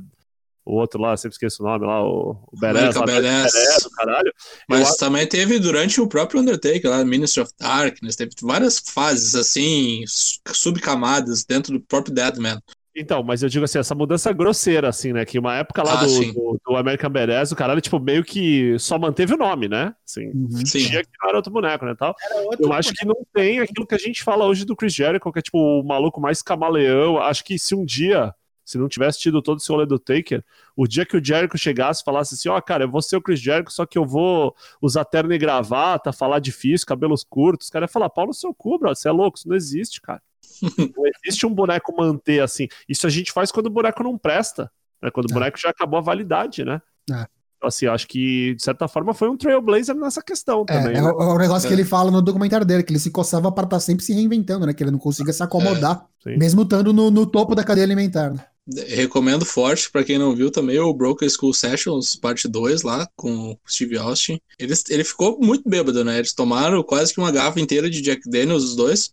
o 0.66 0.76
outro 0.76 1.00
lá, 1.02 1.16
sempre 1.18 1.34
esqueço 1.36 1.62
o 1.62 1.66
nome 1.66 1.86
lá, 1.86 2.02
o, 2.02 2.38
o 2.52 2.58
Beres, 2.60 2.96
lá. 2.96 3.06
Beres, 3.06 3.52
caralho. 3.98 4.28
Eu 4.28 4.34
Mas 4.70 4.96
também 4.96 5.28
teve 5.28 5.60
durante 5.60 6.00
o 6.00 6.08
próprio 6.08 6.40
Undertaker, 6.40 6.90
lá, 6.90 7.04
Ministry 7.04 7.44
of 7.44 7.52
Darkness, 7.60 8.16
teve 8.16 8.32
várias 8.42 8.80
fases, 8.80 9.36
assim, 9.36 10.06
su- 10.08 10.40
subcamadas 10.54 11.44
dentro 11.44 11.74
do 11.74 11.82
próprio 11.82 12.16
Deadman. 12.16 12.60
Então, 12.96 13.24
mas 13.24 13.42
eu 13.42 13.50
digo 13.50 13.66
assim, 13.66 13.80
essa 13.80 13.96
mudança 13.96 14.32
grosseira, 14.32 14.88
assim, 14.88 15.12
né? 15.14 15.26
Que 15.26 15.40
uma 15.40 15.56
época 15.56 15.82
lá 15.82 16.00
Ah, 16.00 16.06
do, 16.06 16.34
do, 16.34 16.62
do 16.64 16.76
American 16.76 17.10
Badass, 17.10 17.52
o 17.52 17.56
caralho, 17.56 17.82
tipo, 17.82 18.00
meio 18.00 18.24
que 18.24 18.78
só 18.78 19.00
manteve 19.00 19.34
o 19.34 19.38
nome, 19.38 19.68
né? 19.68 19.96
Assim, 20.08 20.32
Sim. 20.52 20.66
fingia 20.66 21.04
que 21.04 21.10
não 21.22 21.30
era 21.30 21.38
outro 21.38 21.52
boneco, 21.52 21.86
né, 21.86 21.96
tal. 21.98 22.16
Era 22.22 22.42
outro 22.42 22.66
Eu 22.66 22.74
acho 22.74 22.94
que 22.94 23.06
não 23.06 23.26
tem 23.34 23.60
aquilo 23.60 23.88
que 23.88 23.96
a 23.96 23.98
gente 24.00 24.22
fala 24.24 24.46
hoje 24.46 24.64
do 24.64 24.76
Chris 24.76 24.94
Jericho, 24.94 25.32
que 25.32 25.40
é 25.40 25.42
tipo 25.42 25.58
o 25.58 25.84
maluco 25.84 26.22
mais 26.22 26.44
camaleão. 26.44 27.18
Acho 27.18 27.44
que 27.44 27.58
se 27.58 27.74
um 27.74 27.84
dia, 27.84 28.32
se 28.64 28.78
não 28.78 28.88
tivesse 28.88 29.20
tido 29.20 29.42
todo 29.42 29.58
esse 29.58 29.72
rolê 29.72 29.88
do 29.88 29.98
Taker, 29.98 30.44
o 30.76 30.86
dia 30.88 31.04
que 31.04 31.18
o 31.18 31.24
Jericho 31.24 31.58
chegasse 31.58 32.02
e 32.02 32.06
falasse 32.06 32.36
assim, 32.36 32.50
ó, 32.50 32.62
cara, 32.62 32.84
eu 32.84 32.92
vou 32.92 33.02
ser 33.02 33.16
o 33.18 33.22
Chris 33.22 33.40
Jericho, 33.40 33.72
só 33.72 33.88
que 33.88 33.98
eu 33.98 34.06
vou 34.06 34.56
usar 34.80 35.04
terno 35.04 35.34
e 35.34 35.38
gravata, 35.40 36.14
falar 36.14 36.38
difícil, 36.38 36.86
cabelos 36.86 37.24
curtos, 37.24 37.66
os 37.68 37.72
caras 37.72 37.90
iam 37.90 37.94
falar, 37.94 38.10
pau 38.12 38.28
no 38.28 38.34
seu 38.36 38.54
cu, 38.54 38.78
bro, 38.78 38.96
você 38.96 39.10
é 39.10 39.12
louco, 39.12 39.40
isso 39.40 39.50
não 39.50 39.56
existe, 39.56 40.00
cara. 40.00 40.22
não 40.96 41.04
existe 41.24 41.46
um 41.46 41.54
boneco 41.54 41.96
manter 41.96 42.42
assim. 42.42 42.68
Isso 42.88 43.06
a 43.08 43.10
gente 43.10 43.32
faz 43.32 43.52
quando 43.52 43.68
o 43.68 43.72
boneco 43.72 44.04
não 44.04 44.18
presta, 44.18 44.72
né? 45.02 45.10
Quando 45.12 45.28
o 45.28 45.32
É. 45.32 45.34
boneco 45.34 45.58
já 45.60 45.70
acabou 45.70 45.98
a 46.00 46.02
validade, 46.02 46.64
né? 46.64 46.82
É. 47.12 47.26
Então, 47.58 47.68
assim, 47.70 47.86
acho 47.88 48.08
que, 48.10 48.56
de 48.56 48.62
certa 48.64 48.90
forma, 48.90 49.14
foi 49.14 49.30
um 49.30 49.38
trailblazer 49.38 49.96
nessa 49.96 50.22
questão 50.22 50.66
É, 50.68 50.74
também. 50.82 50.98
é, 50.98 51.02
né? 51.02 51.12
o, 51.12 51.22
é 51.22 51.26
o 51.34 51.38
negócio 51.38 51.66
que 51.68 51.74
É. 51.74 51.78
ele 51.78 51.86
fala 51.86 52.12
no 52.12 52.22
documentário 52.22 52.66
dele, 52.66 52.84
que 52.84 52.92
ele 52.92 53.00
se 53.00 53.10
coçava 53.10 53.50
pra 53.54 53.64
estar 53.64 53.80
sempre 53.80 54.04
se 54.04 54.14
reinventando, 54.14 54.66
né? 54.66 54.74
Que 54.74 54.84
ele 54.84 54.92
não 54.92 55.00
consiga 55.00 55.32
se 55.32 55.42
acomodar, 55.42 56.06
Sim. 56.22 56.38
mesmo 56.38 56.64
estando 56.64 56.92
no, 56.92 57.10
no 57.10 57.26
topo 57.26 57.56
da 57.56 57.64
cadeia 57.64 57.86
alimentar. 57.86 58.32
né? 58.34 58.46
Recomendo 58.88 59.46
forte, 59.46 59.92
pra 59.92 60.04
quem 60.06 60.18
não 60.18 60.36
viu 60.36 60.50
também, 60.52 60.80
o 60.80 60.94
Broken 60.94 61.28
School 61.30 61.54
Sessions, 61.54 62.16
parte 62.16 62.48
2, 62.48 62.82
lá, 62.84 63.08
com 63.16 63.52
o 63.52 63.58
Steve 63.68 63.98
Austin. 63.98 64.40
Ele, 64.58 64.74
ele 64.90 65.04
ficou 65.04 65.38
muito 65.42 65.68
bêbado, 65.70 66.04
né? 66.04 66.18
Eles 66.18 66.34
tomaram 66.34 66.82
quase 66.84 67.14
que 67.14 67.20
uma 67.20 67.32
garrafa 67.32 67.60
inteira 67.60 67.90
de 67.90 68.02
Jack 68.02 68.22
Daniels, 68.30 68.64
os 68.64 68.76
dois. 68.76 69.12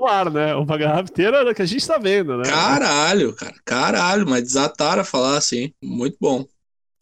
No 0.00 0.06
ar, 0.06 0.30
né? 0.30 0.54
Uma 0.54 0.78
garrafa 0.78 1.10
inteira 1.10 1.54
que 1.54 1.62
a 1.62 1.66
gente 1.66 1.86
tá 1.86 1.98
vendo, 1.98 2.38
né? 2.38 2.44
Caralho, 2.44 3.34
cara, 3.34 3.54
caralho, 3.64 4.28
mas 4.28 4.42
desataram 4.42 5.02
a 5.02 5.04
falar 5.04 5.36
assim. 5.36 5.72
Muito 5.82 6.16
bom. 6.20 6.46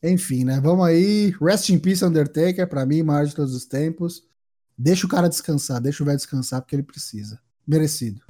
Enfim, 0.03 0.45
né? 0.45 0.61
Vamos 0.61 0.87
aí. 0.87 1.35
Rest 1.41 1.71
in 1.71 1.79
Peace, 1.79 2.05
Undertaker, 2.05 2.69
pra 2.69 2.85
mim, 2.85 3.03
maior 3.03 3.27
de 3.27 3.35
todos 3.35 3.55
os 3.55 3.65
tempos. 3.65 4.23
Deixa 4.77 5.07
o 5.07 5.09
cara 5.09 5.29
descansar, 5.29 5.81
deixa 5.81 6.03
o 6.03 6.07
velho 6.07 6.17
descansar, 6.17 6.61
porque 6.61 6.77
ele 6.77 6.83
precisa. 6.83 7.41
Merecido. 7.67 8.28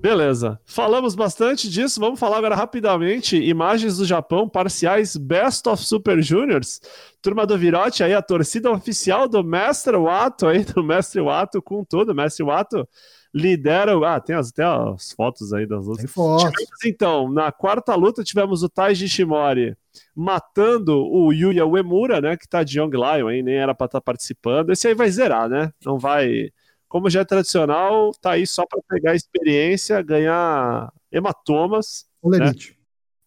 Beleza. 0.00 0.58
Falamos 0.64 1.14
bastante 1.14 1.68
disso. 1.68 2.00
Vamos 2.00 2.18
falar 2.18 2.38
agora 2.38 2.54
rapidamente. 2.54 3.36
Imagens 3.36 3.98
do 3.98 4.04
Japão, 4.06 4.48
parciais 4.48 5.14
Best 5.16 5.68
of 5.68 5.84
Super 5.84 6.22
Juniors. 6.22 6.80
Turma 7.20 7.46
do 7.46 7.56
Virote 7.58 8.02
aí, 8.02 8.14
a 8.14 8.22
torcida 8.22 8.70
oficial 8.70 9.28
do 9.28 9.44
Mestre 9.44 9.96
Wato 9.96 10.46
aí, 10.46 10.64
do 10.64 10.82
Mestre 10.82 11.20
Wato 11.20 11.60
com 11.60 11.84
tudo. 11.84 12.14
Mestre 12.14 12.42
Wato 12.44 12.88
lidera. 13.32 13.92
Ah, 14.08 14.18
tem 14.18 14.34
as- 14.34 14.48
até 14.48 14.64
as 14.64 15.12
fotos 15.12 15.52
aí 15.52 15.66
das 15.66 15.84
lutas. 15.84 16.10
foto. 16.10 16.50
Tivemos, 16.50 16.84
então, 16.86 17.30
na 17.30 17.52
quarta 17.52 17.94
luta, 17.94 18.24
tivemos 18.24 18.62
o 18.62 18.70
Taiji 18.70 19.06
Shimori 19.06 19.76
matando 20.16 20.96
o 20.98 21.30
Yuya 21.30 21.66
Uemura, 21.66 22.22
né? 22.22 22.38
Que 22.38 22.48
tá 22.48 22.62
de 22.64 22.78
Young 22.80 22.90
Lion 22.92 23.28
aí, 23.28 23.42
nem 23.42 23.56
era 23.56 23.74
pra 23.74 23.84
estar 23.84 24.00
participando. 24.00 24.70
Esse 24.70 24.88
aí 24.88 24.94
vai 24.94 25.10
zerar, 25.10 25.46
né? 25.48 25.70
Não 25.84 25.98
vai. 25.98 26.48
Como 26.90 27.08
já 27.08 27.20
é 27.20 27.24
tradicional, 27.24 28.10
tá 28.20 28.32
aí 28.32 28.44
só 28.44 28.66
para 28.66 28.80
pegar 28.88 29.14
experiência, 29.14 30.02
ganhar 30.02 30.92
hematomas. 31.10 32.04
O 32.20 32.28
Lerite. 32.28 32.76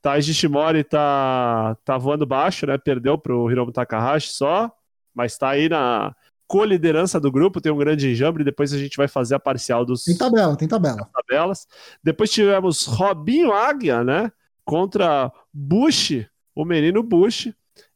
Taiji 0.01 0.34
Shimori 0.34 0.84
tá, 0.84 1.78
tá 1.86 1.97
voando 1.97 2.26
baixo, 2.26 2.68
né? 2.68 2.78
Perdeu 2.78 3.18
pro 3.18 3.49
Hiromu 3.49 3.72
Takahashi 3.72 4.34
só, 4.34 4.70
mas 5.16 5.38
tá 5.38 5.51
aí 5.51 5.70
na 5.70 6.14
co-liderança 6.45 7.22
do 7.22 7.32
grupo, 7.32 7.61
tem 7.61 7.72
um 7.72 7.78
grande 7.78 8.11
enjambre, 8.11 8.43
depois 8.43 8.74
a 8.74 8.78
gente 8.78 8.97
vai 8.97 9.07
fazer 9.07 9.36
a 9.36 9.39
parcial 9.39 9.86
dos 9.86 10.03
Tem 10.03 10.18
tabela, 10.18 10.57
tem 10.57 10.68
tabela. 10.68 11.09
tabelas. 11.14 11.66
Depois 12.03 12.30
tivemos 12.30 12.86
Robinho 12.86 13.53
Águia, 13.53 14.03
né? 14.03 14.30
Contra 14.66 15.32
Bush, 15.53 16.28
o 16.53 16.66
menino 16.66 17.01
Bush. 17.01 17.47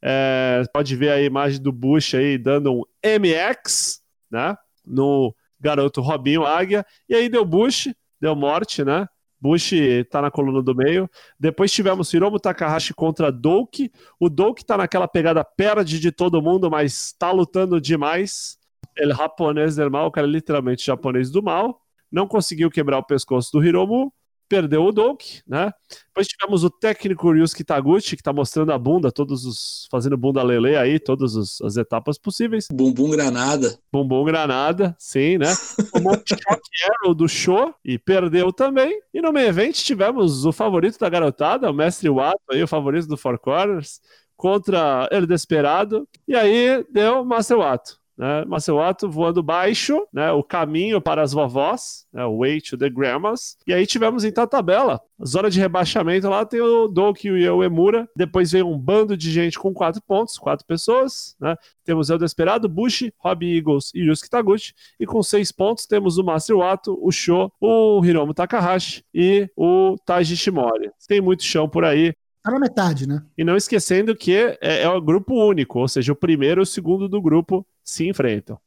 É, 0.02 0.64
pode 0.74 0.96
ver 0.96 1.12
a 1.12 1.22
imagem 1.22 1.62
do 1.62 1.74
Bush 1.74 2.16
aí 2.16 2.38
dando 2.38 2.74
um 2.74 2.84
MX, 3.04 4.02
né? 4.32 4.56
No 4.86 5.36
garoto 5.60 6.02
Robinho 6.02 6.46
Águia. 6.46 6.86
E 7.08 7.16
aí 7.16 7.30
deu 7.30 7.46
Bush, 7.46 7.90
deu 8.20 8.36
morte, 8.36 8.84
né? 8.84 9.08
Bush 9.40 9.72
tá 10.10 10.22
na 10.22 10.32
coluna 10.32 10.62
do 10.62 10.76
meio. 10.76 11.10
Depois 11.40 11.72
tivemos 11.72 12.12
Hiromu 12.14 12.40
Takahashi 12.40 12.94
contra 12.94 13.32
Doki. 13.32 13.92
O 14.20 14.30
Doki 14.30 14.66
tá 14.66 14.78
naquela 14.78 15.08
pegada 15.08 15.44
perde 15.44 16.00
de 16.00 16.12
todo 16.12 16.42
mundo, 16.42 16.70
mas 16.70 17.14
tá 17.14 17.32
lutando 17.32 17.80
demais. 17.80 18.58
Ele 18.96 19.14
japonês 19.14 19.76
del 19.76 19.92
mal, 19.92 20.08
o 20.08 20.12
cara 20.12 20.26
é 20.26 20.30
literalmente 20.30 20.86
japonês 20.86 21.30
do 21.30 21.44
mal. 21.44 21.80
Não 22.12 22.28
conseguiu 22.28 22.72
quebrar 22.72 22.98
o 22.98 23.04
pescoço 23.04 23.52
do 23.52 23.64
Hiromu. 23.64 24.12
Perdeu 24.50 24.86
o 24.86 24.92
Doki, 24.92 25.42
né? 25.46 25.72
Depois 26.08 26.28
tivemos 26.28 26.64
o 26.64 26.70
técnico 26.70 27.32
Ryusuke 27.32 27.64
Taguchi, 27.64 28.16
que 28.16 28.24
tá 28.24 28.32
mostrando 28.32 28.72
a 28.72 28.78
bunda, 28.78 29.12
todos 29.12 29.46
os. 29.46 29.88
fazendo 29.92 30.16
bunda 30.18 30.42
lele 30.42 30.76
aí, 30.78 31.00
todas 31.00 31.36
os- 31.36 31.62
as 31.62 31.76
etapas 31.76 32.18
possíveis. 32.18 32.68
Bumbum 32.72 33.10
Granada. 33.10 33.78
Bumbum 33.92 34.24
Granada, 34.24 34.96
sim, 34.98 35.38
né? 35.38 35.48
Tomou 35.92 36.14
um 36.14 36.16
Shock 36.16 36.62
Arrow 37.04 37.14
do 37.14 37.28
show 37.28 37.74
e 37.84 38.00
perdeu 38.00 38.54
também. 38.54 39.02
E 39.14 39.22
no 39.22 39.34
main 39.34 39.46
event 39.48 39.76
tivemos 39.76 40.46
o 40.46 40.52
favorito 40.54 40.98
da 40.98 41.10
garotada, 41.10 41.70
o 41.70 41.74
Mestre 41.74 42.10
Wato, 42.10 42.40
aí, 42.52 42.64
o 42.64 42.68
favorito 42.68 43.08
do 43.08 43.18
Four 43.18 43.38
Corners, 43.40 44.00
contra 44.36 45.08
El 45.12 45.26
Desperado. 45.28 46.08
E 46.28 46.36
aí 46.36 46.86
deu 46.92 47.26
Master 47.26 47.58
Wato. 47.58 47.98
Né? 48.18 48.46
Master 48.46 48.76
Wato 48.76 49.10
voando 49.10 49.44
baixo, 49.44 50.06
né? 50.12 50.32
o 50.32 50.42
caminho 50.44 51.00
para 51.00 51.22
as 51.22 51.34
vovós, 51.34 52.08
né? 52.12 52.26
o 52.26 52.40
way 52.40 52.60
to 52.60 52.78
the 52.78 52.90
grandmas. 52.90 53.58
E 53.68 53.74
aí 53.74 53.86
tivemos 53.86 54.24
então 54.24 54.44
a 54.44 54.48
tabela. 54.48 55.00
Zona 55.26 55.50
de 55.50 55.60
rebaixamento 55.60 56.28
lá 56.28 56.46
tem 56.46 56.60
o 56.60 56.88
Doki 56.88 57.28
e 57.28 57.50
o 57.50 57.64
Emura. 57.64 58.10
Depois 58.16 58.52
veio 58.52 58.68
um 58.68 58.78
bando 58.78 59.16
de 59.16 59.32
gente 59.32 59.60
com 59.60 59.74
quatro 59.74 60.02
pontos, 60.02 60.38
quatro 60.38 60.66
pessoas. 60.66 61.36
Né? 61.40 61.56
Temos 61.84 62.10
El 62.10 62.18
Desperado, 62.18 62.68
Bush, 62.68 63.10
Robbie 63.18 63.58
Eagles 63.58 63.92
e 63.94 64.02
Yusuke 64.02 64.30
Taguchi. 64.30 64.74
E 65.00 65.06
com 65.06 65.22
seis 65.22 65.52
pontos 65.52 65.86
temos 65.86 66.18
o 66.18 66.24
Master 66.24 66.58
Wato, 66.58 66.98
o 67.02 67.12
Sho, 67.12 67.52
o 67.62 68.04
Hiromu 68.04 68.34
Takahashi 68.34 69.04
e 69.14 69.50
o 69.56 69.96
Taiji 70.06 70.36
Shimori. 70.36 70.90
Tem 71.08 71.22
muito 71.22 71.44
chão 71.44 71.70
por 71.70 71.86
aí. 71.86 72.14
Tá 72.44 72.52
na 72.52 72.60
metade, 72.60 73.08
né? 73.08 73.22
E 73.38 73.44
não 73.44 73.58
esquecendo 73.58 74.16
que 74.16 74.34
é, 74.34 74.84
é 74.84 74.90
o 74.90 75.02
grupo 75.02 75.34
único, 75.34 75.80
ou 75.80 75.88
seja, 75.88 76.14
o 76.14 76.16
primeiro 76.16 76.62
e 76.62 76.64
o 76.64 76.66
segundo 76.66 77.10
do 77.10 77.22
grupo 77.22 77.66
se 77.88 78.08
enfrentam. 78.08 78.60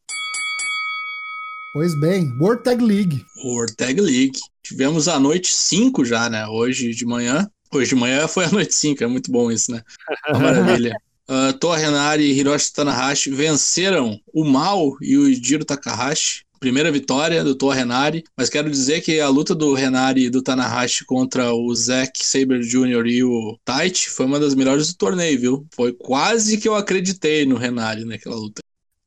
Pois 1.73 1.95
bem, 2.01 2.33
World 2.41 2.64
Tag 2.64 2.83
League. 2.83 3.25
World 3.45 3.77
Tag 3.77 4.01
League. 4.01 4.41
Tivemos 4.62 5.07
a 5.07 5.21
noite 5.21 5.53
5 5.53 6.05
já, 6.05 6.29
né? 6.29 6.47
Hoje 6.49 6.93
de 6.93 7.07
manhã. 7.07 7.49
Hoje 7.73 7.91
de 7.91 7.95
manhã 7.95 8.27
foi 8.27 8.47
a 8.47 8.51
noite 8.51 8.75
5, 8.75 9.05
é 9.05 9.07
muito 9.07 9.31
bom 9.31 9.53
isso, 9.53 9.71
né? 9.71 9.83
Uma 10.31 10.39
maravilha. 10.41 10.95
Uh, 11.31 11.53
Toa 11.61 11.77
Renari 11.77 12.25
e 12.25 12.33
Hiroshi 12.33 12.73
Tanahashi 12.73 13.31
venceram 13.31 14.18
o 14.35 14.45
Mal 14.45 14.97
e 15.01 15.16
o 15.16 15.33
Jiro 15.33 15.64
Takahashi. 15.64 16.43
Primeira 16.59 16.91
vitória 16.91 17.45
do 17.45 17.55
Toa 17.55 17.73
Renari, 17.73 18.25
mas 18.37 18.49
quero 18.49 18.68
dizer 18.68 19.01
que 19.01 19.21
a 19.21 19.29
luta 19.29 19.55
do 19.55 19.73
Renari 19.73 20.25
e 20.25 20.29
do 20.29 20.43
Tanahashi 20.43 21.05
contra 21.05 21.55
o 21.55 21.73
Zack 21.73 22.27
Saber 22.27 22.59
Jr. 22.62 23.07
e 23.07 23.23
o 23.23 23.57
Taichi 23.64 24.11
foi 24.11 24.27
uma 24.27 24.41
das 24.41 24.57
melhores 24.57 24.89
do 24.89 24.97
torneio, 24.97 25.39
viu? 25.39 25.66
Foi 25.73 25.93
quase 25.93 26.59
que 26.59 26.66
eu 26.66 26.75
acreditei 26.75 27.47
no 27.47 27.57
Renari 27.57 28.05
naquela 28.05 28.35
luta. 28.35 28.61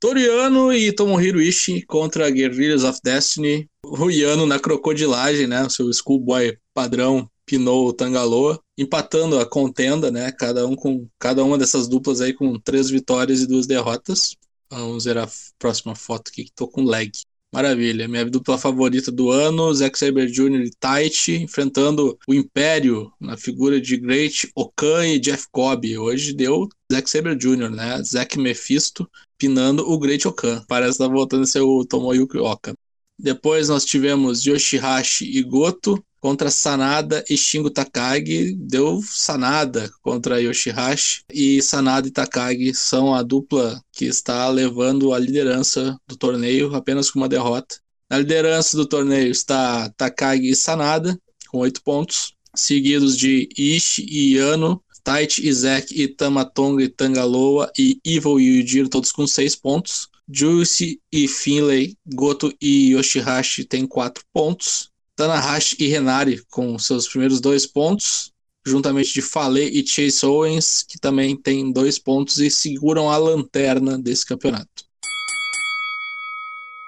Toriano 0.03 0.73
e 0.73 0.91
Tomohiro 0.91 1.41
Ishii 1.41 1.83
contra 1.83 2.29
Guerrillas 2.29 2.83
of 2.83 2.99
Destiny. 3.01 3.69
O 3.85 4.09
Yano 4.09 4.45
na 4.45 4.59
crocodilagem, 4.59 5.47
né? 5.47 5.65
O 5.65 5.69
seu 5.69 5.89
schoolboy 5.93 6.57
padrão 6.73 7.25
pinou 7.45 7.87
o 7.87 7.93
Tangaloa, 7.93 8.61
empatando 8.77 9.39
a 9.39 9.45
contenda, 9.45 10.11
né? 10.11 10.29
Cada 10.33 10.67
um 10.67 10.75
com 10.75 11.07
cada 11.17 11.41
uma 11.41 11.57
dessas 11.57 11.87
duplas 11.87 12.19
aí 12.19 12.33
com 12.33 12.59
três 12.59 12.89
vitórias 12.89 13.39
e 13.39 13.47
duas 13.47 13.65
derrotas. 13.65 14.35
Vamos 14.69 15.05
ver 15.05 15.17
a 15.17 15.29
próxima 15.57 15.95
foto 15.95 16.31
aqui 16.33 16.43
que 16.43 16.51
tô 16.51 16.67
com 16.67 16.83
lag. 16.83 17.09
Maravilha, 17.53 18.07
minha 18.07 18.25
dupla 18.25 18.57
favorita 18.57 19.11
do 19.11 19.29
ano, 19.29 19.71
Zack 19.75 19.95
Saber 19.99 20.25
Jr. 20.25 20.63
e 20.63 20.71
Taichi, 20.71 21.35
enfrentando 21.35 22.17
o 22.27 22.33
Império 22.33 23.13
na 23.21 23.37
figura 23.37 23.79
de 23.79 23.95
Great 23.95 24.49
Okan 24.55 25.05
e 25.05 25.19
Jeff 25.19 25.45
Cobb. 25.51 25.95
Hoje 25.99 26.33
deu 26.33 26.67
Zack 26.91 27.07
Saber 27.07 27.35
Jr., 27.35 27.69
né? 27.69 28.01
Zack 28.01 28.39
Mephisto 28.39 29.07
pinando 29.37 29.87
o 29.87 29.99
Great 29.99 30.27
Okan. 30.27 30.65
Parece 30.67 30.93
estar 30.93 31.07
tá 31.07 31.13
voltando 31.13 31.43
a 31.43 31.45
ser 31.45 31.61
o 31.61 31.85
Tomoyuki 31.85 32.39
Oka. 32.39 32.73
Depois 33.19 33.69
nós 33.69 33.85
tivemos 33.85 34.43
Yoshihashi 34.43 35.37
e 35.37 35.43
Goto 35.43 36.03
contra 36.23 36.49
Sanada 36.49 37.21
e 37.29 37.35
Shingo 37.35 37.69
Takagi. 37.69 38.55
Deu 38.55 39.01
Sanada 39.05 39.91
contra 40.01 40.41
Yoshihashi. 40.41 41.25
E 41.29 41.61
Sanada 41.61 42.07
e 42.07 42.11
Takagi 42.11 42.73
são 42.73 43.13
a 43.13 43.21
dupla 43.21 43.83
que 43.91 44.05
está 44.05 44.47
levando 44.47 45.13
a 45.13 45.19
liderança 45.19 45.99
do 46.07 46.15
torneio, 46.15 46.73
apenas 46.73 47.11
com 47.11 47.19
uma 47.19 47.27
derrota. 47.27 47.75
Na 48.09 48.17
liderança 48.19 48.77
do 48.77 48.85
torneio 48.85 49.29
está 49.29 49.89
Takagi 49.97 50.51
e 50.51 50.55
Sanada, 50.55 51.19
com 51.49 51.57
oito 51.57 51.83
pontos, 51.83 52.33
seguidos 52.55 53.17
de 53.17 53.49
Ishi 53.57 54.05
e 54.09 54.37
Yano, 54.37 54.81
Taichi, 55.03 55.45
Izek 55.45 56.07
Tamatonga 56.15 56.83
e 56.83 56.87
Tangaloa 56.87 57.69
e 57.77 57.99
Evil 58.05 58.39
e 58.39 58.61
Yujiro, 58.61 58.87
todos 58.87 59.11
com 59.11 59.27
seis 59.27 59.57
pontos. 59.57 60.07
Juicy 60.31 61.01
e 61.11 61.27
Finlay, 61.27 61.97
Goto 62.15 62.53
e 62.61 62.93
Yoshihashi 62.93 63.65
têm 63.65 63.85
quatro 63.85 64.23
pontos. 64.31 64.92
Tanahashi 65.15 65.75
e 65.79 65.87
Renari 65.87 66.43
com 66.49 66.77
seus 66.79 67.07
primeiros 67.07 67.39
dois 67.39 67.67
pontos, 67.67 68.31
juntamente 68.65 69.13
de 69.13 69.21
Fale 69.21 69.63
e 69.63 69.85
Chase 69.85 70.25
Owens, 70.25 70.83
que 70.87 70.97
também 70.99 71.35
têm 71.35 71.71
dois 71.71 71.99
pontos 71.99 72.39
e 72.39 72.49
seguram 72.49 73.09
a 73.09 73.17
lanterna 73.17 73.97
desse 73.97 74.25
campeonato. 74.25 74.72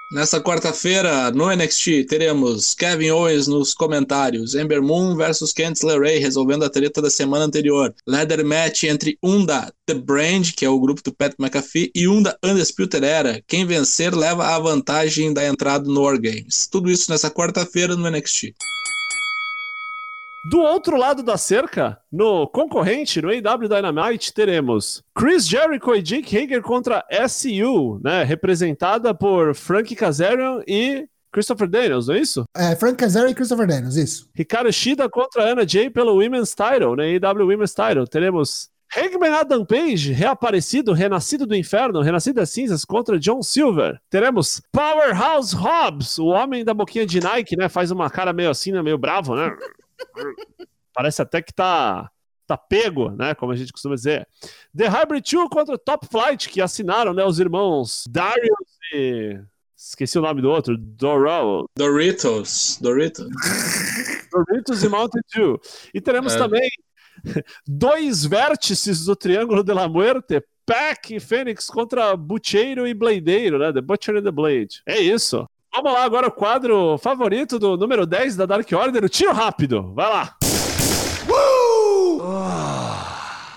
Nessa 0.08 0.40
quarta-feira, 0.40 1.32
no 1.32 1.50
NXT, 1.50 2.04
teremos 2.08 2.76
Kevin 2.76 3.10
Owens 3.10 3.48
nos 3.48 3.74
comentários, 3.74 4.54
Ember 4.54 4.80
Moon 4.80 5.16
versus 5.16 5.52
Candice 5.52 5.84
LeRae 5.84 6.20
resolvendo 6.20 6.64
a 6.64 6.70
treta 6.70 7.02
da 7.02 7.10
semana 7.10 7.44
anterior, 7.44 7.92
Leather 8.06 8.44
Match 8.44 8.84
entre 8.84 9.18
um 9.20 9.44
da 9.44 9.72
The 9.84 9.94
Brand, 9.94 10.52
que 10.56 10.64
é 10.64 10.70
o 10.70 10.78
grupo 10.78 11.02
do 11.02 11.12
Pat 11.12 11.34
McAfee, 11.40 11.90
e 11.92 12.06
um 12.06 12.22
da 12.22 12.38
Undisputed 12.40 13.04
Era. 13.04 13.42
Quem 13.48 13.66
vencer 13.66 14.14
leva 14.14 14.46
a 14.46 14.58
vantagem 14.60 15.32
da 15.32 15.44
entrada 15.44 15.88
no 15.88 16.02
War 16.02 16.20
Games. 16.20 16.68
Tudo 16.70 16.88
isso 16.88 17.10
nessa 17.10 17.28
quarta-feira 17.28 17.96
no 17.96 18.08
NXT. 18.08 18.54
Do 20.48 20.60
outro 20.60 20.96
lado 20.96 21.24
da 21.24 21.36
cerca, 21.36 21.98
no 22.12 22.46
concorrente, 22.46 23.20
no 23.20 23.30
AW 23.30 23.68
Dynamite, 23.68 24.32
teremos 24.32 25.02
Chris 25.12 25.48
Jericho 25.48 25.92
e 25.92 26.00
Jake 26.00 26.38
Hager 26.38 26.62
contra 26.62 27.04
SU, 27.28 28.00
né? 28.04 28.22
Representada 28.22 29.12
por 29.12 29.56
Frank 29.56 29.94
Kazarian 29.96 30.62
e 30.64 31.08
Christopher 31.32 31.68
Daniels, 31.68 32.06
não 32.06 32.14
é 32.14 32.20
isso? 32.20 32.44
É, 32.56 32.76
Frank 32.76 32.96
Kazarian 32.96 33.30
e 33.30 33.34
Christopher 33.34 33.66
Daniels, 33.66 33.96
isso. 33.96 34.28
Ricardo 34.32 34.72
Shida 34.72 35.08
contra 35.08 35.50
Anna 35.50 35.66
Jay 35.66 35.90
pelo 35.90 36.16
Women's 36.16 36.54
Title, 36.54 36.94
né? 36.94 37.16
AW 37.16 37.48
Women's 37.48 37.74
Title. 37.74 38.06
Teremos 38.06 38.70
Hangman 38.96 39.32
Adam 39.32 39.64
Page, 39.64 40.12
reaparecido, 40.12 40.92
renascido 40.92 41.44
do 41.44 41.56
inferno, 41.56 42.00
renascido 42.02 42.36
das 42.36 42.50
cinzas 42.50 42.84
contra 42.84 43.18
John 43.18 43.42
Silver. 43.42 43.98
Teremos 44.08 44.62
Powerhouse 44.70 45.54
Hobbs, 45.56 46.18
o 46.18 46.26
homem 46.26 46.64
da 46.64 46.72
boquinha 46.72 47.04
de 47.04 47.20
Nike, 47.20 47.56
né? 47.56 47.68
Faz 47.68 47.90
uma 47.90 48.08
cara 48.08 48.32
meio 48.32 48.48
assim, 48.48 48.70
né? 48.70 48.80
meio 48.80 48.96
bravo, 48.96 49.34
né? 49.34 49.50
Parece 50.94 51.20
até 51.22 51.42
que 51.42 51.52
tá, 51.52 52.10
tá 52.46 52.56
pego, 52.56 53.10
né? 53.10 53.34
Como 53.34 53.52
a 53.52 53.56
gente 53.56 53.72
costuma 53.72 53.94
dizer. 53.94 54.26
The 54.76 54.88
Hybrid 54.88 55.24
2 55.30 55.48
contra 55.50 55.76
Top 55.78 56.06
Flight, 56.10 56.48
que 56.48 56.60
assinaram, 56.60 57.12
né? 57.12 57.24
Os 57.24 57.38
irmãos 57.38 58.04
Darius 58.08 58.68
e. 58.94 59.38
Esqueci 59.78 60.18
o 60.18 60.22
nome 60.22 60.40
do 60.40 60.50
outro. 60.50 60.74
Doral. 60.78 61.66
Doritos. 61.76 62.78
Doritos. 62.80 63.28
Doritos 64.32 64.82
e 64.82 64.88
Mountain 64.88 65.20
Dew. 65.34 65.60
E 65.92 66.00
teremos 66.00 66.34
É. 66.34 66.38
também 66.38 66.68
dois 67.66 68.24
vértices 68.24 69.04
do 69.04 69.14
Triângulo 69.14 69.62
de 69.62 69.72
la 69.74 69.86
Muerte. 69.88 70.42
Pac 70.64 71.14
e 71.14 71.20
Fênix 71.20 71.66
contra 71.68 72.16
Bucheiro 72.16 72.88
e 72.88 72.94
Bladeiro, 72.94 73.58
né? 73.58 73.72
The 73.72 73.80
Butcher 73.80 74.16
and 74.16 74.22
the 74.24 74.32
Blade. 74.32 74.82
É 74.84 74.98
isso. 74.98 75.46
Vamos 75.76 75.92
lá 75.92 76.04
agora 76.04 76.28
o 76.28 76.32
quadro 76.32 76.96
favorito 76.96 77.58
do 77.58 77.76
número 77.76 78.06
10 78.06 78.34
da 78.34 78.46
Dark 78.46 78.66
Order, 78.72 79.04
o 79.04 79.10
tiro 79.10 79.30
rápido. 79.34 79.92
Vai 79.92 80.08
lá. 80.08 80.34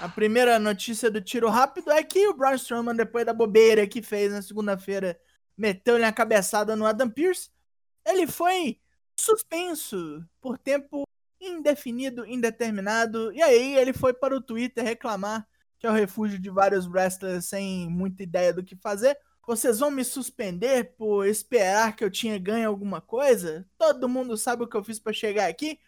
A 0.02 0.10
primeira 0.10 0.60
notícia 0.60 1.10
do 1.10 1.22
tiro 1.22 1.48
rápido 1.48 1.90
é 1.90 2.04
que 2.04 2.28
o 2.28 2.34
Braun 2.34 2.56
Strowman, 2.56 2.94
depois 2.94 3.26
da 3.26 3.34
bobeira 3.34 3.88
que 3.88 4.02
fez 4.02 4.34
na 4.34 4.42
segunda-feira 4.42 5.18
meteu-lhe 5.58 6.04
a 6.04 6.12
cabeçada 6.12 6.76
no 6.76 6.86
Adam 6.86 7.10
Pearce, 7.10 7.50
ele 8.06 8.28
foi 8.28 8.82
suspenso 9.18 10.22
por 10.42 10.58
tempo 10.58 11.04
indefinido, 11.40 12.26
indeterminado. 12.26 13.32
E 13.32 13.42
aí 13.42 13.78
ele 13.78 13.94
foi 13.94 14.14
para 14.14 14.36
o 14.36 14.42
Twitter 14.42 14.84
reclamar 14.84 15.48
que 15.80 15.88
é 15.88 15.90
o 15.90 15.94
refúgio 15.94 16.38
de 16.38 16.50
vários 16.50 16.86
wrestlers 16.86 17.46
sem 17.46 17.90
muita 17.90 18.22
ideia 18.22 18.54
do 18.54 18.64
que 18.64 18.76
fazer. 18.76 19.18
Vocês 19.50 19.80
vão 19.80 19.90
me 19.90 20.04
suspender 20.04 20.94
por 20.96 21.26
esperar 21.26 21.96
que 21.96 22.04
eu 22.04 22.12
tinha 22.12 22.38
ganho 22.38 22.70
alguma 22.70 23.02
coisa? 23.02 23.66
Todo 23.80 24.08
mundo 24.08 24.38
sabe 24.38 24.62
o 24.64 24.68
que 24.68 24.78
eu 24.78 24.84
fiz 24.84 25.00
para 25.00 25.12
chegar 25.12 25.50
aqui. 25.50 25.80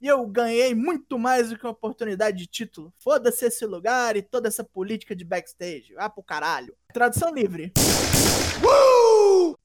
E 0.00 0.06
eu 0.06 0.24
ganhei 0.24 0.72
muito 0.72 1.18
mais 1.18 1.48
do 1.48 1.58
que 1.58 1.64
uma 1.64 1.72
oportunidade 1.72 2.38
de 2.38 2.46
título. 2.46 2.94
Foda-se 2.96 3.44
esse 3.44 3.66
lugar 3.66 4.16
e 4.16 4.22
toda 4.22 4.46
essa 4.46 4.62
política 4.62 5.16
de 5.16 5.24
backstage. 5.24 5.94
Vá 5.94 6.08
pro 6.08 6.22
caralho. 6.22 6.72
Tradução 6.94 7.34
livre. 7.34 7.72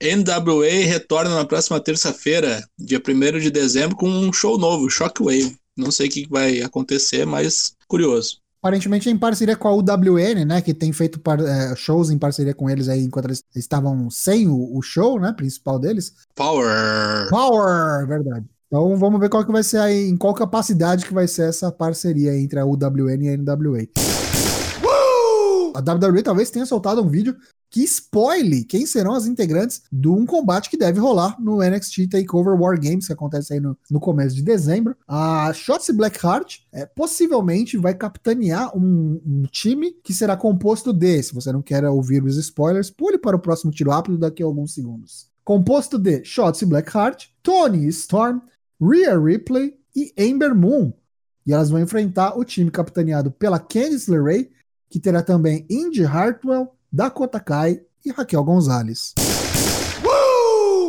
NWA 0.01 0.88
retorna 0.88 1.36
na 1.36 1.45
próxima 1.45 1.80
terça-feira, 1.80 2.68
dia 2.76 2.97
1 2.97 3.38
de 3.38 3.51
dezembro, 3.51 3.95
com 3.95 4.10
um 4.10 4.34
show 4.34 4.58
novo, 4.58 4.89
Shockwave. 4.89 5.56
Não 5.78 5.91
sei 5.91 6.08
o 6.08 6.12
que 6.12 6.28
vai 6.28 6.62
acontecer, 6.62 7.24
mas 7.24 7.76
curioso. 7.88 8.42
Aparentemente 8.64 9.09
em 9.09 9.18
parceria 9.18 9.57
com 9.57 9.68
a 9.68 9.76
UWN, 9.76 10.45
né? 10.47 10.61
Que 10.61 10.74
tem 10.74 10.93
feito 10.93 11.20
par, 11.20 11.38
é, 11.38 11.76
shows 11.76 12.09
em 12.09 12.18
parceria 12.18 12.53
com 12.53 12.70
eles 12.70 12.88
aí 12.88 13.03
enquanto 13.03 13.26
eles 13.26 13.43
estavam 13.53 14.09
sem 14.09 14.47
o, 14.47 14.78
o, 14.78 14.82
show, 14.82 15.20
né? 15.20 15.34
Principal 15.34 15.78
deles. 15.78 16.14
Power! 16.34 17.28
Power! 17.30 18.07
Verdade. 18.07 18.45
Então 18.68 18.95
vamos 18.95 19.20
ver 19.20 19.28
qual 19.28 19.45
que 19.45 19.51
vai 19.51 19.64
ser 19.64 19.80
aí, 19.80 20.07
em 20.07 20.16
qual 20.16 20.34
capacidade 20.34 21.05
que 21.05 21.14
vai 21.14 21.28
ser 21.28 21.49
essa 21.49 21.74
parceria 21.74 22.38
entre 22.38 22.57
a 22.57 22.66
UWN 22.66 23.24
e 23.24 23.30
a 23.30 23.38
NWA. 23.38 23.86
A 25.76 25.80
WWE 25.80 26.24
talvez 26.24 26.49
tenha 26.49 26.66
soltado 26.66 27.01
um 27.01 27.09
vídeo 27.09 27.36
que 27.74 27.82
spoile 27.88 28.63
quem 28.63 28.86
serão 28.86 29.15
as 29.15 29.26
integrantes 29.26 29.82
de 29.91 30.07
um 30.07 30.28
combate 30.28 30.69
que 30.69 30.78
deve 30.78 30.99
rolar 30.99 31.36
no 31.41 31.57
NXT 31.57 32.07
Takeover 32.07 32.53
War 32.53 32.80
Games, 32.80 33.07
que 33.07 33.13
acontece 33.13 33.51
aí 33.51 33.59
no, 33.59 33.76
no 33.89 33.99
começo 33.99 34.36
de 34.36 34.43
dezembro. 34.43 34.95
A 35.07 35.51
Shotzi 35.53 35.91
Blackheart 35.91 36.59
é, 36.71 36.86
possivelmente 36.86 37.76
vai 37.76 37.95
capitanear 37.95 38.78
um, 38.78 39.19
um, 39.26 39.43
time 39.51 39.91
que 40.03 40.13
será 40.13 40.38
composto 40.38 40.93
de, 40.93 41.24
se 41.24 41.34
você 41.34 41.51
não 41.51 41.63
quer 41.63 41.84
ouvir 41.86 42.24
os 42.24 42.38
spoilers, 42.38 42.91
pule 42.91 43.17
para 43.17 43.36
o 43.36 43.39
próximo 43.39 43.71
tiro 43.71 43.89
rápido 43.89 44.19
daqui 44.19 44.43
a 44.43 44.45
alguns 44.45 44.76
segundos. 44.76 45.28
Composto 45.43 45.97
de 45.97 46.24
Shotzi 46.24 46.67
Blackheart, 46.67 47.30
Tony 47.41 47.88
Storm, 47.88 48.39
Rhea 48.80 49.19
Ripley 49.19 49.76
e 49.95 50.13
Ember 50.15 50.53
Moon. 50.53 50.93
E 51.43 51.51
elas 51.51 51.71
vão 51.71 51.82
enfrentar 51.82 52.38
o 52.38 52.45
time 52.45 52.69
capitaneado 52.69 53.32
pela 53.32 53.57
Candice 53.57 54.11
LeRae, 54.11 54.51
que 54.91 54.99
terá 54.99 55.24
também 55.24 55.65
Indy 55.67 56.05
Hartwell, 56.05 56.71
Dakota 56.95 57.39
Kai 57.39 57.79
e 58.05 58.11
Raquel 58.11 58.43
Gonzalez. 58.43 59.15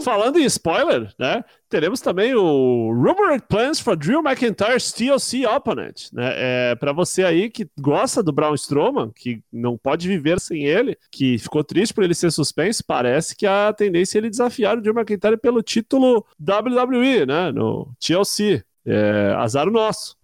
Falando 0.05 0.39
em 0.39 0.45
spoiler, 0.45 1.11
né? 1.19 1.43
Teremos 1.71 2.03
também 2.03 2.35
o 2.35 2.93
Rumored 2.93 3.43
Plans 3.49 3.81
for 3.81 3.97
Drew 3.97 4.21
McIntyre's 4.21 4.93
TLC 4.93 5.47
Opponent, 5.47 6.13
né? 6.13 6.33
É, 6.35 6.75
para 6.75 6.93
você 6.93 7.25
aí 7.25 7.49
que 7.49 7.67
gosta 7.81 8.23
do 8.23 8.33
Braun 8.35 8.55
Strowman, 8.55 9.11
que 9.17 9.41
não 9.51 9.79
pode 9.79 10.07
viver 10.07 10.39
sem 10.41 10.67
ele, 10.67 10.99
que 11.11 11.39
ficou 11.39 11.65
triste 11.65 11.95
por 11.95 12.05
ele 12.05 12.13
ser 12.13 12.31
suspenso, 12.31 12.85
parece 12.87 13.35
que 13.35 13.47
a 13.47 13.73
tendência 13.73 14.19
é 14.19 14.21
ele 14.21 14.29
desafiar 14.29 14.77
o 14.77 14.83
Drew 14.83 14.95
McIntyre 14.95 15.39
pelo 15.39 15.63
título 15.63 16.27
WWE, 16.39 17.25
né? 17.25 17.51
No 17.51 17.91
TLC. 17.99 18.63
É, 18.85 19.35
azar 19.39 19.67
o 19.67 19.73
nosso. 19.73 20.19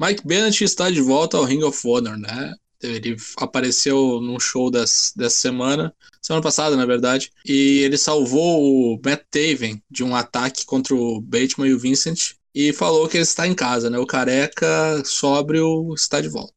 Mike 0.00 0.26
Bennett 0.26 0.64
está 0.64 0.90
de 0.90 1.00
volta 1.00 1.36
ao 1.36 1.44
Ring 1.44 1.62
of 1.62 1.80
Honor, 1.86 2.18
né? 2.18 2.52
Ele 2.82 3.16
apareceu 3.38 4.20
num 4.20 4.38
show 4.38 4.70
das, 4.70 5.12
dessa 5.16 5.38
semana, 5.38 5.94
semana 6.20 6.42
passada, 6.42 6.76
na 6.76 6.84
verdade, 6.84 7.30
e 7.44 7.78
ele 7.78 7.96
salvou 7.96 8.62
o 8.62 9.00
Matt 9.04 9.22
Taven 9.30 9.82
de 9.90 10.04
um 10.04 10.14
ataque 10.14 10.64
contra 10.66 10.94
o 10.94 11.20
Bateman 11.20 11.68
e 11.68 11.74
o 11.74 11.78
Vincent 11.78 12.34
e 12.54 12.72
falou 12.72 13.08
que 13.08 13.16
ele 13.16 13.22
está 13.22 13.46
em 13.46 13.54
casa, 13.54 13.90
né? 13.90 13.98
O 13.98 14.06
careca 14.06 15.02
sóbrio 15.04 15.92
está 15.94 16.20
de 16.20 16.28
volta. 16.28 16.54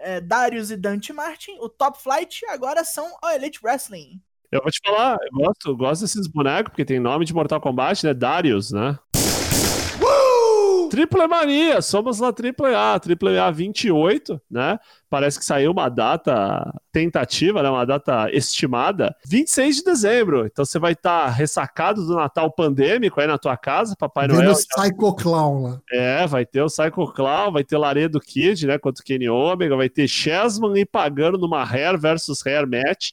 É, 0.00 0.20
Darius 0.20 0.70
e 0.70 0.76
Dante 0.76 1.12
Martin, 1.12 1.56
o 1.58 1.68
Top 1.68 2.00
Flight, 2.00 2.46
agora 2.48 2.84
são 2.84 3.10
o 3.20 3.28
Elite 3.28 3.58
Wrestling. 3.60 4.20
Eu 4.52 4.62
vou 4.62 4.70
te 4.70 4.80
falar, 4.84 5.18
eu 5.20 5.36
gosto, 5.36 5.68
eu 5.68 5.76
gosto 5.76 6.02
desses 6.02 6.28
bonecos, 6.28 6.70
porque 6.70 6.84
tem 6.84 7.00
nome 7.00 7.24
de 7.24 7.34
Mortal 7.34 7.60
Kombat, 7.60 8.06
né? 8.06 8.14
Darius, 8.14 8.70
né? 8.70 8.96
Triple 10.88 11.26
Mania, 11.26 11.82
somos 11.82 12.20
na 12.20 12.32
Triple 12.32 12.74
A, 12.74 12.98
Triple 12.98 13.38
A 13.38 13.50
28, 13.50 14.40
né? 14.50 14.78
Parece 15.08 15.38
que 15.38 15.44
saiu 15.44 15.70
uma 15.70 15.88
data 15.88 16.72
tentativa, 16.92 17.62
né? 17.62 17.70
Uma 17.70 17.84
data 17.84 18.28
estimada, 18.32 19.14
26 19.26 19.76
de 19.76 19.84
dezembro. 19.84 20.46
Então 20.46 20.64
você 20.64 20.78
vai 20.78 20.92
estar 20.92 21.26
tá 21.26 21.30
ressacado 21.30 22.04
do 22.04 22.14
Natal 22.14 22.50
pandêmico 22.50 23.20
aí 23.20 23.26
na 23.26 23.38
tua 23.38 23.56
casa, 23.56 23.96
Papai 23.96 24.26
Vendo 24.26 24.42
Noel. 24.42 24.52
o 24.52 24.56
Psycho 24.56 25.14
Clown 25.16 25.62
lá. 25.62 25.80
É, 25.90 26.26
vai 26.26 26.44
ter 26.44 26.62
o 26.62 26.66
Psycho 26.66 27.12
Clown, 27.12 27.52
vai 27.52 27.64
ter 27.64 27.78
Laredo 27.78 28.20
Kid, 28.20 28.66
né? 28.66 28.78
Contra 28.78 29.02
o 29.02 29.04
Kenny 29.04 29.28
Omega, 29.28 29.76
vai 29.76 29.88
ter 29.88 30.08
Chessman 30.08 30.78
e 30.78 30.84
pagando 30.84 31.38
numa 31.38 31.64
Hair 31.64 31.98
versus 31.98 32.44
Hair 32.46 32.66
match. 32.66 33.10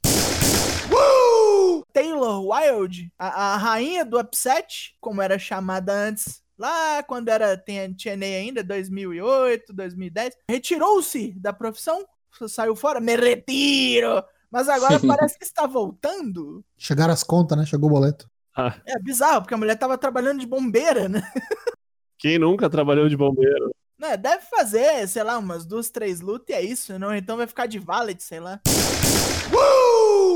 Taylor 1.94 2.44
Wilde, 2.44 3.14
a, 3.20 3.54
a 3.54 3.58
rainha 3.58 4.04
do 4.04 4.20
upset, 4.20 4.96
como 5.00 5.22
era 5.22 5.38
chamada 5.38 5.94
antes, 5.94 6.43
lá 6.58 7.04
quando 7.04 7.30
era 7.30 7.58
TNA 7.58 8.26
ainda, 8.40 8.64
2008, 8.64 9.74
2010, 9.74 10.38
retirou-se 10.50 11.32
da 11.40 11.54
profissão, 11.54 12.06
saiu 12.48 12.76
fora, 12.76 13.00
me 13.00 13.16
retiro, 13.16 14.24
mas 14.52 14.70
agora 14.70 15.00
parece 15.06 15.38
que 15.38 15.46
está 15.46 15.66
voltando. 15.66 16.64
Chegaram 16.78 17.14
as 17.14 17.24
contas, 17.24 17.58
né? 17.58 17.66
Chegou 17.66 17.90
o 17.90 17.94
boleto. 17.94 18.30
Ah. 18.56 18.76
É 18.86 19.00
bizarro, 19.00 19.42
porque 19.42 19.54
a 19.54 19.58
mulher 19.58 19.78
tava 19.78 19.98
trabalhando 19.98 20.40
de 20.40 20.46
bombeira, 20.46 21.10
né? 21.10 21.22
Quem 22.20 22.38
nunca 22.38 22.70
trabalhou 22.70 23.10
de 23.10 23.18
bombeiro? 23.18 23.74
Não, 23.98 24.16
deve 24.18 24.46
fazer, 24.46 25.08
sei 25.08 25.24
lá, 25.24 25.38
umas 25.38 25.66
duas, 25.66 25.90
três 25.90 26.22
lutas 26.22 26.50
e 26.50 26.54
é 26.54 26.62
isso, 26.62 26.98
não? 27.00 27.16
Então 27.16 27.38
vai 27.38 27.48
ficar 27.48 27.66
de 27.66 27.80
valet, 27.80 28.22
sei 28.22 28.40
lá. 28.40 28.62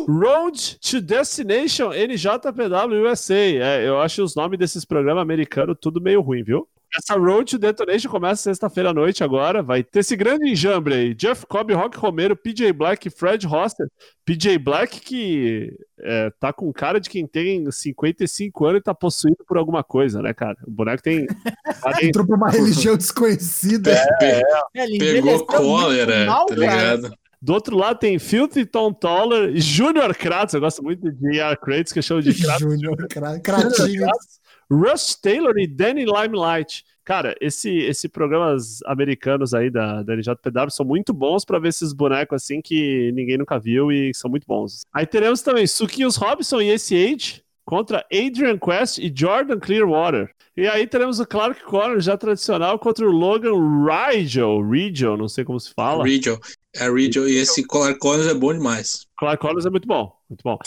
Road 0.06 0.80
to 0.80 1.02
Destination 1.02 1.91
NJPW 1.91 3.10
USA. 3.10 3.36
É, 3.36 3.88
eu 3.88 4.00
acho 4.00 4.24
os 4.24 4.36
nomes 4.36 4.60
desses 4.60 4.86
programas 4.86 5.22
americanos 5.22 5.78
tudo 5.80 6.02
meio 6.02 6.22
ruim, 6.22 6.43
viu? 6.43 6.68
Essa 6.95 7.20
Road 7.20 7.52
to 7.52 7.58
Detonation 7.58 8.10
começa 8.10 8.41
sexta-feira 8.43 8.89
à 8.89 8.93
noite 8.93 9.24
agora. 9.24 9.62
Vai 9.62 9.84
ter 9.84 10.00
esse 10.00 10.16
grande 10.16 10.50
enjambre 10.50 10.93
aí. 10.93 11.14
Jeff 11.14 11.45
Cobb, 11.45 11.74
Rock 11.74 11.98
Romero, 11.98 12.36
PJ 12.36 12.72
Black, 12.72 13.10
Fred 13.10 13.45
Hoster. 13.45 13.88
PJ 14.26 14.58
Black 14.58 15.02
que 15.02 15.74
é, 16.00 16.32
tá 16.39 16.54
com 16.54 16.72
cara 16.72 17.00
de 17.00 17.10
quem 17.10 17.28
tem 17.28 17.70
55 17.70 18.66
anos 18.66 18.80
e 18.80 18.84
tá 18.84 18.95
possuído 18.95 19.43
por 19.45 19.58
alguma 19.58 19.84
coisa, 19.84 20.22
né, 20.22 20.34
cara? 20.34 20.58
O 20.66 20.72
boneco 20.72 21.04
tem... 21.04 21.28
Entrou 22.02 22.26
pra 22.26 22.36
uma 22.38 22.50
religião 22.50 22.95
desconhecida. 22.95 23.91
É, 24.22 24.41
é. 24.74 24.98
Pegou 24.98 25.45
cólera, 25.45 26.26
tá 26.26 26.56
ligado? 26.56 27.12
Do 27.41 27.53
outro 27.53 27.77
lado 27.77 27.99
tem 27.99 28.17
Filthy 28.17 28.65
Tom 28.65 28.91
Toller 28.91 29.55
e 29.55 29.61
Junior 29.61 30.15
Kratz. 30.15 30.53
Eu 30.53 30.59
gosto 30.59 30.83
muito 30.83 31.11
de 31.11 31.39
R. 31.39 31.55
Kratos, 31.57 31.93
que 31.93 31.99
eu 31.99 32.03
chamo 32.03 32.21
de 32.21 32.33
Kratz. 32.41 32.59
Junior 32.59 33.07
Kratz. 33.07 34.39
Russ 34.69 35.15
Taylor 35.15 35.57
e 35.57 35.67
Danny 35.67 36.05
Limelight. 36.05 36.83
Cara, 37.05 37.35
esse, 37.39 37.69
esse 37.69 38.09
programas 38.09 38.79
americanos 38.85 39.53
aí 39.53 39.69
da, 39.69 40.03
da 40.03 40.13
NJPW 40.13 40.69
são 40.69 40.85
muito 40.85 41.13
bons 41.13 41.45
para 41.45 41.57
ver 41.57 41.69
esses 41.69 41.93
bonecos 41.93 42.43
assim 42.43 42.61
que 42.61 43.13
ninguém 43.13 43.38
nunca 43.38 43.57
viu 43.57 43.91
e 43.91 44.13
são 44.13 44.29
muito 44.29 44.45
bons. 44.45 44.81
Aí 44.91 45.05
teremos 45.05 45.41
também 45.41 45.65
Suquinhos 45.65 46.17
Robson 46.17 46.59
e 46.59 46.69
Ace 46.69 46.93
Age 46.93 47.47
contra 47.68 48.05
Adrian 48.11 48.57
Quest 48.57 48.97
e 48.97 49.11
Jordan 49.13 49.59
Clearwater. 49.59 50.34
E 50.55 50.65
aí 50.65 50.88
teremos 50.88 51.20
o 51.20 51.26
Clark 51.26 51.61
Connor 51.65 51.99
já 51.99 52.18
tradicional 52.18 52.80
contra 52.80 53.05
o 53.05 53.11
Logan 53.11 53.51
Rigel, 53.86 54.61
Rigel, 54.68 55.18
não 55.18 55.28
sei 55.28 55.43
como 55.43 55.59
se 55.59 55.74
fala. 55.74 56.05
Rigel. 56.05 56.39
É 56.74 56.89
Rigel 56.89 57.28
e 57.28 57.36
esse 57.36 57.68
Clark 57.68 57.99
Connors 57.99 58.28
é 58.28 58.34
bom 58.34 58.53
demais. 58.53 59.05
Clark 59.20 59.41
Connors 59.41 59.65
é 59.65 59.70
muito 59.70 59.86
bom, 59.86 60.11
muito 60.30 60.41
bom. 60.41 60.57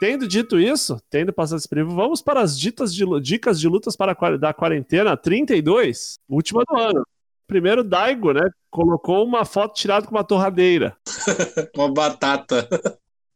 Tendo 0.00 0.26
dito 0.26 0.58
isso, 0.58 1.00
tendo 1.08 1.32
passado 1.32 1.58
esse 1.58 1.68
período, 1.68 1.94
vamos 1.94 2.20
para 2.20 2.40
as 2.40 2.58
ditas 2.58 2.92
de, 2.92 3.04
dicas 3.20 3.60
de 3.60 3.68
lutas 3.68 3.96
para 3.96 4.14
da 4.36 4.52
quarentena 4.52 5.16
32, 5.16 6.18
última 6.28 6.64
do 6.68 6.76
ano. 6.76 7.06
Primeiro, 7.46 7.84
Daigo, 7.84 8.32
né? 8.32 8.50
Colocou 8.68 9.24
uma 9.24 9.44
foto 9.44 9.74
tirada 9.74 10.06
com 10.06 10.14
uma 10.14 10.24
torradeira. 10.24 10.96
uma 11.74 11.90
batata. 11.90 12.68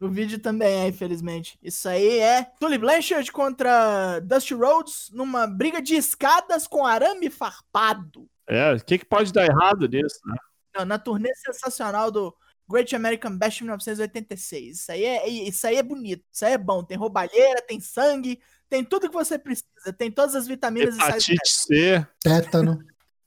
No 0.02 0.10
vídeo 0.10 0.40
também 0.40 0.80
é, 0.80 0.88
infelizmente. 0.88 1.56
Isso 1.62 1.88
aí 1.88 2.18
é 2.18 2.50
Tully 2.58 2.76
Blanchard 2.76 3.30
contra 3.30 4.18
Dusty 4.18 4.52
Rhodes 4.52 5.08
numa 5.12 5.46
briga 5.46 5.80
de 5.80 5.94
escadas 5.94 6.66
com 6.66 6.84
arame 6.84 7.30
farpado. 7.30 8.28
É, 8.48 8.72
o 8.72 8.84
que, 8.84 8.98
que 8.98 9.04
pode 9.04 9.32
dar 9.32 9.46
errado 9.46 9.86
nisso, 9.86 10.18
né? 10.26 10.34
Não, 10.76 10.84
na 10.84 10.98
turnê 10.98 11.32
sensacional 11.36 12.10
do 12.10 12.34
Great 12.68 12.96
American 12.96 13.38
Bash 13.38 13.60
1986. 13.60 14.80
Isso 14.80 14.90
aí, 14.90 15.04
é, 15.04 15.28
isso 15.28 15.64
aí 15.68 15.76
é 15.76 15.82
bonito, 15.84 16.24
isso 16.32 16.44
aí 16.44 16.54
é 16.54 16.58
bom. 16.58 16.82
Tem 16.82 16.98
roubalheira, 16.98 17.62
tem 17.62 17.78
sangue, 17.78 18.40
tem 18.68 18.84
tudo 18.84 19.08
que 19.08 19.14
você 19.14 19.38
precisa, 19.38 19.92
tem 19.96 20.10
todas 20.10 20.34
as 20.34 20.48
vitaminas 20.48 20.96
Hepatite 20.96 21.48
C. 21.48 22.04
Tétano. 22.20 22.76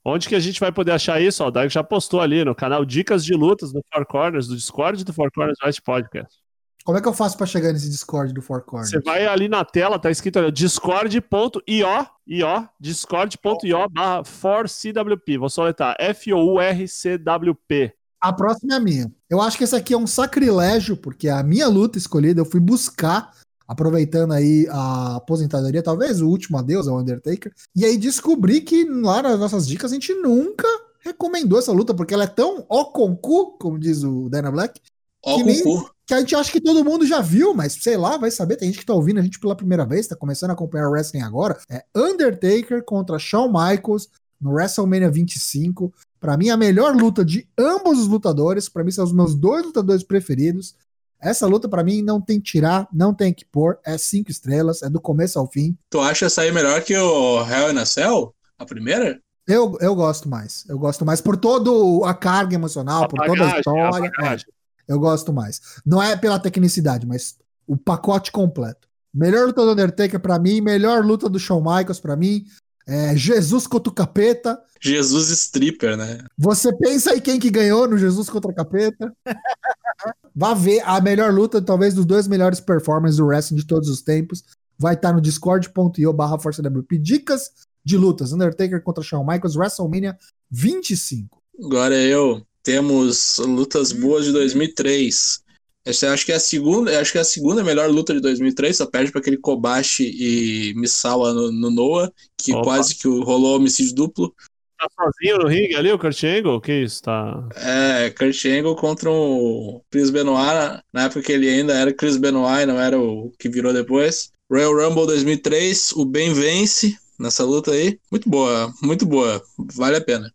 Onde 0.04 0.28
que 0.28 0.34
a 0.34 0.40
gente 0.40 0.60
vai 0.60 0.70
poder 0.70 0.92
achar 0.92 1.22
isso? 1.22 1.42
Ó, 1.42 1.48
o 1.48 1.50
Daigo 1.50 1.72
já 1.72 1.82
postou 1.82 2.20
ali 2.20 2.44
no 2.44 2.54
canal 2.54 2.84
Dicas 2.84 3.24
de 3.24 3.32
Lutas 3.32 3.72
do 3.72 3.82
Four 3.90 4.04
Corners, 4.04 4.46
do 4.46 4.54
Discord 4.54 5.02
do 5.02 5.14
Four 5.14 5.30
Corners 5.32 5.56
West 5.64 5.80
Podcast. 5.80 6.44
Como 6.86 6.96
é 6.96 7.02
que 7.02 7.08
eu 7.08 7.12
faço 7.12 7.36
pra 7.36 7.46
chegar 7.48 7.72
nesse 7.72 7.90
Discord 7.90 8.32
do 8.32 8.40
Four 8.40 8.62
Corners? 8.62 8.90
Você 8.90 9.00
vai 9.00 9.26
ali 9.26 9.48
na 9.48 9.64
tela, 9.64 9.98
tá 9.98 10.08
escrito 10.08 10.38
ali, 10.38 10.52
discord.io, 10.52 12.06
io, 12.28 12.68
discord.io 12.78 13.88
barra 13.90 14.22
4CWP. 14.22 15.36
Vou 15.36 15.50
soletrar, 15.50 15.96
F-O-U-R-C-W-P. 15.98 17.92
A 18.20 18.32
próxima 18.32 18.74
é 18.74 18.76
a 18.76 18.80
minha. 18.80 19.12
Eu 19.28 19.40
acho 19.40 19.58
que 19.58 19.64
esse 19.64 19.74
aqui 19.74 19.94
é 19.94 19.98
um 19.98 20.06
sacrilégio, 20.06 20.96
porque 20.96 21.28
a 21.28 21.42
minha 21.42 21.66
luta 21.66 21.98
escolhida 21.98 22.40
eu 22.40 22.44
fui 22.44 22.60
buscar, 22.60 23.32
aproveitando 23.66 24.32
aí 24.32 24.68
a 24.70 25.16
aposentadoria, 25.16 25.82
talvez 25.82 26.20
o 26.20 26.28
último 26.28 26.56
adeus 26.56 26.86
ao 26.86 27.00
Undertaker, 27.00 27.52
e 27.74 27.84
aí 27.84 27.98
descobri 27.98 28.60
que 28.60 28.84
lá 28.84 29.22
nas 29.22 29.40
nossas 29.40 29.66
dicas 29.66 29.90
a 29.90 29.94
gente 29.94 30.14
nunca 30.14 30.68
recomendou 31.00 31.58
essa 31.58 31.72
luta, 31.72 31.92
porque 31.92 32.14
ela 32.14 32.24
é 32.24 32.28
tão 32.28 32.64
ó 32.68 32.84
com 32.84 33.16
cu, 33.16 33.58
como 33.58 33.76
diz 33.76 34.04
o 34.04 34.28
Dana 34.28 34.52
Black, 34.52 34.80
Ó, 35.24 35.38
Que 35.38 35.42
nem- 35.42 35.62
Cucu. 35.64 35.95
Que 36.06 36.14
a 36.14 36.20
gente 36.20 36.36
acha 36.36 36.52
que 36.52 36.60
todo 36.60 36.84
mundo 36.84 37.04
já 37.04 37.20
viu, 37.20 37.52
mas 37.52 37.72
sei 37.72 37.96
lá, 37.96 38.16
vai 38.16 38.30
saber. 38.30 38.56
Tem 38.56 38.68
gente 38.68 38.78
que 38.78 38.86
tá 38.86 38.94
ouvindo 38.94 39.18
a 39.18 39.22
gente 39.22 39.40
pela 39.40 39.56
primeira 39.56 39.84
vez, 39.84 40.06
tá 40.06 40.14
começando 40.14 40.50
a 40.50 40.52
acompanhar 40.52 40.88
o 40.88 40.92
wrestling 40.92 41.22
agora. 41.22 41.58
É 41.68 41.84
Undertaker 41.96 42.84
contra 42.84 43.18
Shawn 43.18 43.48
Michaels 43.48 44.08
no 44.40 44.52
WrestleMania 44.52 45.10
25. 45.10 45.92
Pra 46.20 46.36
mim, 46.36 46.48
a 46.48 46.56
melhor 46.56 46.94
luta 46.94 47.24
de 47.24 47.48
ambos 47.58 47.98
os 47.98 48.06
lutadores. 48.06 48.68
Pra 48.68 48.84
mim, 48.84 48.92
são 48.92 49.04
os 49.04 49.12
meus 49.12 49.34
dois 49.34 49.64
lutadores 49.64 50.04
preferidos. 50.04 50.76
Essa 51.20 51.46
luta, 51.46 51.68
pra 51.68 51.82
mim, 51.82 52.02
não 52.02 52.20
tem 52.20 52.38
que 52.38 52.52
tirar, 52.52 52.86
não 52.92 53.12
tem 53.12 53.32
que 53.34 53.44
pôr. 53.44 53.78
É 53.84 53.98
cinco 53.98 54.30
estrelas, 54.30 54.82
é 54.82 54.88
do 54.88 55.00
começo 55.00 55.38
ao 55.38 55.50
fim. 55.50 55.76
Tu 55.90 55.98
acha 56.00 56.26
essa 56.26 56.42
aí 56.42 56.52
melhor 56.52 56.82
que 56.82 56.96
o 56.96 57.44
Hell 57.44 57.72
in 57.72 57.78
a 57.78 57.86
Cell? 57.86 58.32
A 58.58 58.64
primeira? 58.64 59.20
Eu, 59.46 59.76
eu 59.80 59.94
gosto 59.94 60.28
mais. 60.28 60.64
Eu 60.68 60.78
gosto 60.78 61.04
mais 61.04 61.20
por 61.20 61.36
toda 61.36 61.70
a 62.08 62.14
carga 62.14 62.54
emocional, 62.54 63.08
por 63.08 63.18
toda 63.20 63.32
a 63.32 63.36
bagagem, 63.36 63.58
história. 63.58 63.86
a 63.86 63.90
bagagem. 63.90 64.46
É, 64.48 64.55
eu 64.88 64.98
gosto 64.98 65.32
mais. 65.32 65.60
Não 65.84 66.02
é 66.02 66.16
pela 66.16 66.38
tecnicidade, 66.38 67.06
mas 67.06 67.36
o 67.66 67.76
pacote 67.76 68.30
completo. 68.30 68.86
Melhor 69.12 69.46
luta 69.46 69.64
do 69.64 69.72
Undertaker 69.72 70.20
pra 70.20 70.38
mim, 70.38 70.60
melhor 70.60 71.04
luta 71.04 71.28
do 71.28 71.38
Shawn 71.38 71.60
Michaels 71.60 72.00
pra 72.00 72.16
mim. 72.16 72.44
É, 72.86 73.16
Jesus 73.16 73.66
contra 73.66 73.90
o 73.90 73.94
Capeta. 73.94 74.60
Jesus 74.80 75.30
Stripper, 75.30 75.96
né? 75.96 76.18
Você 76.38 76.72
pensa 76.76 77.10
aí 77.10 77.20
quem 77.20 77.40
que 77.40 77.50
ganhou 77.50 77.88
no 77.88 77.98
Jesus 77.98 78.30
contra 78.30 78.50
o 78.50 78.54
Capeta? 78.54 79.12
Vá 80.34 80.54
ver 80.54 80.82
a 80.84 81.00
melhor 81.00 81.32
luta, 81.32 81.60
talvez 81.62 81.94
dos 81.94 82.04
dois 82.04 82.28
melhores 82.28 82.60
performances 82.60 83.16
do 83.16 83.26
wrestling 83.26 83.56
de 83.56 83.66
todos 83.66 83.88
os 83.88 84.02
tempos. 84.02 84.44
Vai 84.78 84.94
estar 84.94 85.12
no 85.12 85.20
discord.io 85.20 86.12
barra 86.12 86.38
Força 86.38 86.62
WP. 86.62 86.98
Dicas 86.98 87.50
de 87.82 87.96
lutas. 87.96 88.32
Undertaker 88.32 88.82
contra 88.82 89.02
Shawn 89.02 89.24
Michaels, 89.24 89.56
WrestleMania 89.56 90.16
25. 90.50 91.42
Agora 91.64 91.94
eu. 91.94 92.46
Temos 92.66 93.38
lutas 93.38 93.92
boas 93.92 94.24
de 94.24 94.32
2003. 94.32 95.40
Essa 95.84 96.06
eu 96.06 96.12
acho 96.12 96.26
que 96.26 96.32
é 96.32 96.34
a 96.34 96.40
segunda, 96.40 97.00
acho 97.00 97.12
que 97.12 97.18
é 97.18 97.20
a 97.20 97.24
segunda 97.24 97.62
melhor 97.62 97.88
luta 97.88 98.12
de 98.12 98.18
2003, 98.18 98.76
só 98.76 98.86
perde 98.86 99.12
para 99.12 99.20
aquele 99.20 99.36
Kobashi 99.36 100.02
e 100.02 100.74
Misawa 100.74 101.32
no, 101.32 101.52
no 101.52 101.70
Noah, 101.70 102.12
que 102.36 102.52
Opa. 102.52 102.64
quase 102.64 102.96
que 102.96 103.06
rolou 103.06 103.54
homicídio 103.54 103.94
duplo. 103.94 104.34
Tá 104.76 104.88
sozinho 104.96 105.38
no 105.38 105.46
ringue 105.46 105.76
ali, 105.76 105.92
o 105.92 105.98
Kurt 105.98 106.24
Angle? 106.24 106.60
Que 106.60 106.82
isso, 106.82 107.04
tá... 107.04 107.48
É, 107.54 108.10
Kurt 108.10 108.44
Angle 108.46 108.74
contra 108.74 109.12
o 109.12 109.80
Chris 109.88 110.10
Benoit, 110.10 110.82
na 110.92 111.04
época 111.04 111.22
que 111.22 111.30
ele 111.30 111.48
ainda 111.48 111.72
era 111.72 111.94
Chris 111.94 112.16
Benoit 112.16 112.64
e 112.64 112.66
não 112.66 112.80
era 112.80 112.98
o 112.98 113.32
que 113.38 113.48
virou 113.48 113.72
depois. 113.72 114.32
Royal 114.50 114.74
Rumble 114.74 115.06
2003, 115.06 115.92
o 115.92 116.04
Ben 116.04 116.34
vence 116.34 116.98
nessa 117.16 117.44
luta 117.44 117.70
aí. 117.70 117.96
Muito 118.10 118.28
boa, 118.28 118.74
muito 118.82 119.06
boa, 119.06 119.40
vale 119.56 119.98
a 119.98 120.00
pena. 120.00 120.28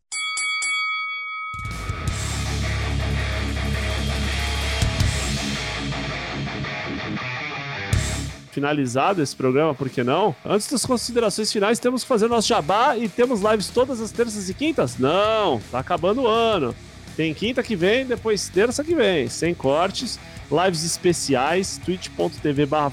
Finalizado 8.51 9.21
esse 9.21 9.35
programa, 9.35 9.73
por 9.73 9.89
que 9.89 10.03
não? 10.03 10.35
Antes 10.45 10.69
das 10.69 10.85
considerações 10.85 11.51
finais, 11.51 11.79
temos 11.79 12.03
que 12.03 12.07
fazer 12.07 12.27
nosso 12.27 12.47
jabá 12.47 12.97
e 12.97 13.07
temos 13.07 13.41
lives 13.41 13.69
todas 13.69 14.01
as 14.01 14.11
terças 14.11 14.49
e 14.49 14.53
quintas? 14.53 14.97
Não, 14.97 15.61
tá 15.71 15.79
acabando 15.79 16.21
o 16.21 16.27
ano. 16.27 16.75
Tem 17.15 17.33
quinta 17.33 17.61
que 17.61 17.75
vem, 17.75 18.05
depois 18.05 18.49
terça 18.49 18.83
que 18.83 18.95
vem, 18.95 19.27
sem 19.27 19.53
cortes, 19.53 20.19
lives 20.49 20.83
especiais, 20.83 21.79
twitch.tv 21.83 22.65
barra 22.65 22.91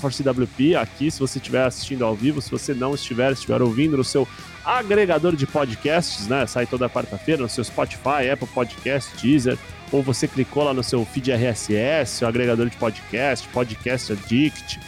aqui 0.80 1.10
se 1.10 1.20
você 1.20 1.38
estiver 1.38 1.64
assistindo 1.64 2.04
ao 2.04 2.14
vivo, 2.14 2.40
se 2.40 2.50
você 2.50 2.74
não 2.74 2.94
estiver, 2.94 3.32
estiver 3.32 3.62
ouvindo 3.62 3.96
no 3.96 4.04
seu 4.04 4.26
agregador 4.64 5.34
de 5.34 5.46
podcasts, 5.46 6.26
né, 6.26 6.46
sai 6.46 6.66
toda 6.66 6.90
quarta-feira 6.90 7.42
no 7.42 7.48
seu 7.48 7.64
Spotify, 7.64 8.28
Apple 8.30 8.48
Podcast, 8.48 9.10
Deezer, 9.16 9.58
ou 9.90 10.02
você 10.02 10.28
clicou 10.28 10.64
lá 10.64 10.74
no 10.74 10.82
seu 10.82 11.04
feed 11.06 11.32
RSS, 11.32 12.18
seu 12.18 12.28
agregador 12.28 12.68
de 12.68 12.76
podcast, 12.76 13.48
Podcast 13.48 14.12
Addict, 14.12 14.78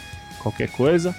qualquer 0.41 0.69
coisa. 0.69 1.15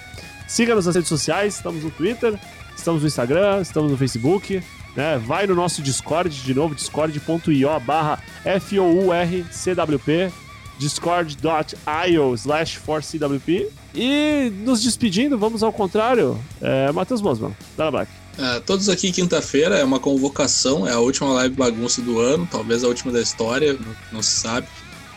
Siga-nos 0.47 0.85
nas 0.85 0.95
redes 0.95 1.09
sociais, 1.09 1.55
estamos 1.55 1.83
no 1.83 1.91
Twitter, 1.91 2.37
estamos 2.75 3.01
no 3.01 3.07
Instagram, 3.07 3.61
estamos 3.61 3.91
no 3.91 3.97
Facebook. 3.97 4.61
Né? 4.95 5.17
Vai 5.17 5.47
no 5.47 5.55
nosso 5.55 5.81
Discord 5.81 6.29
de 6.29 6.53
novo, 6.53 6.75
discord.io 6.75 7.79
barra 7.79 8.21
F-O-U-R-C-W-P, 8.45 10.31
discord.io 10.77 12.33
slash 12.35 12.79
4CWP. 12.85 13.67
E 13.95 14.51
nos 14.63 14.81
despedindo, 14.81 15.37
vamos 15.37 15.63
ao 15.63 15.71
contrário. 15.71 16.39
É, 16.61 16.91
Matheus 16.91 17.21
Mosman, 17.21 17.55
Dana 17.77 17.91
Black. 17.91 18.11
É, 18.37 18.59
todos 18.59 18.89
aqui 18.89 19.11
quinta-feira 19.11 19.77
é 19.77 19.83
uma 19.83 19.99
convocação, 19.99 20.87
é 20.87 20.91
a 20.91 20.99
última 20.99 21.31
live 21.33 21.55
bagunça 21.55 22.01
do 22.01 22.19
ano, 22.19 22.47
talvez 22.51 22.83
a 22.83 22.87
última 22.87 23.11
da 23.11 23.21
história, 23.21 23.73
não, 23.73 23.95
não 24.13 24.21
se 24.23 24.39
sabe. 24.39 24.67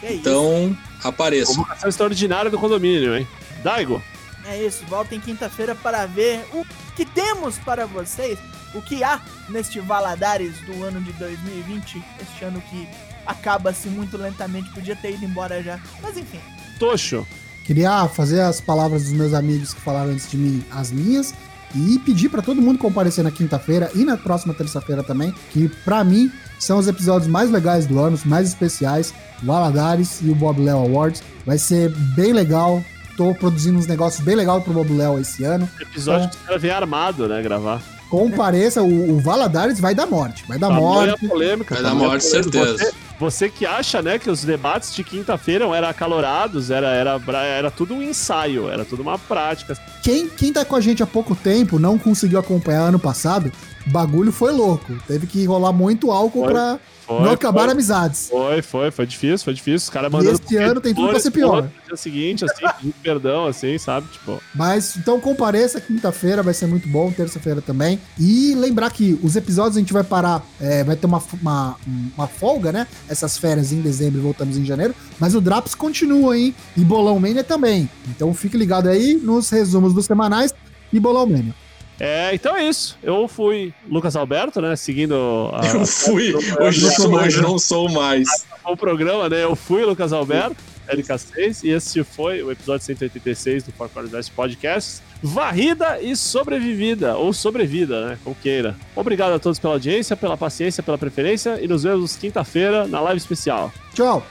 Que 0.01 0.07
é. 0.07 0.15
Então, 0.15 0.77
apareçam. 1.03 1.55
Convocação 1.55 1.89
extraordinária 1.89 2.51
do 2.51 2.59
condomínio, 2.59 3.17
hein? 3.17 3.27
Daigo, 3.67 4.01
É 4.45 4.63
isso, 4.65 4.85
voltem 4.87 5.19
quinta-feira 5.19 5.75
para 5.75 6.07
ver 6.07 6.47
o 6.55 6.65
que 6.95 7.05
temos 7.05 7.59
para 7.59 7.85
vocês, 7.85 8.39
o 8.73 8.81
que 8.81 9.03
há 9.03 9.21
neste 9.49 9.81
Valadares 9.81 10.57
do 10.61 10.85
ano 10.85 11.01
de 11.01 11.13
2020, 11.15 12.01
este 12.23 12.45
ano 12.45 12.63
que 12.71 12.87
acaba-se 13.27 13.89
muito 13.89 14.17
lentamente, 14.17 14.71
podia 14.71 14.95
ter 14.95 15.15
ido 15.15 15.25
embora 15.25 15.61
já, 15.65 15.81
mas 16.01 16.17
enfim. 16.17 16.39
Tocho, 16.79 17.27
Queria 17.65 18.07
fazer 18.07 18.41
as 18.43 18.61
palavras 18.61 19.03
dos 19.03 19.13
meus 19.13 19.35
amigos 19.35 19.75
que 19.75 19.81
falaram 19.81 20.13
antes 20.13 20.31
de 20.31 20.37
mim, 20.37 20.65
as 20.71 20.93
minhas, 20.93 21.35
e 21.75 21.99
pedir 21.99 22.29
pra 22.29 22.41
todo 22.41 22.63
mundo 22.63 22.79
comparecer 22.79 23.25
na 23.25 23.33
quinta-feira 23.33 23.91
e 23.97 24.05
na 24.05 24.17
próxima 24.17 24.55
terça-feira 24.55 25.03
também, 25.03 25.35
que 25.51 25.69
pra 25.85 26.05
mim 26.05 26.31
são 26.61 26.79
os 26.79 26.87
episódios 26.87 27.29
mais 27.29 27.51
legais 27.51 27.85
do 27.85 27.99
ano, 27.99 28.15
os 28.15 28.25
mais 28.25 28.47
especiais, 28.47 29.13
Valadares 29.43 30.21
e 30.23 30.31
o 30.31 30.37
Bob 30.37 30.63
Léo 30.63 30.79
Awards. 30.79 31.21
Vai 31.45 31.59
ser 31.59 31.91
bem 32.15 32.33
legal. 32.33 32.81
Tô 33.17 33.35
produzindo 33.35 33.79
uns 33.79 33.87
negócios 33.87 34.23
bem 34.23 34.35
legais 34.35 34.63
pro 34.63 34.73
Bob 34.73 34.93
Léo 34.93 35.19
esse 35.19 35.43
ano. 35.45 35.69
episódio 35.81 36.29
que 36.29 36.37
o 36.37 36.41
cara 36.41 36.59
vem 36.59 36.71
armado, 36.71 37.27
né? 37.27 37.43
Gravar. 37.43 37.83
Compareça, 38.11 38.83
o, 38.83 39.17
o 39.17 39.21
Valadares 39.21 39.81
vai 39.81 39.95
dar 39.95 40.07
morte. 40.07 40.45
Vai 40.47 40.59
dar 40.59 40.71
morte. 40.71 41.27
polêmica. 41.27 41.75
Vai 41.75 41.83
dar 41.83 41.89
tamanha 41.91 42.09
morte, 42.11 42.27
polêmica. 42.29 42.53
certeza. 42.53 42.85
Você, 42.85 42.95
você 43.19 43.49
que 43.49 43.67
acha, 43.67 44.03
né, 44.03 44.19
que 44.19 44.31
os 44.31 44.45
debates 44.45 44.95
de 44.95 45.03
quinta-feira 45.03 45.65
eram 45.65 45.89
acalorados, 45.89 46.71
era, 46.71 46.89
era, 46.89 47.21
era 47.43 47.71
tudo 47.71 47.95
um 47.95 48.03
ensaio, 48.03 48.69
era 48.69 48.85
tudo 48.85 49.03
uma 49.03 49.19
prática. 49.19 49.77
Quem, 50.03 50.29
quem 50.29 50.53
tá 50.53 50.65
com 50.65 50.77
a 50.77 50.81
gente 50.81 51.03
há 51.03 51.07
pouco 51.07 51.35
tempo, 51.35 51.79
não 51.79 51.99
conseguiu 51.99 52.39
acompanhar 52.39 52.83
ano 52.83 52.99
passado, 52.99 53.51
o 53.87 53.91
bagulho 53.91 54.31
foi 54.31 54.53
louco. 54.53 54.95
Teve 55.09 55.27
que 55.27 55.45
rolar 55.45 55.73
muito 55.73 56.13
álcool 56.13 56.45
Foi, 56.45 56.53
pra 56.53 56.79
Foi, 57.07 57.23
não 57.23 57.31
acabar 57.31 57.63
foi, 57.65 57.73
amizades. 57.73 58.29
foi, 58.29 58.63
foi, 58.63 58.91
foi 58.91 59.07
difícil, 59.07 59.45
foi 59.45 59.55
difícil. 59.55 59.77
Os 59.87 59.91
caras 59.91 60.11
E 60.11 60.13
mandando. 60.13 60.41
esse 60.45 60.57
ano 60.57 60.81
tem 60.81 60.93
tudo 60.93 61.09
pra 61.11 61.21
ser 61.21 61.31
pior. 61.31 61.63
No 61.63 61.71
dia 61.87 61.97
seguinte, 61.97 62.45
assim, 62.45 62.93
perdão, 63.03 63.47
assim, 63.47 63.79
sabe? 63.79 64.09
Tipo, 64.09 64.43
Mas 64.55 64.97
então 64.97 65.21
compareça 65.21 65.81
quinta-feira, 65.81 66.43
vai 66.43 66.53
ser 66.53 66.67
muito 66.67 66.89
bom, 66.89 67.13
terça-feira 67.13 67.61
também. 67.63 68.01
E 68.19 68.55
lembrar 68.57 68.91
que 68.91 69.19
os 69.23 69.37
episódios 69.37 69.77
a 69.77 69.81
gente 69.81 69.93
vai 69.93 70.03
parar, 70.03 70.43
é, 70.61 70.83
vai 70.83 70.97
ter 70.97 71.07
uma, 71.07 71.23
uma, 71.41 71.77
uma 72.17 72.27
folga, 72.27 72.73
né? 72.73 72.87
Essas 73.09 73.39
férias 73.39 73.73
em 73.73 73.81
dezembro 73.81 74.19
e 74.19 74.23
voltamos 74.23 74.57
em 74.57 74.65
janeiro. 74.65 74.95
Mas 75.21 75.35
o 75.35 75.41
Drops 75.41 75.75
continua, 75.75 76.37
hein? 76.37 76.55
E 76.77 76.81
Bolão 76.81 77.21
Mania 77.21 77.45
também. 77.45 77.89
Então 78.09 78.35
fique 78.35 78.57
ligado 78.57 78.89
aí 78.89 79.15
nos 79.15 79.49
resumos 79.51 79.95
dos 79.95 80.07
semanais 80.07 80.53
e 80.93 80.99
Bolão 80.99 81.27
Mania. 81.27 81.55
É, 81.99 82.35
então 82.35 82.55
é 82.55 82.69
isso. 82.69 82.99
Eu 83.03 83.27
fui 83.27 83.73
Lucas 83.89 84.15
Alberto, 84.17 84.61
né? 84.61 84.77
Seguindo 84.77 85.15
a- 85.55 85.67
Eu 85.67 85.87
fui, 85.87 86.35
hoje, 86.61 86.83
não 86.85 86.91
sou 86.91 87.11
mais, 87.11 87.27
hoje 87.27 87.43
não 87.43 87.59
sou 87.59 87.89
mais. 87.91 88.29
o 88.65 88.77
programa, 88.77 89.29
né? 89.29 89.43
Eu 89.45 89.57
fui 89.57 89.85
Lucas 89.85 90.13
Alberto, 90.13 90.57
LK6, 90.89 91.65
e 91.65 91.71
esse 91.71 92.05
foi 92.05 92.43
o 92.43 92.53
episódio 92.53 92.85
186 92.85 93.63
do 93.65 93.73
Four 93.73 93.89
Corners 93.89 94.13
West 94.15 94.33
Podcast. 94.37 95.01
Varrida 95.23 95.99
e 96.03 96.15
sobrevivida, 96.15 97.17
ou 97.17 97.33
sobrevida, 97.33 98.09
né? 98.09 98.19
Como 98.23 98.37
queira. 98.37 98.77
Obrigado 98.95 99.33
a 99.33 99.39
todos 99.39 99.59
pela 99.59 99.73
audiência, 99.73 100.15
pela 100.15 100.37
paciência, 100.37 100.83
pela 100.83 100.99
preferência, 100.99 101.59
e 101.63 101.67
nos 101.67 101.83
vemos 101.85 102.15
quinta-feira 102.17 102.87
na 102.87 103.01
live 103.01 103.17
especial. 103.19 103.73
Tchau! 103.95 104.25